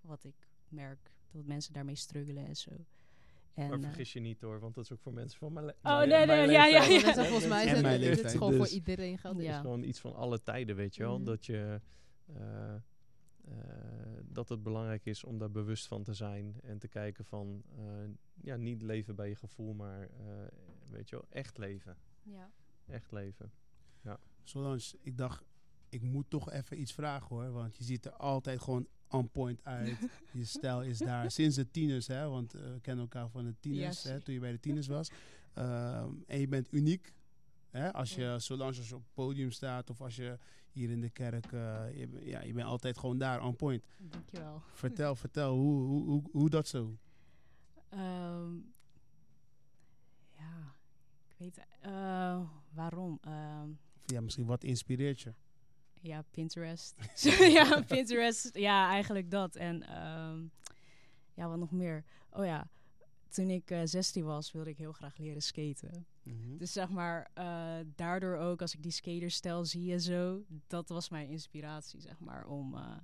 wat 0.00 0.24
ik 0.24 0.34
merk, 0.68 1.12
dat 1.30 1.44
mensen 1.44 1.72
daarmee 1.72 1.94
struggelen 1.94 2.46
en 2.46 2.56
zo. 2.56 2.70
En, 3.54 3.68
Maar 3.68 3.78
eh, 3.78 3.84
vergis 3.84 4.12
je 4.12 4.20
niet 4.20 4.40
hoor, 4.40 4.60
want 4.60 4.74
dat 4.74 4.84
is 4.84 4.92
ook 4.92 5.00
voor 5.00 5.12
mensen 5.12 5.38
van 5.38 5.52
mijn 5.52 5.66
le- 5.66 5.74
Oh, 5.82 5.96
mijn- 5.96 6.08
nee, 6.08 6.26
mijn 6.26 6.46
nee, 6.46 6.56
ja, 6.56 6.66
ja, 6.66 6.86
leeftijd. 6.88 7.16
Ja, 7.16 7.24
volgens 7.24 7.48
mij 7.48 7.66
En 7.66 7.74
is 7.76 7.82
mijn 7.82 7.92
het, 7.92 8.02
is 8.02 8.08
leeftijd. 8.08 8.32
gewoon 8.36 8.50
Dus- 8.50 8.58
voor 8.68 8.68
iedereen 8.78 9.18
geldt. 9.18 9.36
Het 9.36 9.46
Ja. 9.46 9.54
is 9.54 9.60
gewoon 9.60 9.82
iets 9.82 10.00
van 10.00 10.14
alle 10.14 10.42
tijden, 10.42 10.76
weet 10.76 10.94
je 10.96 11.02
wel. 11.02 11.16
Mhm. 11.16 11.24
Dat 11.24 11.46
je... 11.46 11.80
eh, 12.26 12.74
eh, 12.74 14.17
dat 14.38 14.48
het 14.48 14.62
belangrijk 14.62 15.06
is 15.06 15.24
om 15.24 15.38
daar 15.38 15.50
bewust 15.50 15.86
van 15.86 16.02
te 16.02 16.14
zijn 16.14 16.60
en 16.62 16.78
te 16.78 16.88
kijken 16.88 17.24
van 17.24 17.62
eh, 17.76 17.84
ja, 18.34 18.56
niet 18.56 18.82
leven 18.82 19.14
bij 19.16 19.28
je 19.28 19.36
gevoel, 19.36 19.74
maar 19.74 20.02
eh, 20.02 20.46
weet 20.90 21.08
je 21.08 21.16
wel, 21.16 21.24
echt 21.28 21.58
leven. 21.58 21.96
ja. 22.22 22.50
Echt 22.86 23.12
leven. 23.12 23.52
Solange, 24.42 24.80
ik 25.00 25.16
dacht, 25.16 25.44
ik 25.88 26.02
moet 26.02 26.30
toch 26.30 26.50
even 26.50 26.80
iets 26.80 26.92
vragen 26.92 27.28
hoor. 27.36 27.50
Want 27.50 27.76
je 27.76 27.84
ziet 27.84 28.04
er 28.04 28.12
altijd 28.12 28.60
gewoon 28.60 28.86
on 29.08 29.30
point 29.30 29.64
uit. 29.64 29.98
je 30.32 30.44
stijl 30.44 30.82
is 30.82 30.98
daar 30.98 31.30
sinds 31.30 31.56
de 31.56 31.70
tieners, 31.70 32.06
hè. 32.06 32.28
Want 32.28 32.54
eh, 32.54 32.60
we 32.60 32.80
kennen 32.80 33.04
elkaar 33.04 33.28
van 33.30 33.44
de 33.44 33.54
tieners, 33.60 34.02
Ja, 34.02 34.10
hè, 34.10 34.20
toen 34.20 34.34
je 34.34 34.40
bij 34.40 34.52
de 34.52 34.60
tieners 34.60 34.86
was. 34.86 35.10
Ehm, 35.54 36.12
en 36.26 36.40
je 36.40 36.48
bent 36.48 36.72
uniek. 36.72 37.14
Hè, 37.70 37.92
als 37.92 38.14
je, 38.14 38.20
Ja. 38.20 38.38
Solange, 38.38 38.76
als 38.78 38.88
je 38.88 38.94
op 38.94 39.02
het 39.02 39.14
podium 39.14 39.50
staat 39.50 39.90
of 39.90 40.00
als 40.00 40.16
je 40.16 40.38
hier 40.78 40.90
in 40.90 41.00
de 41.00 41.10
kerk... 41.10 41.52
eh, 41.52 41.84
je, 41.94 42.08
ja, 42.24 42.42
je 42.42 42.52
bent 42.52 42.66
altijd 42.66 42.98
gewoon 42.98 43.18
daar, 43.18 43.42
on 43.44 43.56
point. 43.56 43.84
Dankjewel. 43.98 44.62
Vertel, 44.72 45.14
vertel, 45.14 45.54
hoe, 45.56 45.82
hoe, 45.86 46.04
hoe, 46.04 46.22
hoe 46.32 46.50
dat 46.50 46.68
zo? 46.68 46.96
Ehm, 47.88 48.54
ja, 50.36 50.74
ik 51.28 51.34
weet, 51.38 51.60
eh, 51.80 52.40
waarom? 52.72 53.18
Ehm, 53.20 53.70
Ja, 54.04 54.20
misschien 54.20 54.46
wat 54.46 54.64
inspireert 54.64 55.20
je? 55.20 55.32
Ja, 56.00 56.22
Pinterest. 56.30 56.96
ja, 57.58 57.82
Pinterest. 57.86 58.50
Ja, 58.56 58.88
eigenlijk 58.90 59.30
dat. 59.30 59.56
En 59.56 59.82
ehm, 59.82 60.46
ja, 61.34 61.48
wat 61.48 61.58
nog 61.58 61.70
meer? 61.72 62.04
Oh 62.30 62.44
ja, 62.44 62.70
toen 63.28 63.50
ik 63.50 63.70
eh 63.70 63.80
16 63.84 64.24
was, 64.24 64.52
wilde 64.52 64.70
ik 64.70 64.78
heel 64.78 64.92
graag 64.92 65.16
leren 65.16 65.42
skaten. 65.42 66.06
Mhm. 66.28 66.56
Dus 66.56 66.72
zeg 66.72 66.88
maar, 66.88 67.30
eh, 67.34 67.76
daardoor 67.94 68.36
ook 68.36 68.60
als 68.60 68.74
ik 68.74 68.82
die 68.82 68.92
skaterstijl 68.92 69.64
zie 69.64 69.92
en 69.92 70.00
zo, 70.00 70.42
dat 70.66 70.88
was 70.88 71.08
mijn 71.08 71.28
inspiratie, 71.28 72.00
zeg 72.00 72.20
maar. 72.20 72.46
Om, 72.46 72.74
eh, 72.74 72.96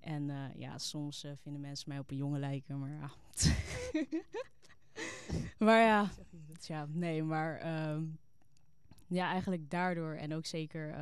en 0.00 0.30
eh, 0.30 0.54
ja, 0.54 0.78
soms 0.78 1.26
vinden 1.36 1.60
mensen 1.60 1.88
mij 1.88 1.98
op 1.98 2.10
een 2.10 2.16
jongen 2.16 2.40
lijken, 2.40 2.78
maar 2.78 2.90
ja. 2.90 3.10
maar 5.66 5.80
ja, 5.80 6.10
tja, 6.58 6.86
nee, 6.88 7.22
maar 7.22 7.58
ehm, 7.58 8.04
ja, 9.06 9.30
eigenlijk 9.30 9.70
daardoor 9.70 10.14
en 10.14 10.34
ook 10.34 10.46
zeker, 10.46 10.96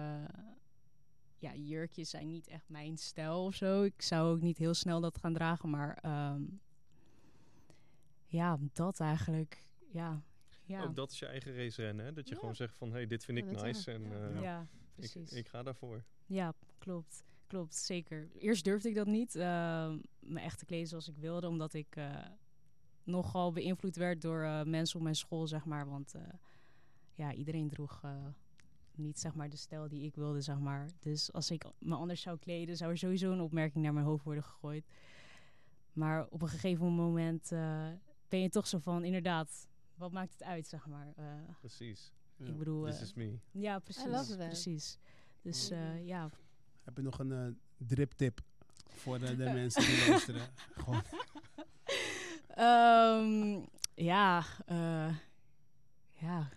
ja, 1.38 1.54
jurkjes 1.54 2.10
zijn 2.10 2.26
niet 2.26 2.48
echt 2.48 2.68
mijn 2.68 2.98
stijl 2.98 3.44
of 3.44 3.54
zo. 3.54 3.82
Ik 3.82 4.02
zou 4.02 4.34
ook 4.34 4.40
niet 4.40 4.58
heel 4.58 4.74
snel 4.74 5.00
dat 5.00 5.18
gaan 5.18 5.32
dragen, 5.32 5.70
maar 5.70 5.98
ehm, 6.02 6.42
ja, 8.26 8.58
dat 8.72 9.00
eigenlijk, 9.00 9.66
ja. 9.92 10.22
Ja, 10.66 10.82
Ook 10.82 10.94
dat 10.94 11.10
is 11.10 11.18
je 11.18 11.26
eigen 11.26 11.56
race 11.56 11.82
rennen, 11.82 12.04
hè? 12.04 12.12
Dat 12.12 12.28
je 12.28 12.34
Ja. 12.34 12.40
gewoon 12.40 12.54
zegt 12.54 12.76
van, 12.76 12.88
hé, 12.88 12.94
hey, 12.94 13.06
dit 13.06 13.24
vind 13.24 13.38
ik 13.38 13.44
nice 13.62 13.92
en 13.92 14.02
Ja. 14.02 14.28
eh, 14.28 14.42
ja, 14.42 14.66
precies. 14.94 15.32
ik 15.32 15.48
ga 15.48 15.62
daarvoor. 15.62 16.04
Ja, 16.26 16.52
klopt. 16.78 17.24
Klopt, 17.46 17.74
zeker. 17.74 18.28
Eerst 18.38 18.64
durfde 18.64 18.88
ik 18.88 18.94
dat 18.94 19.06
niet, 19.06 19.34
uh, 19.34 19.42
me 20.20 20.40
echt 20.40 20.58
te 20.58 20.64
kleden 20.64 20.86
zoals 20.88 21.08
ik 21.08 21.16
wilde, 21.16 21.48
omdat 21.48 21.74
ik 21.74 21.96
uh, 21.96 22.16
nogal 23.02 23.52
beïnvloed 23.52 23.96
werd 23.96 24.22
door 24.22 24.42
uh, 24.42 24.62
mensen 24.62 24.96
op 24.96 25.02
mijn 25.02 25.14
school, 25.14 25.46
zeg 25.46 25.64
maar. 25.64 25.88
Want 25.88 26.14
uh, 26.16 26.22
ja, 27.14 27.32
iedereen 27.32 27.68
droeg 27.68 28.00
uh, 28.04 28.26
niet, 28.94 29.18
zeg 29.20 29.34
maar, 29.34 29.48
de 29.50 29.56
stijl 29.56 29.88
die 29.88 30.02
ik 30.04 30.14
wilde, 30.14 30.40
zeg 30.40 30.58
maar. 30.58 30.88
Dus 31.00 31.32
als 31.32 31.50
ik 31.50 31.64
me 31.78 31.94
anders 31.94 32.20
zou 32.20 32.38
kleden, 32.38 32.76
zou 32.76 32.90
er 32.90 32.98
sowieso 32.98 33.32
een 33.32 33.40
opmerking 33.40 33.84
naar 33.84 33.92
mijn 33.92 34.06
hoofd 34.06 34.24
worden 34.24 34.44
gegooid. 34.44 34.86
Maar 35.92 36.26
op 36.28 36.42
een 36.42 36.48
gegeven 36.48 36.86
moment 36.92 37.52
uh, 37.52 37.88
ben 38.28 38.40
je 38.40 38.48
toch 38.48 38.66
zo 38.66 38.78
van, 38.78 39.04
inderdaad, 39.04 39.68
wat 39.96 40.12
maakt 40.12 40.32
het 40.32 40.42
uit, 40.42 40.66
zeg 40.66 40.86
maar. 40.86 41.12
Uh, 41.18 41.24
Precies. 41.60 42.12
Ja. 42.36 42.46
Ik 42.46 42.58
bedoel, 42.58 42.84
This 42.84 42.96
eh, 42.96 43.02
is 43.02 43.14
me. 43.14 43.38
ja, 43.50 43.78
precies. 43.78 44.04
love 44.04 44.36
that. 44.36 44.46
Precies. 44.46 44.98
Dus 45.42 45.68
Ja. 45.68 45.76
eh, 45.94 46.06
ja, 46.06 46.30
Heb 46.82 46.96
je 46.96 47.02
nog 47.02 47.18
een 47.18 47.32
eh, 47.32 47.46
drip-tip 47.86 48.40
voor 48.88 49.18
de, 49.18 49.36
de 49.36 49.44
mensen 49.60 49.82
die 49.86 50.08
luisteren? 50.08 50.46
Gewoon, 50.74 51.02
Ehm, 52.48 53.60
ja, 53.94 54.44
eh, 54.66 55.14
ja, 56.12 56.48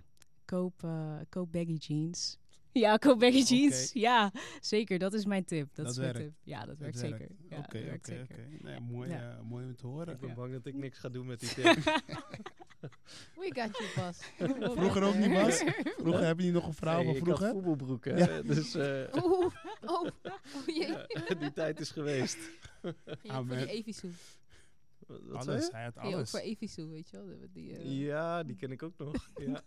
koop, 0.45 0.83
eh, 0.83 1.17
koop 1.29 1.51
baggy 1.51 1.73
jeans. 1.73 2.37
Ja, 2.71 2.97
koop 2.97 3.19
baggy 3.19 3.43
jeans. 3.55 3.91
Ja, 3.93 4.31
zeker. 4.61 4.99
Dat 4.99 5.13
is 5.13 5.25
mijn 5.25 5.45
tip. 5.45 5.75
Dat, 5.75 5.85
Dat 5.85 5.93
is 5.93 5.99
mijn 6.01 6.13
werkt. 6.13 6.27
tip. 6.27 6.37
Ja, 6.43 6.65
dat 6.65 6.77
werkt 6.77 6.99
werkt. 7.01 7.17
zeker. 7.19 7.35
Ja, 7.49 7.57
Oké, 7.57 7.91
oké, 7.95 8.21
oké. 8.31 8.47
Nee, 8.63 8.79
mooi, 8.79 9.09
Ja. 9.09 9.31
eh, 9.37 9.41
mooi 9.41 9.65
om 9.65 9.75
te 9.75 9.87
horen. 9.87 10.13
Ik 10.13 10.19
ben 10.19 10.29
Ja. 10.29 10.35
bang 10.35 10.51
dat 10.53 10.65
ik 10.65 10.73
niks 10.75 10.97
ga 10.99 11.09
doen 11.09 11.25
met 11.25 11.39
die 11.39 11.49
tip. 11.55 12.01
We 12.79 13.51
got 13.55 13.77
you, 13.77 13.89
Bas. 13.95 14.19
Vroeger 14.75 15.03
ook 15.03 15.15
niet, 15.15 15.33
Bas? 15.33 15.63
Vroeger 15.97 16.25
heb 16.25 16.37
je 16.39 16.43
niet 16.45 16.53
nog 16.53 16.67
een 16.67 16.73
van 17.05 17.15
ik 17.15 17.27
had 17.27 17.37
vroeger? 17.37 17.49
voetbalbroeken. 17.49 18.17
Ja. 18.17 18.25
hè, 18.27 18.43
Dus 18.43 18.75
eh, 18.75 19.23
Oeh, 19.23 19.53
oh, 19.85 20.07
oh 20.55 20.65
jee. 20.65 20.87
ja, 20.87 21.35
die 21.39 21.53
tijd 21.53 21.79
is 21.79 21.91
geweest. 21.91 22.37
Ook 22.81 22.93
voor 23.23 23.55
die 23.55 23.67
Evisu. 23.67 24.11
Wat 25.07 25.43
zei 25.43 25.55
Alles, 25.55 25.65
je? 25.65 25.71
hij 25.71 25.83
had 25.83 25.93
Ging 25.93 26.03
je 26.05 26.09
ook 26.09 26.15
alles. 26.15 26.29
voor 26.29 26.39
Evisu, 26.39 26.87
weet 26.87 27.09
je 27.09 27.17
wel? 27.17 27.35
Die- 27.53 27.75
eh, 27.77 27.99
Ja, 28.05 28.43
die 28.43 28.55
ken 28.55 28.71
ik 28.71 28.83
ook 28.83 28.97
nog. 28.97 29.29
ja. 29.37 29.61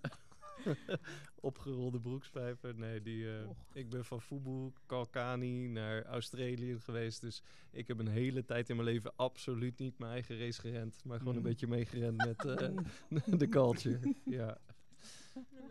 Opgerolde 1.41 2.01
broekspijper. 2.01 2.75
Nee, 2.79 3.03
die, 3.03 3.39
eh, 3.39 3.49
ik 3.73 3.91
ben 3.91 4.05
van 4.05 4.23
Fubu, 4.23 4.73
Kalkani 4.87 5.69
naar 5.69 6.05
Australië 6.05 6.79
geweest. 6.81 7.21
Dus 7.21 7.43
ik 7.71 7.89
heb 7.89 7.99
een 7.99 8.09
hele 8.09 8.45
tijd 8.45 8.69
in 8.71 8.77
mijn 8.77 8.89
leven 8.89 9.13
absoluut 9.17 9.79
niet 9.79 9.99
mijn 9.99 10.13
eigen 10.13 10.39
race 10.39 10.61
gerend. 10.61 11.05
Maar 11.05 11.19
gewoon 11.19 11.35
een 11.35 11.41
Mhm. 11.41 11.49
beetje 11.49 11.67
meegerend 11.67 12.17
met 12.17 12.45
eh, 12.45 12.69
de 13.41 13.49
culture. 13.49 14.15
Ja, 14.25 14.59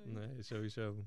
nee, 0.04 0.44
sowieso. 0.44 1.04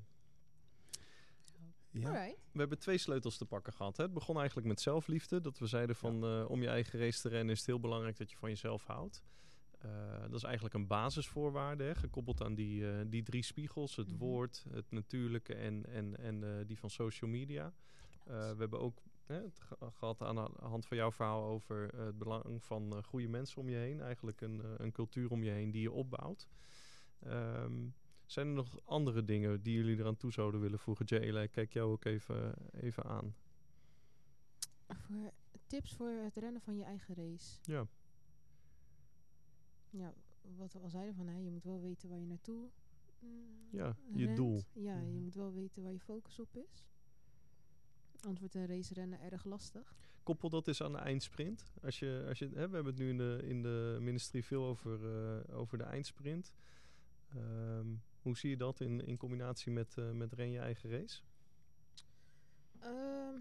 Ja. 1.91 2.07
Alright. 2.09 2.39
We 2.53 2.59
hebben 2.59 2.79
twee 2.79 2.99
sleutels 2.99 3.37
te 3.37 3.45
pakken 3.47 3.73
gehad. 3.73 3.97
Hè. 3.97 4.03
Het 4.03 4.13
begon 4.13 4.37
eigenlijk 4.39 4.67
met 4.67 4.81
zelfliefde. 4.81 5.41
Dat 5.41 5.59
we 5.59 5.67
zeiden 5.67 5.97
van 5.97 6.25
eh, 6.25 6.45
om 6.51 6.63
je 6.63 6.69
eigen 6.69 6.99
race 6.99 7.21
te 7.21 7.29
rennen 7.29 7.51
is 7.53 7.59
het 7.59 7.67
heel 7.67 7.81
belangrijk 7.81 8.17
dat 8.17 8.31
je 8.31 8.37
van 8.37 8.49
jezelf 8.49 8.85
houdt. 8.87 9.23
Eh, 9.83 10.21
dat 10.21 10.33
is 10.35 10.43
eigenlijk 10.43 10.75
een 10.75 10.87
basisvoorwaarde, 10.87 11.85
hè, 11.85 11.95
gekoppeld 11.95 12.43
aan 12.43 12.55
die, 12.55 12.91
eh, 12.91 13.05
die 13.07 13.23
drie 13.23 13.43
spiegels. 13.43 13.97
Het 13.97 14.09
Mhm. 14.09 14.17
woord, 14.19 14.65
het 14.71 14.91
natuurlijke 14.91 15.55
en, 15.55 15.87
en, 15.87 16.17
en 16.19 16.45
eh, 16.45 16.67
die 16.67 16.79
van 16.79 16.91
social 16.91 17.31
media. 17.31 17.73
We 18.25 18.55
hebben 18.59 18.81
ook 18.81 19.03
hè, 19.27 19.35
het 19.43 19.59
ge- 19.61 19.91
gehad 19.93 20.21
aan 20.23 20.35
de 20.35 20.51
hand 20.61 20.87
van 20.87 20.97
jouw 20.97 21.13
verhaal 21.13 21.45
over 21.45 21.95
het 21.97 22.19
belang 22.19 22.63
van 22.65 23.05
goede 23.05 23.29
mensen 23.29 23.61
om 23.61 23.69
je 23.69 23.77
heen. 23.77 24.01
Eigenlijk 24.01 24.41
een, 24.41 24.63
een 24.77 24.93
cultuur 24.93 25.31
om 25.31 25.43
je 25.43 25.51
heen 25.51 25.71
die 25.71 25.83
je 25.83 25.91
opbouwt. 25.93 26.49
Ehm, 27.19 27.89
zijn 28.27 28.47
er 28.47 28.53
nog 28.53 28.81
andere 28.85 29.25
dingen 29.25 29.63
die 29.63 29.75
jullie 29.75 29.99
eraan 29.99 30.17
toe 30.17 30.33
zouden 30.33 30.61
willen 30.61 30.79
voegen? 30.79 31.05
Jayla, 31.07 31.41
ik 31.41 31.51
kijk 31.51 31.73
jou 31.73 31.93
ook 31.93 32.05
even, 32.05 32.55
even 32.73 33.05
aan. 33.05 33.35
Voor 34.89 35.33
tips 35.67 35.95
voor 35.95 36.09
het 36.11 36.37
rennen 36.37 36.61
van 36.63 36.77
je 36.77 36.85
eigen 36.85 37.15
race. 37.15 37.59
Ja. 37.63 37.87
Ja, 39.93 40.15
wat 40.57 40.73
we 40.73 40.79
al 40.79 40.91
zeiden 40.91 41.15
van, 41.15 41.27
hè, 41.27 41.39
je 41.39 41.51
moet 41.51 41.65
wel 41.65 41.81
weten 41.81 42.09
waar 42.09 42.19
je 42.19 42.27
naartoe 42.27 42.69
eh, 43.21 43.29
Ja, 43.71 43.97
je 44.15 44.33
doel. 44.33 44.63
Ja, 44.73 44.99
je 45.01 45.07
Mhm. 45.13 45.23
moet 45.23 45.35
wel 45.35 45.53
weten 45.53 45.83
waar 45.83 45.93
je 45.93 46.01
focus 46.01 46.39
op 46.39 46.57
is. 46.57 46.87
Anders 48.21 48.41
wordt 48.41 48.55
een 48.55 48.67
race 48.67 48.95
rennen 48.95 49.21
erg 49.21 49.45
lastig. 49.45 49.95
Koppel 50.23 50.49
dat 50.51 50.69
eens 50.69 50.83
aan 50.83 50.93
de 50.93 50.99
eindsprint. 50.99 51.73
Als 51.83 51.99
je, 51.99 52.25
als 52.29 52.39
je, 52.39 52.45
hè, 52.45 52.69
we 52.69 52.75
hebben 52.75 52.87
het 52.93 52.97
nu 52.99 53.09
in 53.09 53.17
de, 53.19 53.41
in 53.45 53.63
de 53.63 53.97
ministry 54.01 54.43
veel 54.43 54.65
over, 54.65 55.01
eh, 55.49 55.59
over 55.59 55.79
de 55.79 55.85
eindsprint. 55.85 56.53
Ehm, 57.35 57.87
hoe 58.21 58.37
zie 58.37 58.51
je 58.51 58.57
dat 58.57 58.81
in, 58.81 59.07
in 59.07 59.17
combinatie 59.17 59.73
met, 59.73 59.99
eh 59.99 60.11
met 60.11 60.33
ren 60.33 60.51
je 60.51 60.59
eigen 60.59 60.91
race? 60.91 61.23
Ehm 62.81 63.41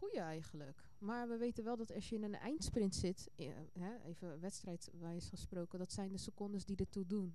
goeie 0.00 0.20
eigenlijk. 0.20 0.90
Maar 0.98 1.28
we 1.28 1.36
weten 1.36 1.64
wel 1.64 1.76
dat 1.76 1.92
als 1.94 2.08
je 2.08 2.14
in 2.16 2.22
een 2.22 2.34
eindsprint 2.34 2.94
zit, 2.94 3.30
eh, 3.36 3.48
hè, 3.72 3.98
even 4.04 4.40
wedstrijdwijs 4.40 5.28
gesproken, 5.28 5.78
dat 5.78 5.92
zijn 5.92 6.12
de 6.12 6.18
secondes 6.18 6.64
die 6.64 6.76
ertoe 6.76 7.06
doen. 7.06 7.34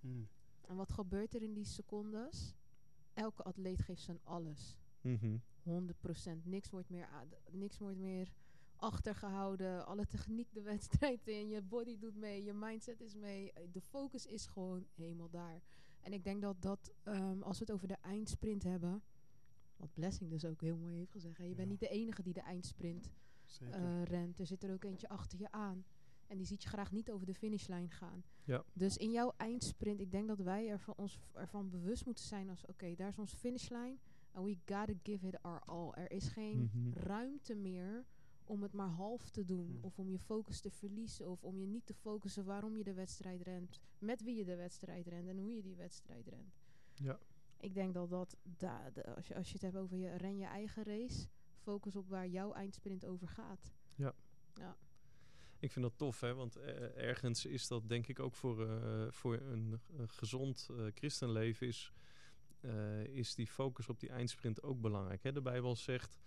Mm. 0.00 0.28
En 0.60 0.76
wat 0.76 0.92
gebeurt 0.92 1.34
er 1.34 1.42
in 1.42 1.52
die 1.54 1.64
secondes? 1.64 2.54
Elke 3.14 3.42
atleet 3.42 3.80
geeft 3.80 4.02
zijn 4.02 4.20
alles. 4.22 4.76
Mhm. 5.00 5.36
100%. 5.62 6.46
Niks 6.46 6.70
wordt 6.70 6.88
meer, 6.90 7.08
niks 7.50 7.78
wordt 7.78 7.98
meer 7.98 8.32
achtergehouden. 8.76 9.86
Alle 9.86 10.06
techniek 10.06 10.52
de 10.52 10.62
wedstrijd 10.62 11.26
in. 11.28 11.48
Je 11.48 11.62
body 11.62 11.98
doet 11.98 12.16
mee. 12.16 12.44
Je 12.44 12.52
mindset 12.52 13.00
is 13.00 13.14
mee. 13.14 13.52
eh, 13.52 13.62
De 13.72 13.80
focus 13.80 14.26
is 14.26 14.46
gewoon 14.46 14.86
helemaal 14.94 15.30
daar. 15.30 15.60
En 16.00 16.12
ik 16.12 16.24
denk 16.24 16.42
dat 16.42 16.62
dat, 16.62 16.92
ehm, 17.02 17.42
als 17.42 17.58
we 17.58 17.64
het 17.64 17.74
over 17.74 17.88
de 17.88 17.96
eindsprint 18.00 18.62
hebben... 18.62 19.02
Wat 19.76 19.92
Blessing 19.94 20.30
dus 20.30 20.44
ook 20.44 20.60
heel 20.60 20.76
mooi 20.76 20.96
heeft 20.96 21.10
gezegd. 21.12 21.38
hè, 21.38 21.44
Je 21.44 21.54
bent 21.54 21.68
niet 21.68 21.80
de 21.80 21.88
enige 21.88 22.22
die 22.22 22.32
de 22.32 22.40
eindsprint 22.40 23.10
eh, 23.60 24.02
rent. 24.02 24.38
Er 24.38 24.46
zit 24.46 24.62
er 24.64 24.72
ook 24.72 24.84
eentje 24.84 25.08
achter 25.08 25.38
je 25.38 25.50
aan. 25.52 25.84
En 26.26 26.36
die 26.36 26.46
ziet 26.46 26.62
je 26.62 26.68
graag 26.68 26.92
niet 26.92 27.10
over 27.10 27.26
de 27.26 27.34
finishlijn 27.34 27.90
gaan. 27.90 28.24
Ja. 28.44 28.64
Dus 28.72 28.96
in 28.96 29.10
jouw 29.10 29.32
eindsprint, 29.36 30.00
ik 30.00 30.10
denk 30.10 30.28
dat 30.28 30.38
wij 30.38 30.68
er 30.68 30.78
van 30.80 30.94
ons 30.96 31.18
ervan 31.32 31.70
bewust 31.70 32.04
moeten 32.04 32.24
zijn 32.24 32.48
als... 32.50 32.66
Oké, 32.66 32.94
daar 32.94 33.08
is 33.08 33.18
onze 33.18 33.36
finishlijn. 33.36 33.98
And 34.32 34.44
we 34.46 34.74
gotta 34.74 34.92
give 35.02 35.26
it 35.26 35.42
our 35.42 35.60
all. 35.64 35.90
Er 35.94 36.10
is 36.10 36.28
geen 36.28 36.70
Mhm. 36.72 36.92
ruimte 36.92 37.54
meer 37.54 38.04
om 38.44 38.62
het 38.62 38.72
maar 38.72 38.88
half 38.88 39.30
te 39.30 39.44
doen. 39.44 39.78
Of 39.80 39.98
om 39.98 40.10
je 40.10 40.18
focus 40.18 40.60
te 40.60 40.70
verliezen. 40.70 41.30
Of 41.30 41.44
om 41.44 41.58
je 41.58 41.66
niet 41.66 41.86
te 41.86 41.94
focussen 41.94 42.44
waarom 42.44 42.76
je 42.76 42.84
de 42.84 42.94
wedstrijd 42.94 43.40
rent. 43.42 43.80
Met 43.98 44.22
wie 44.22 44.36
je 44.36 44.44
de 44.44 44.56
wedstrijd 44.56 45.06
rent 45.06 45.28
en 45.28 45.38
hoe 45.38 45.54
je 45.54 45.62
die 45.62 45.76
wedstrijd 45.76 46.26
rent. 46.26 46.56
Ja. 46.94 47.18
Ik 47.66 47.74
denk 47.74 47.94
dat 47.94 48.10
dat, 48.10 48.36
da- 48.42 48.90
de- 48.90 49.14
als, 49.14 49.26
je, 49.26 49.34
als 49.34 49.46
je 49.46 49.52
het 49.52 49.62
hebt 49.62 49.76
over 49.76 49.96
je 49.96 50.16
ren 50.16 50.36
je 50.36 50.44
eigen 50.44 50.82
race, 50.84 51.26
focus 51.56 51.96
op 51.96 52.08
waar 52.08 52.26
jouw 52.26 52.52
eindsprint 52.52 53.06
over 53.06 53.28
gaat. 53.28 53.72
Ik 55.58 55.72
vind 55.72 55.84
dat 55.84 55.98
tof, 55.98 56.20
hè? 56.20 56.34
want 56.34 56.56
eh, 56.56 56.96
ergens 57.08 57.46
is 57.46 57.68
dat 57.68 57.88
denk 57.88 58.06
ik 58.06 58.20
ook 58.20 58.34
voor, 58.34 58.68
eh, 58.70 59.10
voor 59.10 59.34
een 59.40 59.80
eh, 59.96 60.02
gezond 60.06 60.68
eh, 60.70 60.86
christenleven 60.94 61.66
is, 61.66 61.92
eh, 62.60 63.04
is 63.04 63.34
die 63.34 63.46
focus 63.46 63.88
op 63.88 64.00
die 64.00 64.10
eindsprint 64.10 64.62
ook 64.62 64.80
belangrijk. 64.80 65.22
Hè? 65.22 65.32
De 65.32 65.42
Bijbel 65.42 65.76
zegt 65.76 66.18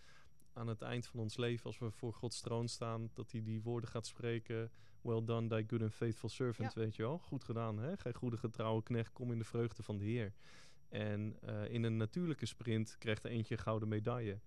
aan 0.54 0.68
het 0.68 0.82
eind 0.82 1.08
van 1.08 1.20
ons 1.20 1.38
leven, 1.38 1.66
als 1.66 1.78
we 1.80 1.92
voor 1.92 2.14
Gods 2.14 2.42
troon 2.42 2.68
staan, 2.68 3.10
dat 3.14 3.32
hij 3.32 3.42
die 3.44 3.62
woorden 3.62 3.90
gaat 3.90 4.06
spreken. 4.08 4.72
Well 5.02 5.24
done, 5.24 5.48
thy 5.48 5.64
good 5.68 5.82
and 5.82 5.94
faithful 5.94 6.30
servant, 6.30 6.74
weet 6.74 6.96
je 6.96 7.02
wel. 7.02 7.18
Goed 7.18 7.44
gedaan, 7.44 7.78
hè? 7.80 7.98
Gij 7.98 8.14
goede 8.14 8.38
getrouwe 8.38 8.84
knecht, 8.84 9.12
kom 9.14 9.32
in 9.32 9.38
de 9.38 9.44
vreugde 9.46 9.84
van 9.84 9.98
de 9.98 10.04
Heer. 10.06 10.34
En 10.90 11.38
eh, 11.42 11.70
in 11.74 11.84
een 11.84 11.98
natuurlijke 11.98 12.46
sprint 12.46 12.96
krijgt 12.98 13.24
er 13.24 13.30
eentje 13.32 13.56
een 13.56 13.62
gouden 13.62 13.88
medaille. 13.88 14.40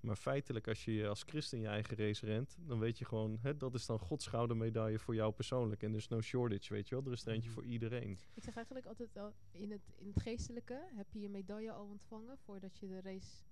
Maar 0.00 0.16
feitelijk, 0.16 0.68
als 0.68 0.84
je 0.84 1.08
als 1.08 1.22
christen 1.22 1.60
je 1.60 1.66
eigen 1.66 1.96
race 1.96 2.26
rent, 2.26 2.56
dan 2.66 2.78
weet 2.78 2.98
je 2.98 3.04
gewoon, 3.04 3.38
hè, 3.40 3.56
dat 3.56 3.74
is 3.74 3.86
dan 3.86 3.98
Gods 3.98 4.26
gouden 4.26 4.56
medaille 4.56 4.98
voor 4.98 5.14
jou 5.14 5.32
persoonlijk. 5.32 5.82
En 5.82 5.90
er 5.90 5.96
is 5.96 6.08
no 6.08 6.20
shortage, 6.20 6.72
weet 6.72 6.88
je 6.88 6.94
wel. 6.94 7.04
Er 7.04 7.12
is 7.12 7.26
er 7.26 7.32
eentje 7.32 7.48
Mhm. 7.50 7.58
voor 7.58 7.68
iedereen. 7.68 8.18
Ik 8.34 8.42
zeg 8.42 8.54
eigenlijk 8.54 8.86
altijd 8.86 9.16
al, 9.16 9.32
in 9.50 9.70
het, 9.70 9.80
in 9.96 10.06
het 10.06 10.22
geestelijke 10.22 10.88
heb 10.94 11.06
je 11.12 11.20
je 11.20 11.28
medaille 11.28 11.72
al 11.72 11.84
ontvangen 11.86 12.38
voordat 12.38 12.78
je 12.78 12.86
de 12.88 13.00
race 13.00 13.42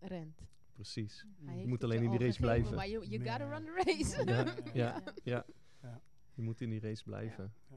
rent. 0.00 0.40
Precies. 0.72 1.26
Mm. 1.38 1.48
heeft 1.48 1.66
moet 1.66 1.84
alleen 1.84 1.98
je 1.98 2.04
in 2.04 2.10
die 2.10 2.18
race 2.26 2.38
gegeven, 2.40 2.62
blijven. 2.62 2.74
Maar 2.76 2.88
you, 2.88 3.28
gotta 3.28 3.48
run 3.56 3.64
the 3.64 3.82
race. 3.84 4.24
Ja, 4.24 4.54
ja, 4.74 5.02
ja. 5.22 5.46
Ja. 5.82 6.00
Je 6.34 6.42
moet 6.42 6.60
in 6.60 6.70
die 6.70 6.80
race 6.80 7.02
blijven. 7.04 7.52
Ja. 7.70 7.76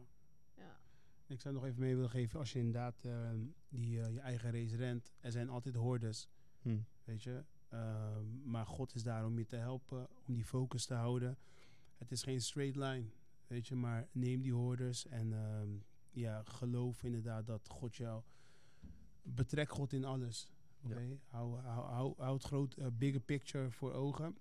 Ik 1.29 1.41
zou 1.41 1.53
nog 1.53 1.65
even 1.65 1.79
mee 1.79 1.95
willen 1.95 2.09
geven, 2.09 2.39
als 2.39 2.53
je 2.53 2.59
inderdaad 2.59 3.05
eh, 3.05 3.29
die, 3.69 4.01
eh, 4.01 4.13
je 4.13 4.19
eigen 4.19 4.51
race 4.51 4.75
rent, 4.75 5.11
er 5.19 5.31
zijn 5.31 5.49
altijd 5.49 5.75
hordes, 5.75 6.29
Hm. 6.61 6.77
weet 7.03 7.23
je. 7.23 7.43
Ehm, 7.69 8.49
maar 8.49 8.65
God 8.65 8.95
is 8.95 9.03
daar 9.03 9.25
om 9.25 9.37
je 9.37 9.45
te 9.45 9.55
helpen, 9.55 10.07
om 10.27 10.33
die 10.33 10.45
focus 10.45 10.85
te 10.85 10.93
houden. 10.93 11.37
Het 11.97 12.11
is 12.11 12.23
geen 12.23 12.41
straight 12.41 12.75
line, 12.75 13.05
weet 13.47 13.67
je, 13.67 13.75
maar 13.75 14.07
neem 14.11 14.41
die 14.41 14.53
hordes 14.53 15.07
en 15.07 15.33
ehm, 15.33 15.69
ja, 16.11 16.43
geloof 16.43 17.03
inderdaad 17.03 17.45
dat 17.47 17.67
God 17.67 17.95
jou, 17.95 18.23
betrek 19.21 19.69
God 19.71 19.93
in 19.93 20.05
alles. 20.05 20.51
Ja. 20.81 20.89
Oké, 20.89 21.19
hou, 21.27 21.59
hou, 21.59 21.85
hou, 21.85 22.13
hou 22.17 22.33
het 22.33 22.43
groot, 22.43 22.73
eh, 22.73 22.87
bigger 22.93 23.21
picture 23.21 23.71
voor 23.71 23.93
ogen. 23.93 24.37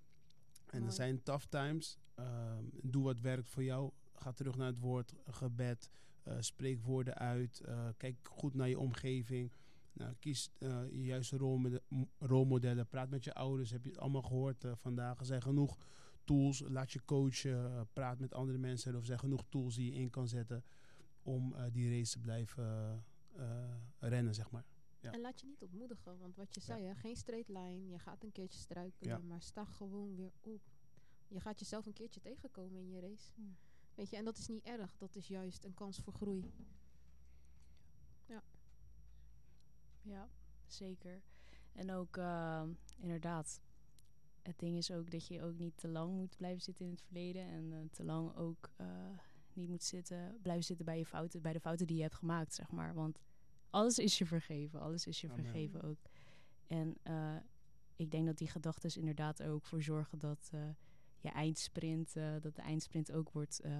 En 0.67 0.85
er 0.85 0.93
zijn 0.93 1.23
tough 1.23 1.47
times. 1.47 1.99
Ehm, 2.15 2.65
doe 2.83 3.03
wat 3.05 3.21
werkt 3.21 3.49
voor 3.49 3.63
jou. 3.65 3.91
Ga 4.15 4.33
terug 4.33 4.57
naar 4.57 4.67
het 4.67 4.79
woord, 4.79 5.15
gebed. 5.27 5.91
Eh, 6.29 6.37
spreek 6.41 6.83
woorden 6.83 7.15
uit. 7.15 7.61
eh, 7.61 7.89
kijk 7.97 8.17
goed 8.31 8.55
naar 8.55 8.69
je 8.69 8.79
omgeving. 8.79 9.53
Nou, 9.93 10.15
kies 10.19 10.51
eh, 10.59 10.83
je 10.91 11.05
juiste 11.05 11.37
rolmodellen. 12.19 12.87
Praat 12.89 13.11
met 13.11 13.25
je 13.25 13.35
ouders. 13.35 13.71
Heb 13.71 13.85
je 13.85 13.91
het 13.91 13.99
allemaal 13.99 14.23
gehoord 14.23 14.65
eh, 14.65 14.73
vandaag? 14.77 15.19
Er 15.19 15.27
zijn 15.27 15.43
genoeg 15.43 15.77
tools. 16.25 16.61
Laat 16.67 16.93
je 16.93 17.05
coachen. 17.05 17.89
praat 17.93 18.19
met 18.19 18.35
andere 18.35 18.59
mensen. 18.59 18.93
Of 18.95 19.01
er 19.01 19.07
zijn 19.07 19.19
genoeg 19.19 19.45
tools 19.49 19.75
die 19.75 19.93
je 19.93 19.99
in 20.01 20.11
kan 20.11 20.29
zetten 20.29 20.65
om 21.23 21.55
eh, 21.55 21.65
die 21.73 21.91
race 21.99 22.13
te 22.13 22.19
blijven 22.21 23.05
rennen, 23.99 24.35
zeg 24.35 24.51
maar. 24.51 24.65
Ja. 25.01 25.13
En 25.13 25.21
laat 25.21 25.41
je 25.41 25.47
niet 25.47 25.63
ontmoedigen, 25.63 26.19
want 26.19 26.37
wat 26.37 26.55
je 26.55 26.61
Ja. 26.61 26.67
zei, 26.67 26.85
hè, 26.85 26.95
geen 26.95 27.17
straight 27.17 27.49
line. 27.49 27.89
Je 27.89 27.99
gaat 27.99 28.23
een 28.25 28.33
keertje 28.33 28.59
struikelen, 28.59 29.19
Ja. 29.21 29.27
maar 29.27 29.43
sta 29.43 29.65
gewoon 29.65 30.15
weer 30.17 30.33
op. 30.41 30.61
Je 31.29 31.41
gaat 31.41 31.59
jezelf 31.59 31.87
een 31.87 31.93
keertje 31.93 32.21
tegenkomen 32.21 32.81
in 32.81 32.91
je 32.91 33.01
race. 33.01 33.31
Weet 33.99 34.11
je, 34.11 34.17
en 34.17 34.25
dat 34.25 34.39
is 34.39 34.49
niet 34.49 34.65
erg. 34.65 34.97
Dat 34.97 35.17
is 35.17 35.29
juist 35.29 35.65
een 35.65 35.75
kans 35.75 35.99
voor 35.99 36.13
groei. 36.13 36.53
ja, 40.03 40.29
zeker. 40.67 41.23
En 41.73 41.93
ook 41.93 42.17
eh, 42.17 42.63
inderdaad, 42.97 43.61
het 44.43 44.59
ding 44.59 44.77
is 44.77 44.91
ook 44.91 45.11
dat 45.11 45.27
je 45.27 45.43
ook 45.43 45.59
niet 45.59 45.77
te 45.77 45.89
lang 45.89 46.13
moet 46.13 46.37
blijven 46.37 46.63
zitten 46.63 46.85
in 46.85 46.91
het 46.91 47.03
verleden. 47.03 47.43
En 47.47 47.73
eh, 47.73 47.79
te 47.91 48.05
lang 48.05 48.37
ook 48.37 48.71
eh, 48.77 48.87
niet 49.53 49.69
moet 49.69 49.83
zitten, 49.83 50.39
blijven 50.43 50.65
zitten 50.65 50.85
bij 50.85 50.99
je 50.99 51.07
fouten, 51.07 51.43
bij 51.43 51.53
de 51.53 51.61
fouten 51.61 51.87
die 51.87 51.97
je 51.97 52.03
hebt 52.03 52.15
gemaakt, 52.15 52.55
zeg 52.55 52.71
maar. 52.71 52.95
Want 52.95 53.19
alles 53.71 53.99
is 53.99 54.19
je 54.19 54.27
vergeven, 54.27 54.81
alles 54.81 55.07
is 55.07 55.21
je 55.21 55.29
Amen. 55.29 55.45
vergeven 55.45 55.83
ook. 55.83 55.99
En 56.67 56.97
eh, 57.03 57.37
ik 57.97 58.11
denk 58.11 58.27
dat 58.27 58.39
die 58.39 58.49
gedachten 58.49 59.01
inderdaad 59.01 59.39
er 59.39 59.51
ook 59.51 59.65
voor 59.65 59.83
zorgen 59.83 60.19
dat 60.19 60.51
eh, 60.53 60.69
je 61.19 61.29
eindsprint, 61.29 62.17
eh, 62.17 62.33
dat 62.41 62.55
de 62.55 62.63
eindsprint 62.63 63.13
ook 63.13 63.31
wordt, 63.31 63.61
eh, 63.61 63.73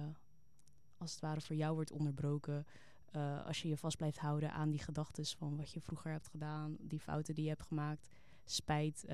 als 0.97 1.11
het 1.11 1.21
ware 1.21 1.41
voor 1.41 1.55
jou 1.55 1.73
wordt 1.73 1.91
onderbroken. 1.91 2.65
Eh, 3.11 3.45
als 3.45 3.61
je 3.61 3.67
je 3.67 3.77
vast 3.77 3.97
blijft 3.97 4.17
houden 4.17 4.51
aan 4.51 4.69
die 4.69 4.79
gedachten 4.79 5.25
van 5.25 5.57
wat 5.57 5.71
je 5.71 5.81
vroeger 5.81 6.11
hebt 6.11 6.27
gedaan, 6.27 6.77
die 6.79 6.99
fouten 6.99 7.35
die 7.35 7.43
je 7.43 7.49
hebt 7.49 7.63
gemaakt. 7.63 8.09
Spijt 8.43 9.05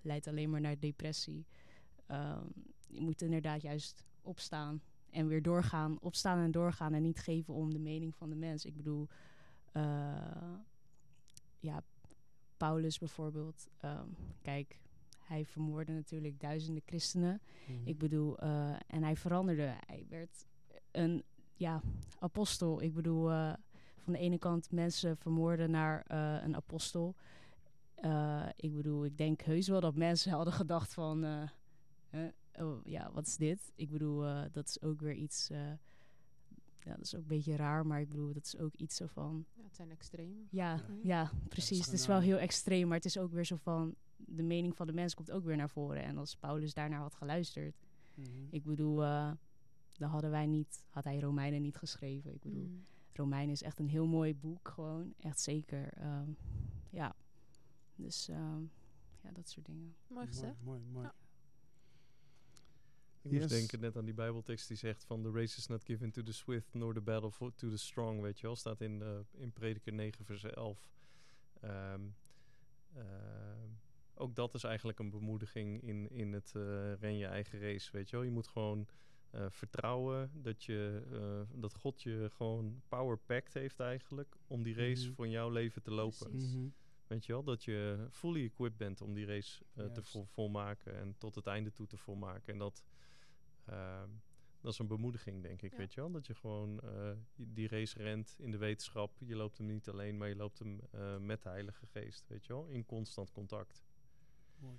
leidt 0.00 0.26
alleen 0.26 0.50
maar 0.50 0.60
naar 0.60 0.78
depressie. 0.78 1.46
Ehm, 2.06 2.46
je 2.88 3.00
moet 3.00 3.22
inderdaad 3.22 3.62
juist 3.62 4.06
opstaan 4.20 4.82
en 5.10 5.26
weer 5.26 5.42
doorgaan. 5.42 6.00
Opstaan 6.00 6.38
en 6.38 6.50
doorgaan 6.50 6.94
en 6.94 7.02
niet 7.02 7.18
geven 7.18 7.54
om 7.54 7.72
de 7.72 7.78
mening 7.78 8.14
van 8.14 8.28
de 8.28 8.36
mens. 8.36 8.64
Ik 8.64 8.76
bedoel, 8.76 9.08
ja, 11.58 11.82
Paulus 12.56 12.98
bijvoorbeeld. 12.98 13.68
ehm, 13.78 14.08
kijk, 14.42 14.80
hij 15.32 15.44
vermoordde 15.44 15.92
natuurlijk 15.92 16.40
duizenden 16.40 16.82
christenen. 16.86 17.40
Mhm. 17.66 17.88
Ik 17.88 17.98
bedoel, 17.98 18.38
eh, 18.38 18.74
en 18.86 19.02
hij 19.02 19.16
veranderde. 19.16 19.74
Hij 19.86 20.06
werd 20.08 20.46
een 20.90 21.22
ja, 21.54 21.82
apostel. 22.18 22.82
Ik 22.82 22.94
bedoel, 22.94 23.30
eh, 23.30 23.52
van 23.98 24.12
de 24.12 24.18
ene 24.18 24.38
kant 24.38 24.70
mensen 24.70 25.16
vermoorden 25.16 25.70
naar 25.70 26.04
eh, 26.06 26.42
een 26.42 26.56
apostel. 26.56 27.14
Eh, 27.94 28.46
ik 28.56 28.74
bedoel, 28.74 29.04
ik 29.04 29.16
denk 29.18 29.40
heus 29.40 29.68
wel 29.68 29.80
dat 29.80 29.94
mensen 29.94 30.32
hadden 30.38 30.52
gedacht 30.52 30.94
van... 30.94 31.24
eh, 31.24 31.42
hè, 32.08 32.30
oh, 32.64 32.80
ja, 32.84 33.10
wat 33.12 33.26
is 33.26 33.36
dit? 33.36 33.72
Ik 33.74 33.90
bedoel, 33.90 34.24
eh, 34.26 34.42
dat 34.52 34.68
is 34.68 34.82
ook 34.82 35.00
weer 35.00 35.14
iets... 35.14 35.50
eh, 35.50 35.58
ja, 36.84 36.94
dat 36.94 37.04
is 37.04 37.14
ook 37.14 37.20
een 37.22 37.26
beetje 37.28 37.56
raar, 37.56 37.86
maar 37.86 38.00
ik 38.00 38.08
bedoel, 38.08 38.32
dat 38.32 38.44
is 38.44 38.58
ook 38.58 38.74
iets 38.74 38.96
zo 38.96 39.06
van... 39.06 39.44
Ja, 39.56 39.62
het 39.64 39.76
zijn 39.76 39.90
extremen. 39.90 40.46
Ja, 40.50 40.74
Ja. 40.74 40.82
ja, 41.02 41.30
precies. 41.48 41.84
het 41.84 41.94
is 41.94 42.06
wel 42.06 42.20
heel 42.20 42.36
extreem, 42.38 42.86
maar 42.88 42.96
het 42.96 43.04
is 43.06 43.18
ook 43.18 43.32
weer 43.32 43.44
zo 43.44 43.56
van... 43.56 43.94
De 44.26 44.42
mening 44.42 44.76
van 44.76 44.86
de 44.86 44.92
mens 44.92 45.14
komt 45.14 45.30
ook 45.30 45.44
weer 45.44 45.56
naar 45.56 45.70
voren. 45.70 46.02
En 46.02 46.18
als 46.18 46.36
Paulus 46.36 46.74
daarnaar 46.74 47.00
had 47.00 47.14
geluisterd... 47.14 47.76
Mhm. 48.14 48.28
Ik 48.50 48.64
bedoel, 48.64 49.02
eh, 49.02 49.30
dan 49.92 50.10
hadden 50.10 50.30
wij 50.30 50.46
niet, 50.46 50.84
had 50.88 51.04
hij 51.04 51.18
Romeinen 51.20 51.62
niet 51.62 51.76
geschreven. 51.76 52.34
Ik 52.34 52.40
bedoel, 52.40 52.64
Mm. 52.66 52.84
Romeinen 53.12 53.52
is 53.52 53.62
echt 53.62 53.78
een 53.78 53.88
heel 53.88 54.06
mooi 54.06 54.34
boek, 54.34 54.68
gewoon. 54.68 55.14
Echt 55.20 55.40
zeker. 55.40 55.92
ehm, 55.92 56.30
ja. 56.90 57.14
Dus 57.94 58.28
ehm, 58.28 58.60
ja, 59.22 59.30
dat 59.32 59.48
soort 59.48 59.66
dingen. 59.66 59.94
Mooi 60.06 60.26
gezegd. 60.26 60.62
Mooi, 60.62 60.78
mooi, 60.80 60.92
mooi. 60.92 61.06
Ja. 61.06 61.14
Ik 63.22 63.30
moest 63.30 63.42
Yes. 63.42 63.50
denken 63.58 63.80
net 63.80 63.96
aan 63.96 64.04
die 64.04 64.14
bijbeltekst 64.14 64.68
die 64.68 64.76
zegt 64.76 65.04
van... 65.04 65.22
The 65.22 65.30
race 65.30 65.58
is 65.58 65.66
not 65.66 65.84
given 65.84 66.10
to 66.10 66.22
the 66.22 66.32
swift, 66.32 66.74
nor 66.74 66.94
the 66.94 67.00
battle 67.00 67.30
for, 67.30 67.54
to 67.54 67.68
the 67.68 67.76
strong, 67.76 68.20
weet 68.20 68.40
je 68.40 68.46
wel. 68.46 68.56
Staat 68.56 68.80
in, 68.80 69.02
eh, 69.02 69.18
in 69.30 69.52
Prediker 69.52 69.92
9 69.92 70.24
vers 70.24 70.42
11. 70.44 70.88
Ehm, 71.60 72.00
ehm, 72.94 73.68
ook 74.22 74.34
dat 74.34 74.54
is 74.54 74.64
eigenlijk 74.64 74.98
een 74.98 75.10
bemoediging 75.10 75.82
in, 75.82 76.10
in 76.10 76.32
het 76.32 76.52
eh, 76.56 76.92
ren 76.94 77.16
je 77.16 77.26
eigen 77.26 77.60
race, 77.60 77.92
weet 77.92 78.10
je 78.10 78.16
wel. 78.16 78.24
Je 78.24 78.30
moet 78.30 78.48
gewoon 78.48 78.86
eh, 79.30 79.46
vertrouwen 79.50 80.30
dat, 80.42 80.64
je, 80.64 81.02
eh, 81.12 81.60
dat 81.60 81.74
God 81.74 82.02
je 82.02 82.28
gewoon 82.32 82.82
power 82.88 83.18
packed 83.18 83.54
heeft 83.54 83.80
eigenlijk... 83.80 84.36
om 84.46 84.62
die 84.62 84.74
race 84.74 85.04
Mhm. 85.06 85.14
voor 85.14 85.28
jouw 85.28 85.50
leven 85.50 85.82
te 85.82 85.90
lopen. 85.90 86.36
Mhm. 86.36 86.68
Weet 87.06 87.26
je 87.26 87.32
wel, 87.32 87.42
dat 87.44 87.64
je 87.64 88.06
fully 88.10 88.44
equipped 88.44 88.78
bent 88.78 89.00
om 89.00 89.14
die 89.14 89.26
race 89.26 89.62
te 89.92 90.02
vol- 90.02 90.26
volmaken 90.26 90.94
en 90.96 91.14
tot 91.18 91.34
het 91.34 91.46
einde 91.46 91.72
toe 91.72 91.86
te 91.86 91.96
volmaken. 91.96 92.52
En 92.52 92.58
dat, 92.58 92.84
ehm, 93.64 94.08
dat 94.60 94.72
is 94.72 94.78
een 94.78 94.86
bemoediging, 94.86 95.42
denk 95.42 95.62
ik, 95.62 95.70
Ja. 95.72 95.76
weet 95.78 95.94
je 95.94 96.00
wel. 96.00 96.10
Dat 96.10 96.26
je 96.26 96.34
gewoon 96.34 96.80
die- 97.36 97.68
race 97.68 97.98
rent 98.02 98.36
in 98.38 98.50
de 98.50 98.56
wetenschap. 98.58 99.18
Je 99.18 99.36
loopt 99.36 99.58
hem 99.58 99.66
niet 99.66 99.88
alleen, 99.88 100.16
maar 100.16 100.28
je 100.28 100.36
loopt 100.36 100.58
hem 100.58 100.80
met 101.26 101.42
de 101.42 101.48
Heilige 101.48 101.86
Geest, 101.86 102.28
weet 102.28 102.46
je 102.46 102.52
wel. 102.52 102.66
In 102.66 102.84
constant 102.86 103.30
contact. 103.32 103.84
Mooi. 104.62 104.78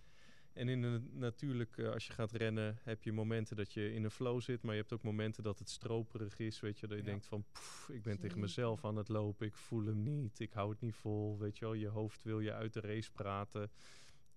En 0.53 0.67
in 0.69 0.84
een, 0.84 1.09
natuurlijk, 1.13 1.77
eh, 1.77 1.89
als 1.91 2.07
je 2.07 2.13
gaat 2.13 2.31
rennen, 2.31 2.77
heb 2.84 3.03
je 3.03 3.11
momenten 3.11 3.55
dat 3.55 3.73
je 3.73 3.93
in 3.93 4.03
een 4.03 4.11
flow 4.11 4.41
zit. 4.41 4.61
Maar 4.61 4.73
je 4.75 4.79
hebt 4.79 4.93
ook 4.93 5.03
momenten 5.03 5.43
dat 5.43 5.59
het 5.59 5.69
stroperig 5.69 6.39
is, 6.39 6.59
weet 6.59 6.79
je. 6.79 6.88
Dat 6.88 6.97
je 6.97 7.03
Ja. 7.03 7.09
denkt 7.09 7.25
van, 7.25 7.45
"Pff, 7.51 7.89
ik 7.89 8.01
ben 8.03 8.19
tegen 8.19 8.39
mezelf 8.39 8.86
aan 8.86 8.95
het 8.95 9.07
lopen. 9.09 9.47
Ik 9.47 9.55
voel 9.55 9.86
hem 9.86 10.03
niet. 10.03 10.39
Ik 10.39 10.53
hou 10.53 10.69
het 10.71 10.81
niet 10.81 10.95
vol, 10.95 11.38
weet 11.38 11.57
je 11.57 11.65
wel. 11.65 11.73
Je 11.73 11.88
hoofd 11.88 12.23
wil 12.23 12.39
je 12.39 12.53
uit 12.53 12.73
de 12.73 12.79
race 12.79 13.11
praten. 13.11 13.71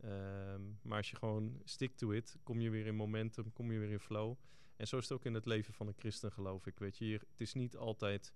Ehm, 0.01 0.61
maar 0.83 0.97
als 0.97 1.11
je 1.11 1.17
gewoon 1.17 1.61
stick 1.65 1.97
to 1.97 2.11
it, 2.13 2.37
kom 2.43 2.61
je 2.61 2.71
weer 2.71 2.87
in 2.87 2.95
momentum, 2.97 3.53
kom 3.53 3.73
je 3.73 3.79
weer 3.79 3.91
in 3.91 4.01
flow. 4.01 4.37
En 4.77 4.87
zo 4.89 4.97
is 4.99 5.03
het 5.09 5.13
ook 5.19 5.25
in 5.25 5.35
het 5.35 5.47
leven 5.47 5.75
van 5.75 5.87
een 5.87 5.95
christen, 5.99 6.33
geloof 6.33 6.67
ik. 6.67 6.79
Weet 6.79 6.99
je, 6.99 7.07
je- 7.09 7.15
het 7.31 7.41
is 7.41 7.53
niet 7.55 7.77
altijd 7.77 8.33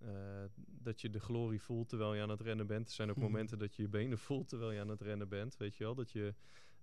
eh, 0.00 0.10
dat 0.56 1.00
je 1.00 1.10
de 1.10 1.20
glorie 1.20 1.60
voelt 1.60 1.88
terwijl 1.88 2.14
je 2.14 2.22
aan 2.22 2.28
het 2.28 2.40
rennen 2.40 2.66
bent. 2.66 2.88
Er 2.88 2.94
zijn 2.94 3.10
ook 3.10 3.16
Mhm. 3.16 3.24
momenten 3.24 3.58
dat 3.58 3.74
je 3.74 3.82
je 3.82 3.88
benen 3.88 4.18
voelt 4.18 4.48
terwijl 4.48 4.70
je 4.72 4.80
aan 4.80 4.88
het 4.88 5.00
rennen 5.00 5.28
bent. 5.28 5.56
Weet 5.56 5.76
je 5.76 5.84
wel, 5.84 5.94
dat 5.94 6.10
je 6.10 6.34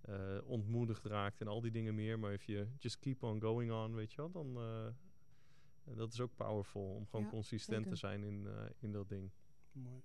eh, 0.01 0.37
ontmoedigd 0.43 1.05
raakt 1.05 1.41
en 1.41 1.47
al 1.47 1.61
die 1.61 1.71
dingen 1.71 1.95
meer. 1.95 2.19
Maar 2.19 2.33
if 2.33 2.43
je 2.43 2.67
just 2.79 2.99
keep 2.99 3.23
on 3.23 3.41
going 3.41 3.71
on, 3.71 3.95
weet 3.95 4.11
je 4.11 4.17
wel, 4.17 4.31
dan 4.31 4.57
uh, 4.57 4.87
dat 5.97 6.13
is 6.13 6.19
ook 6.21 6.35
powerful 6.35 6.81
om 6.95 7.05
gewoon 7.07 7.25
Ja, 7.25 7.31
consistent 7.31 7.77
zeker. 7.77 7.91
te 7.91 7.97
zijn 7.97 8.23
in, 8.23 8.43
uh, 8.45 8.53
in 8.79 8.91
dat 8.91 9.09
ding. 9.09 9.31
Mooi. 9.71 10.01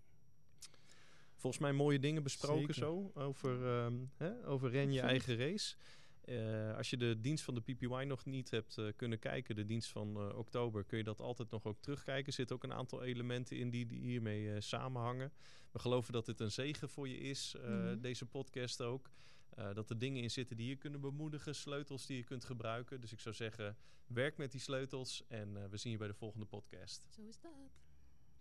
Volgens 1.35 1.63
mij 1.63 1.73
mooie 1.73 1.99
dingen 1.99 2.23
besproken 2.23 2.59
Zeker. 2.61 2.75
zo 2.75 3.11
over, 3.15 3.67
um, 3.85 4.11
hè, 4.17 4.47
over 4.47 4.71
ren 4.71 4.93
je 4.93 5.01
eigen 5.01 5.37
race. 5.37 5.77
Uh, 6.25 6.77
als 6.77 6.91
je 6.91 6.97
de 6.97 7.21
dienst 7.21 7.45
van 7.45 7.55
de 7.55 7.61
PPY 7.61 8.05
nog 8.07 8.25
niet 8.25 8.51
hebt 8.51 8.77
uh, 8.77 8.93
kunnen 8.97 9.19
kijken, 9.19 9.57
de 9.57 9.65
dienst 9.65 9.91
van 9.91 10.29
uh, 10.29 10.39
oktober, 10.39 10.85
kun 10.85 10.99
je 10.99 11.05
dat 11.05 11.21
altijd 11.21 11.51
nog 11.51 11.67
ook 11.67 11.81
terugkijken. 11.81 12.27
Er 12.27 12.33
zitten 12.33 12.57
ook 12.57 12.63
een 12.63 12.73
aantal 12.73 13.03
elementen 13.03 13.57
in 13.57 13.71
die, 13.71 13.87
die 13.87 14.01
hiermee 14.01 14.43
uh, 14.45 14.57
samenhangen. 14.59 15.33
We 15.71 15.79
geloven 15.79 16.13
dat 16.13 16.27
dit 16.27 16.41
een 16.41 16.51
zegen 16.51 16.89
voor 16.89 17.09
je 17.09 17.19
is, 17.19 17.55
mm 17.59 17.65
-hmm. 17.65 18.01
deze 18.01 18.27
podcast 18.27 18.83
ook. 18.83 19.11
Uh, 19.59 19.75
dat 19.75 19.91
er 19.91 19.99
dingen 19.99 20.23
in 20.23 20.31
zitten 20.31 20.57
die 20.57 20.69
je 20.69 20.77
kunnen 20.77 21.01
bemoedigen, 21.01 21.55
sleutels 21.55 22.07
die 22.07 22.17
je 22.17 22.25
kunt 22.25 22.45
gebruiken. 22.45 23.01
Dus 23.01 23.13
ik 23.13 23.21
zou 23.21 23.35
zeggen, 23.35 23.77
werk 24.07 24.37
met 24.37 24.53
die 24.53 24.61
sleutels 24.61 25.25
en 25.29 25.57
uh, 25.57 25.65
we 25.65 25.77
zien 25.77 25.93
je 25.93 25.99
bij 25.99 26.09
de 26.09 26.15
volgende 26.15 26.47
podcast. 26.47 27.07
Zo 27.09 27.23
is 27.23 27.41
dat. 27.41 27.53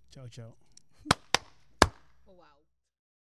Ciao, 0.09 0.27
ciao. 0.27 0.70